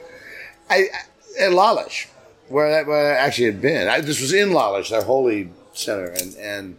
I, 0.70 0.74
I 0.76 1.44
at 1.44 1.52
Lalish, 1.52 2.06
where 2.48 2.78
I, 2.80 2.82
where 2.88 3.14
I 3.14 3.18
actually 3.18 3.46
had 3.46 3.60
been. 3.60 3.88
I, 3.88 4.00
this 4.00 4.20
was 4.20 4.32
in 4.32 4.48
Lalish, 4.50 4.88
their 4.88 5.02
holy 5.02 5.50
center, 5.74 6.06
and 6.06 6.34
and 6.36 6.76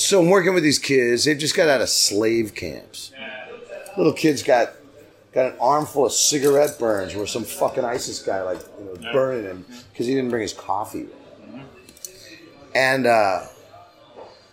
so 0.00 0.20
I'm 0.20 0.30
working 0.30 0.54
with 0.54 0.62
these 0.62 0.78
kids. 0.78 1.24
They've 1.24 1.38
just 1.38 1.54
got 1.54 1.68
out 1.68 1.80
of 1.80 1.88
slave 1.88 2.54
camps. 2.54 3.12
Little 3.96 4.12
kids 4.12 4.42
got 4.42 4.72
got 5.32 5.52
an 5.52 5.58
armful 5.60 6.06
of 6.06 6.12
cigarette 6.12 6.78
burns 6.78 7.14
where 7.14 7.26
some 7.26 7.44
fucking 7.44 7.84
ISIS 7.84 8.20
guy 8.20 8.42
like 8.42 8.58
you 8.78 8.84
know 8.84 9.12
burning 9.12 9.44
him 9.44 9.64
because 9.92 10.06
he 10.06 10.14
didn't 10.14 10.30
bring 10.30 10.42
his 10.42 10.52
coffee. 10.52 11.06
And 12.74 13.06
uh, 13.06 13.46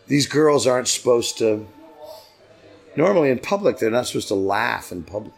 these 0.08 0.28
girls 0.28 0.68
aren't 0.68 0.88
supposed 0.88 1.38
to. 1.40 1.68
Normally 2.96 3.30
in 3.30 3.38
public, 3.38 3.78
they're 3.78 3.92
not 3.92 4.08
supposed 4.08 4.28
to 4.30 4.36
laugh 4.36 4.92
in 4.92 5.04
public. 5.04 5.34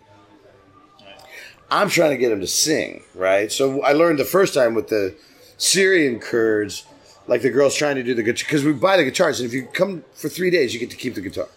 I'm 1.70 1.90
trying 1.90 2.12
to 2.12 2.18
get 2.18 2.30
them 2.30 2.40
to 2.40 2.48
sing, 2.48 3.04
right? 3.14 3.52
So 3.52 3.82
I 3.82 3.92
learned 3.92 4.18
the 4.18 4.26
first 4.26 4.54
time 4.54 4.74
with 4.74 4.88
the 4.88 5.16
Syrian 5.58 6.20
Kurds, 6.20 6.86
like 7.30 7.44
the 7.44 7.52
girls 7.52 7.76
trying 7.76 7.96
to 7.96 8.04
do 8.04 8.16
the 8.16 8.24
guitar, 8.24 8.44
because 8.44 8.64
we 8.66 8.74
buy 8.74 8.98
the 8.98 9.04
guitars, 9.04 9.40
and 9.40 9.48
if 9.48 9.54
you 9.54 9.68
come 9.68 10.04
for 10.14 10.30
three 10.30 10.50
days, 10.50 10.74
you 10.74 10.80
get 10.80 10.90
to 10.90 10.98
keep 10.98 11.14
the 11.14 11.22
guitar. 11.22 11.48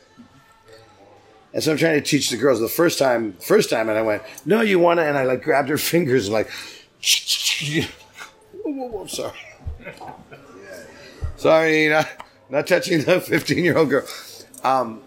And 1.54 1.62
so 1.62 1.72
I'm 1.72 1.78
trying 1.78 1.94
to 1.94 2.06
teach 2.06 2.28
the 2.28 2.36
girls 2.36 2.60
the 2.60 2.68
first 2.68 2.98
time, 2.98 3.32
first 3.40 3.70
time, 3.70 3.88
and 3.88 3.98
I 3.98 4.02
went, 4.02 4.22
"No, 4.44 4.60
you 4.60 4.78
want 4.78 4.98
to?" 5.00 5.04
And 5.04 5.16
I 5.16 5.24
like 5.24 5.42
grabbed 5.42 5.70
her 5.70 5.78
fingers 5.94 6.26
and 6.26 6.34
like, 6.34 6.50
whoa, 8.62 8.70
whoa, 8.70 8.86
whoa, 8.88 9.06
sorry, 9.06 9.38
sorry, 11.36 11.88
not 11.88 12.06
not 12.50 12.66
touching 12.66 13.02
the 13.02 13.20
15 13.20 13.64
year 13.64 13.78
old 13.78 13.88
girl. 13.88 14.06
Um, 14.62 15.02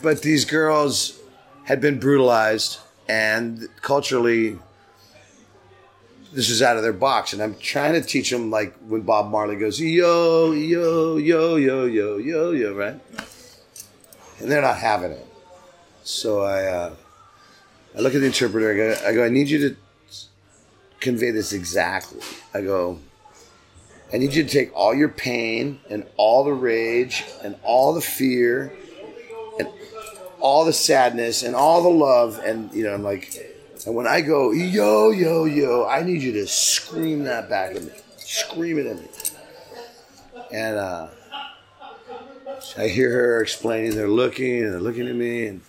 but 0.00 0.22
these 0.22 0.44
girls 0.44 1.18
had 1.64 1.80
been 1.80 1.98
brutalized 1.98 2.78
and 3.08 3.68
culturally 3.82 4.58
this 6.34 6.50
is 6.50 6.62
out 6.62 6.76
of 6.76 6.82
their 6.82 6.92
box 6.92 7.32
and 7.32 7.40
i'm 7.40 7.54
trying 7.56 7.92
to 7.92 8.00
teach 8.00 8.30
them 8.30 8.50
like 8.50 8.74
when 8.88 9.02
bob 9.02 9.30
marley 9.30 9.56
goes 9.56 9.80
yo 9.80 10.50
yo 10.52 11.16
yo 11.16 11.56
yo 11.56 11.86
yo 11.86 12.16
yo 12.16 12.50
yo 12.50 12.74
right? 12.74 13.00
And 14.40 14.50
they're 14.50 14.60
not 14.60 14.78
having 14.78 15.12
it. 15.12 15.26
So 16.02 16.42
i 16.42 16.64
uh, 16.64 16.94
i 17.96 18.00
look 18.00 18.14
at 18.14 18.20
the 18.20 18.26
interpreter 18.26 18.72
I 18.72 18.76
go, 18.76 19.08
I 19.08 19.14
go 19.14 19.24
i 19.24 19.28
need 19.28 19.48
you 19.48 19.70
to 19.70 19.76
convey 21.00 21.30
this 21.30 21.52
exactly. 21.52 22.20
I 22.52 22.62
go 22.62 22.98
i 24.12 24.18
need 24.18 24.34
you 24.34 24.42
to 24.42 24.48
take 24.48 24.74
all 24.74 24.94
your 24.94 25.08
pain 25.08 25.80
and 25.88 26.04
all 26.16 26.42
the 26.44 26.52
rage 26.52 27.24
and 27.42 27.54
all 27.62 27.94
the 27.94 28.00
fear 28.00 28.72
and 29.58 29.68
all 30.40 30.64
the 30.64 30.72
sadness 30.72 31.42
and 31.44 31.54
all 31.54 31.82
the 31.82 31.88
love 31.88 32.40
and 32.44 32.72
you 32.74 32.82
know 32.82 32.92
i'm 32.92 33.02
like 33.02 33.53
and 33.86 33.94
when 33.94 34.06
i 34.06 34.20
go 34.20 34.52
yo 34.52 35.10
yo 35.10 35.44
yo 35.44 35.86
i 35.86 36.02
need 36.02 36.22
you 36.22 36.32
to 36.32 36.46
scream 36.46 37.24
that 37.24 37.48
back 37.48 37.74
at 37.74 37.82
me. 37.82 37.90
Scream 38.16 38.78
it 38.78 38.86
at 38.86 38.96
me. 38.96 39.08
And 40.52 40.76
uh 40.76 41.08
i 42.78 42.88
hear 42.88 43.10
her 43.10 43.42
explaining 43.42 43.94
they're 43.94 44.08
looking 44.08 44.62
and 44.64 44.72
they're 44.72 44.80
looking 44.80 45.08
at 45.08 45.14
me 45.14 45.46
and 45.46 45.60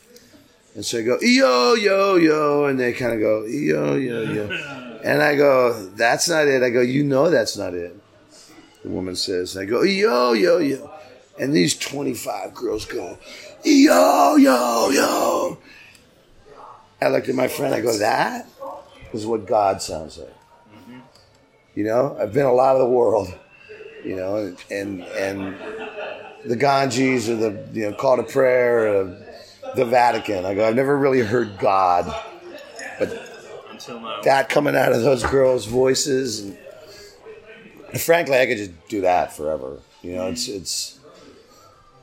and 0.75 0.85
so 0.85 0.99
i 0.99 1.01
go 1.01 1.17
yo 1.21 1.73
yo 1.73 2.15
yo 2.15 2.65
and 2.65 2.79
they 2.79 2.93
kind 2.93 3.13
of 3.13 3.19
go 3.19 3.45
yo 3.45 3.95
yo 3.95 4.21
yo. 4.21 4.99
And 5.03 5.21
i 5.21 5.35
go 5.35 5.85
that's 5.95 6.29
not 6.29 6.47
it. 6.47 6.63
I 6.63 6.69
go 6.69 6.81
you 6.81 7.03
know 7.03 7.29
that's 7.29 7.57
not 7.57 7.73
it 7.73 7.95
the 8.83 8.89
woman 8.89 9.15
says. 9.15 9.57
I 9.57 9.65
go 9.65 9.81
yo 9.83 10.33
yo 10.33 10.59
yo. 10.59 10.91
And 11.37 11.53
these 11.53 11.77
25 11.77 12.53
girls 12.53 12.85
go 12.85 13.17
yo, 13.65 14.35
yo, 14.35 14.89
yo. 14.91 15.57
I 17.01 17.09
looked 17.09 17.29
at 17.29 17.35
my 17.35 17.47
friend, 17.47 17.73
I 17.73 17.81
go, 17.81 17.97
that 17.97 18.47
is 19.13 19.25
what 19.25 19.45
God 19.45 19.81
sounds 19.81 20.17
like. 20.17 20.33
You 21.75 21.83
know, 21.83 22.17
I've 22.19 22.33
been 22.33 22.45
a 22.45 22.53
lot 22.53 22.75
of 22.75 22.79
the 22.79 22.89
world, 22.89 23.33
you 24.03 24.15
know, 24.15 24.55
and 24.71 25.03
and 25.03 25.55
the 26.45 26.55
Ganges 26.55 27.29
or 27.29 27.35
the 27.35 27.67
you 27.73 27.89
know 27.89 27.97
call 27.97 28.15
to 28.15 28.23
prayer 28.23 28.87
or 28.87 29.03
the 29.75 29.83
Vatican. 29.83 30.45
I 30.45 30.55
go, 30.55 30.65
I've 30.65 30.75
never 30.75 30.97
really 30.97 31.19
heard 31.19 31.57
God, 31.59 32.05
but 32.97 33.09
Until 33.69 33.99
now. 33.99 34.21
that 34.21 34.47
coming 34.47 34.75
out 34.75 34.93
of 34.93 35.01
those 35.01 35.23
girls' 35.23 35.65
voices, 35.65 36.39
and 37.91 37.99
frankly, 37.99 38.37
I 38.39 38.45
could 38.45 38.57
just 38.57 38.87
do 38.87 39.01
that 39.01 39.35
forever. 39.35 39.79
You 40.01 40.15
know, 40.15 40.27
it's 40.27 40.47
it's 40.47 40.97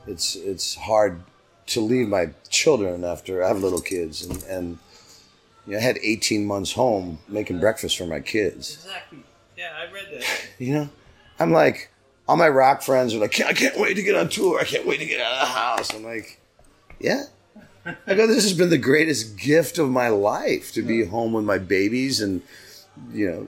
it's 0.05 0.35
it's 0.35 0.75
hard 0.75 1.23
to 1.67 1.81
leave 1.81 2.07
my 2.07 2.31
children 2.49 3.03
after 3.03 3.43
I 3.43 3.47
have 3.47 3.61
little 3.61 3.81
kids, 3.81 4.25
and 4.25 4.43
and 4.43 4.77
you 5.65 5.73
know, 5.73 5.79
I 5.79 5.81
had 5.81 5.97
18 6.01 6.45
months 6.45 6.73
home 6.73 7.19
making 7.27 7.59
breakfast 7.59 7.97
for 7.97 8.05
my 8.05 8.19
kids. 8.19 8.83
Exactly. 8.85 9.23
Yeah, 9.57 9.71
I 9.77 9.91
read 9.91 10.07
that. 10.11 10.25
You 10.59 10.73
know, 10.73 10.89
I'm 11.39 11.51
like, 11.51 11.89
all 12.27 12.37
my 12.37 12.47
rock 12.47 12.81
friends 12.83 13.13
are 13.13 13.17
like, 13.17 13.39
I 13.41 13.53
can't 13.53 13.77
wait 13.77 13.95
to 13.95 14.03
get 14.03 14.15
on 14.15 14.29
tour. 14.29 14.59
I 14.59 14.63
can't 14.63 14.87
wait 14.87 14.99
to 14.99 15.05
get 15.05 15.19
out 15.19 15.33
of 15.33 15.39
the 15.39 15.53
house. 15.53 15.93
I'm 15.93 16.03
like, 16.03 16.39
yeah. 16.99 17.23
I 17.85 18.13
go, 18.13 18.27
this 18.27 18.43
has 18.43 18.53
been 18.53 18.69
the 18.69 18.77
greatest 18.77 19.37
gift 19.37 19.77
of 19.77 19.89
my 19.89 20.07
life 20.07 20.71
to 20.73 20.81
be 20.81 21.03
home 21.03 21.33
with 21.33 21.43
my 21.43 21.57
babies 21.57 22.21
and, 22.21 22.41
you 23.11 23.29
know, 23.29 23.47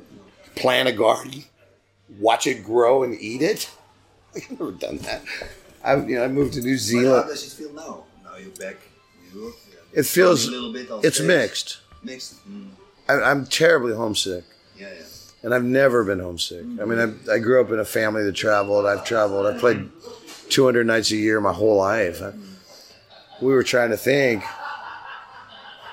plant 0.55 0.89
a 0.89 0.91
garden, 0.91 1.45
watch 2.19 2.47
it 2.47 2.63
grow 2.63 3.03
and 3.03 3.19
eat 3.19 3.41
it. 3.41 3.69
I've 4.35 4.51
never 4.51 4.71
done 4.71 4.97
that. 4.99 5.23
I, 5.85 5.95
you 5.97 6.15
know, 6.15 6.23
I 6.25 6.27
moved 6.27 6.53
to 6.53 6.61
New 6.61 6.71
But 6.71 6.71
how 6.71 6.77
Zealand. 6.77 7.27
does 7.29 7.43
it 7.47 7.55
feel 7.55 7.73
now? 7.73 8.03
Now 8.23 8.37
you're 8.37 8.49
back 8.51 8.77
in 9.31 9.39
Europe. 9.39 9.55
It 9.93 10.03
feels 10.05 10.47
a 10.47 10.51
little 10.51 10.73
bit. 10.73 10.87
It's 11.03 11.17
stage. 11.17 11.27
mixed. 11.27 11.77
Mixed. 12.03 12.49
Mm. 12.49 12.69
I, 13.07 13.13
I'm 13.21 13.45
terribly 13.45 13.93
homesick. 13.93 14.43
Yeah, 14.77 14.87
yeah. 14.89 15.03
and 15.43 15.53
I've 15.53 15.63
never 15.63 16.03
been 16.03 16.19
homesick. 16.19 16.65
I 16.81 16.85
mean, 16.85 16.99
I, 17.29 17.33
I 17.33 17.39
grew 17.39 17.61
up 17.61 17.71
in 17.71 17.79
a 17.79 17.85
family 17.85 18.23
that 18.23 18.33
traveled. 18.35 18.85
I've 18.85 19.05
traveled. 19.05 19.45
I 19.45 19.57
played 19.57 19.89
200 20.49 20.85
nights 20.85 21.11
a 21.11 21.15
year 21.15 21.39
my 21.39 21.53
whole 21.53 21.77
life. 21.77 22.21
I, 22.21 22.33
we 23.41 23.53
were 23.53 23.63
trying 23.63 23.91
to 23.91 23.97
think. 23.97 24.43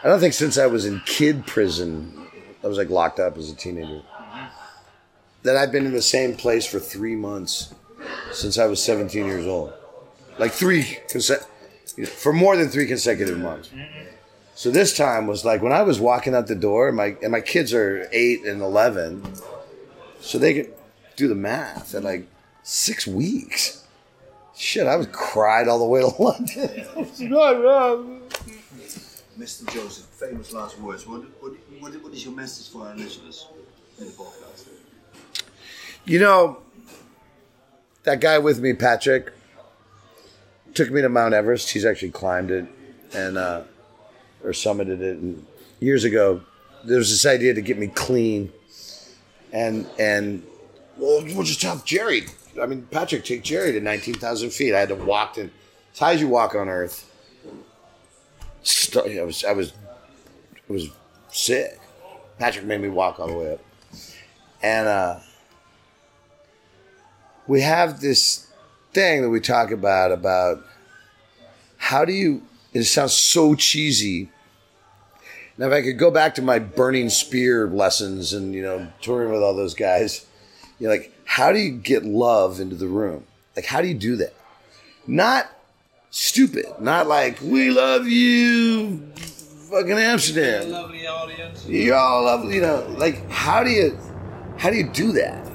I 0.05 0.09
don't 0.09 0.19
think 0.19 0.35
since 0.35 0.59
I 0.59 0.67
was 0.67 0.85
in 0.85 1.01
kid 1.07 1.47
prison, 1.47 2.27
I 2.65 2.67
was 2.67 2.77
like 2.79 2.91
locked 2.91 3.21
up 3.21 3.37
as 3.39 3.51
a 3.51 3.55
teenager, 3.55 4.03
that 5.45 5.57
I've 5.57 5.71
been 5.71 5.87
in 5.87 5.93
the 5.93 6.03
same 6.03 6.35
place 6.35 6.67
for 6.67 6.81
three 6.81 7.15
months 7.15 7.73
since 8.33 8.59
I 8.59 8.67
was 8.67 8.83
17 8.83 9.25
years 9.27 9.47
old. 9.47 9.73
Like 10.43 10.51
three, 10.51 10.99
conse- 11.07 11.47
for 12.09 12.33
more 12.33 12.57
than 12.57 12.69
three 12.69 12.87
consecutive 12.89 13.39
months. 13.39 13.71
So 14.57 14.73
this 14.73 14.97
time 14.97 15.29
was 15.29 15.45
like 15.45 15.63
when 15.63 15.71
I 15.73 15.83
was 15.83 16.01
walking 16.01 16.35
out 16.35 16.49
the 16.49 16.57
door, 16.57 16.89
and 16.89 16.97
my 16.97 17.17
and 17.23 17.31
my 17.31 17.41
kids 17.41 17.73
are 17.73 18.09
eight 18.11 18.45
and 18.45 18.61
eleven, 18.61 19.23
so 20.21 20.39
they 20.39 20.53
could 20.55 20.75
do 21.15 21.29
the 21.29 21.37
math 21.37 21.95
at 21.95 22.03
like 22.03 22.27
six 22.65 23.07
weeks. 23.07 23.85
Shit, 24.57 24.89
I 24.89 24.97
was 24.97 25.07
cried 25.13 25.69
all 25.69 25.79
the 25.79 25.85
way 25.85 26.01
to 26.01 26.09
London. 26.19 26.87
Mr. 29.39 29.73
Joseph, 29.73 30.07
famous 30.07 30.53
last 30.53 30.77
words. 30.81 31.07
What, 31.07 31.23
what, 31.41 31.53
what, 31.79 31.93
what 32.03 32.13
is 32.13 32.25
your 32.25 32.35
message 32.35 32.69
for 32.73 32.85
our 32.89 32.97
listeners 32.97 33.47
in 34.01 34.07
the 34.07 34.13
podcast? 34.13 34.67
You 36.05 36.19
know, 36.19 36.59
that 38.03 38.21
guy 38.21 38.39
with 38.39 38.59
me, 38.59 38.73
Patrick, 38.73 39.33
took 40.75 40.91
me 40.91 41.03
to 41.03 41.09
Mount 41.09 41.35
Everest. 41.35 41.71
He's 41.71 41.85
actually 41.85 42.11
climbed 42.11 42.51
it 42.51 42.67
and 43.15 43.37
uh, 43.39 43.63
or 44.43 44.51
summited 44.51 45.01
it. 45.01 45.19
And 45.19 45.47
years 45.81 46.05
ago, 46.05 46.43
there 46.85 46.99
was 46.99 47.11
this 47.11 47.27
idea 47.27 47.55
to 47.55 47.61
get 47.61 47.79
me 47.79 47.89
clean, 47.89 48.53
and 49.53 49.87
and 49.99 50.43
well, 50.97 51.23
we'll 51.25 51.43
just 51.43 51.63
have 51.63 51.85
Jerry. 51.85 52.27
I 52.61 52.67
mean, 52.67 52.87
Patrick 52.91 53.25
take 53.25 53.43
Jerry 53.43 53.73
to 53.73 53.81
nineteen 53.81 54.15
thousand 54.15 54.51
feet. 54.51 54.75
I 54.75 54.81
had 54.81 54.89
to 54.89 54.95
walk 54.95 55.35
to 55.35 55.51
as 55.93 55.99
high 55.99 56.15
as 56.15 56.21
you 56.21 56.29
walk 56.29 56.55
on 56.55 56.69
Earth. 56.69 57.09
I 58.95 59.23
was 59.23 59.45
I 59.45 59.53
was 59.53 59.73
I 60.69 60.73
was 60.73 60.89
sick. 61.31 61.79
Patrick 62.39 62.65
made 62.65 62.81
me 62.81 62.89
walk 62.89 63.21
all 63.21 63.29
the 63.29 63.35
way 63.35 63.53
up, 63.55 63.61
and 64.63 64.89
uh, 64.89 65.19
we 67.47 67.61
have 67.61 68.01
this 68.01 68.52
thing 68.93 69.23
that 69.23 69.31
we 69.31 69.41
talk 69.41 69.71
about 69.71 70.13
about 70.13 70.65
how 71.79 72.05
do 72.05 72.13
you 72.13 72.43
it 72.73 72.85
sounds 72.85 73.13
so 73.13 73.55
cheesy 73.55 74.29
now 75.59 75.67
if 75.67 75.73
i 75.73 75.83
could 75.83 75.99
go 75.99 76.11
back 76.11 76.35
to 76.35 76.43
my 76.43 76.59
burning 76.59 77.09
spear 77.09 77.67
lessons 77.69 78.33
and 78.33 78.55
you 78.55 78.63
know 78.63 78.87
touring 79.01 79.33
with 79.33 79.43
all 79.43 79.55
those 79.55 79.75
guys 79.75 80.27
you 80.79 80.87
know 80.87 80.93
like 80.93 81.13
how 81.25 81.53
do 81.53 81.59
you 81.59 81.71
get 81.71 82.05
love 82.05 82.61
into 82.61 82.77
the 82.77 82.87
room 82.87 83.25
like 83.57 83.65
how 83.65 83.81
do 83.81 83.89
you 83.89 83.95
do 83.95 84.17
that 84.17 84.35
not 85.07 85.51
stupid 86.11 86.67
not 86.81 87.07
like 87.07 87.41
we 87.41 87.71
love 87.71 88.07
you 88.07 88.99
fucking 89.71 89.93
amsterdam 89.93 90.69
Lovely 90.71 91.07
audience. 91.07 91.67
you're 91.67 91.97
all 91.97 92.25
lovely, 92.25 92.57
you 92.57 92.61
know. 92.61 92.87
Like, 92.99 93.29
how 93.31 93.65
do 93.65 93.71
you, 93.71 93.99
how 94.59 94.69
do 94.69 94.77
you 94.77 94.89
do 94.89 95.13
that? 95.13 95.52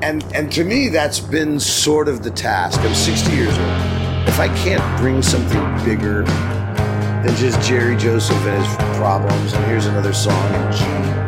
And 0.00 0.22
and 0.32 0.50
to 0.52 0.62
me, 0.64 0.88
that's 0.88 1.18
been 1.18 1.58
sort 1.58 2.08
of 2.08 2.22
the 2.22 2.30
task. 2.30 2.80
I'm 2.80 2.94
60 2.94 3.32
years 3.32 3.58
old. 3.58 4.28
If 4.28 4.38
I 4.38 4.48
can't 4.58 5.00
bring 5.00 5.22
something 5.22 5.84
bigger 5.84 6.22
than 6.22 7.34
just 7.36 7.60
Jerry 7.68 7.96
Joseph 7.96 8.36
and 8.46 8.64
his 8.64 8.76
problems, 8.96 9.52
and 9.52 9.64
here's 9.66 9.86
another 9.86 10.12
song 10.12 10.54
in 10.54 10.72
G. 10.72 11.27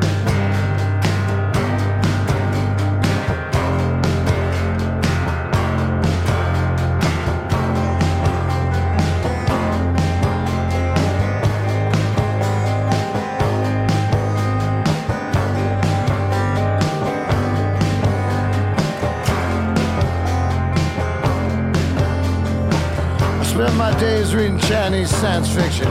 Chinese 24.71 25.11
science 25.11 25.53
fiction 25.53 25.91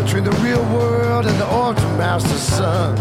between 0.00 0.22
the 0.22 0.30
real 0.40 0.62
world 0.72 1.26
and 1.26 1.36
the 1.40 1.52
Orphan 1.52 1.98
Master's 1.98 2.40
son. 2.40 2.96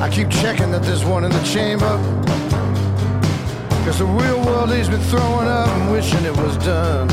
I 0.00 0.08
keep 0.08 0.30
checking 0.30 0.70
that 0.70 0.84
there's 0.84 1.04
one 1.04 1.24
in 1.24 1.32
the 1.32 1.42
chamber. 1.42 1.98
Cause 3.84 3.98
the 3.98 4.04
real 4.04 4.40
world 4.46 4.70
leaves 4.70 4.88
me 4.88 4.98
throwing 5.10 5.48
up 5.48 5.66
and 5.66 5.90
wishing 5.90 6.24
it 6.24 6.36
was 6.36 6.56
done. 6.58 7.10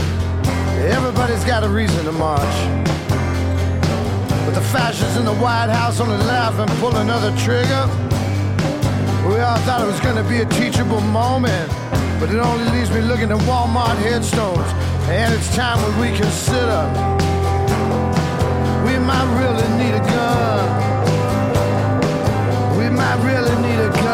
Everybody's 0.94 1.44
got 1.44 1.64
a 1.64 1.68
reason 1.70 2.06
to 2.06 2.12
march. 2.12 2.56
But 4.46 4.54
the 4.54 4.66
fascists 4.70 5.18
in 5.18 5.26
the 5.26 5.34
White 5.34 5.72
House 5.72 6.00
only 6.00 6.18
laugh 6.18 6.60
and 6.60 6.70
pull 6.80 6.96
another 6.98 7.36
trigger. 7.40 7.90
We 9.28 9.40
all 9.40 9.58
thought 9.66 9.82
it 9.82 9.88
was 9.88 10.00
gonna 10.02 10.28
be 10.30 10.42
a 10.42 10.46
teachable 10.46 11.02
moment, 11.02 11.72
but 12.20 12.30
it 12.30 12.38
only 12.38 12.70
leaves 12.78 12.92
me 12.92 13.02
looking 13.02 13.32
at 13.32 13.40
Walmart 13.50 13.98
headstones. 13.98 14.93
And 15.10 15.34
it's 15.34 15.54
time 15.56 15.78
we 15.84 15.90
reconsider. 16.10 16.84
We 18.86 18.98
might 19.00 19.28
really 19.40 19.68
need 19.78 19.96
a 19.96 20.00
gun. 20.00 20.66
We 22.78 22.90
might 22.90 23.20
really 23.24 23.56
need 23.62 23.80
a 23.80 23.90
gun. 23.90 24.13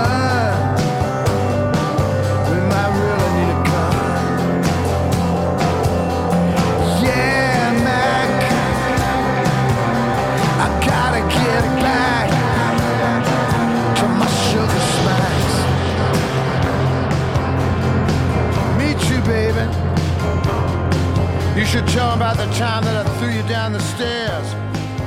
You 21.59 21.65
should 21.65 21.87
tell 21.89 22.13
about 22.13 22.37
the 22.37 22.49
time 22.57 22.85
that 22.85 23.05
I 23.05 23.09
threw 23.17 23.31
you 23.31 23.43
down 23.49 23.73
the 23.73 23.81
stairs. 23.81 24.47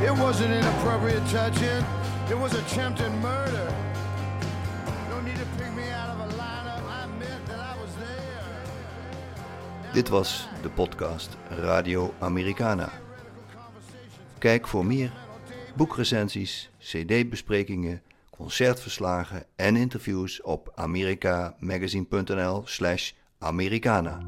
It 0.02 0.14
wasn't 0.22 0.52
inappropriate 0.52 1.26
touching, 1.30 1.82
it 2.28 2.38
was 2.38 2.52
attempted 2.52 3.10
murder. 3.22 3.72
No 5.08 5.20
need 5.22 5.36
to 5.36 5.46
pick 5.56 5.72
me 5.72 5.90
out 5.90 6.10
of 6.10 6.20
a 6.20 6.28
lineup. 6.36 6.82
I 6.88 7.04
admit 7.04 7.46
that 7.46 7.58
I 7.58 7.74
was 7.80 7.94
there. 7.94 9.92
Dit 9.92 10.08
was 10.08 10.48
de 10.62 10.68
podcast 10.68 11.36
Radio 11.48 12.14
Americana. 12.18 12.92
Kijk 14.38 14.68
voor 14.68 14.86
meer 14.86 15.12
boekrecensies, 15.76 16.70
cd-besprekingen, 16.78 18.02
concertverslagen 18.30 19.44
en 19.56 19.76
interviews 19.76 20.42
op 20.42 20.72
americamagazine.nl 20.74 22.62
slash 22.64 23.12
americana. 23.38 24.18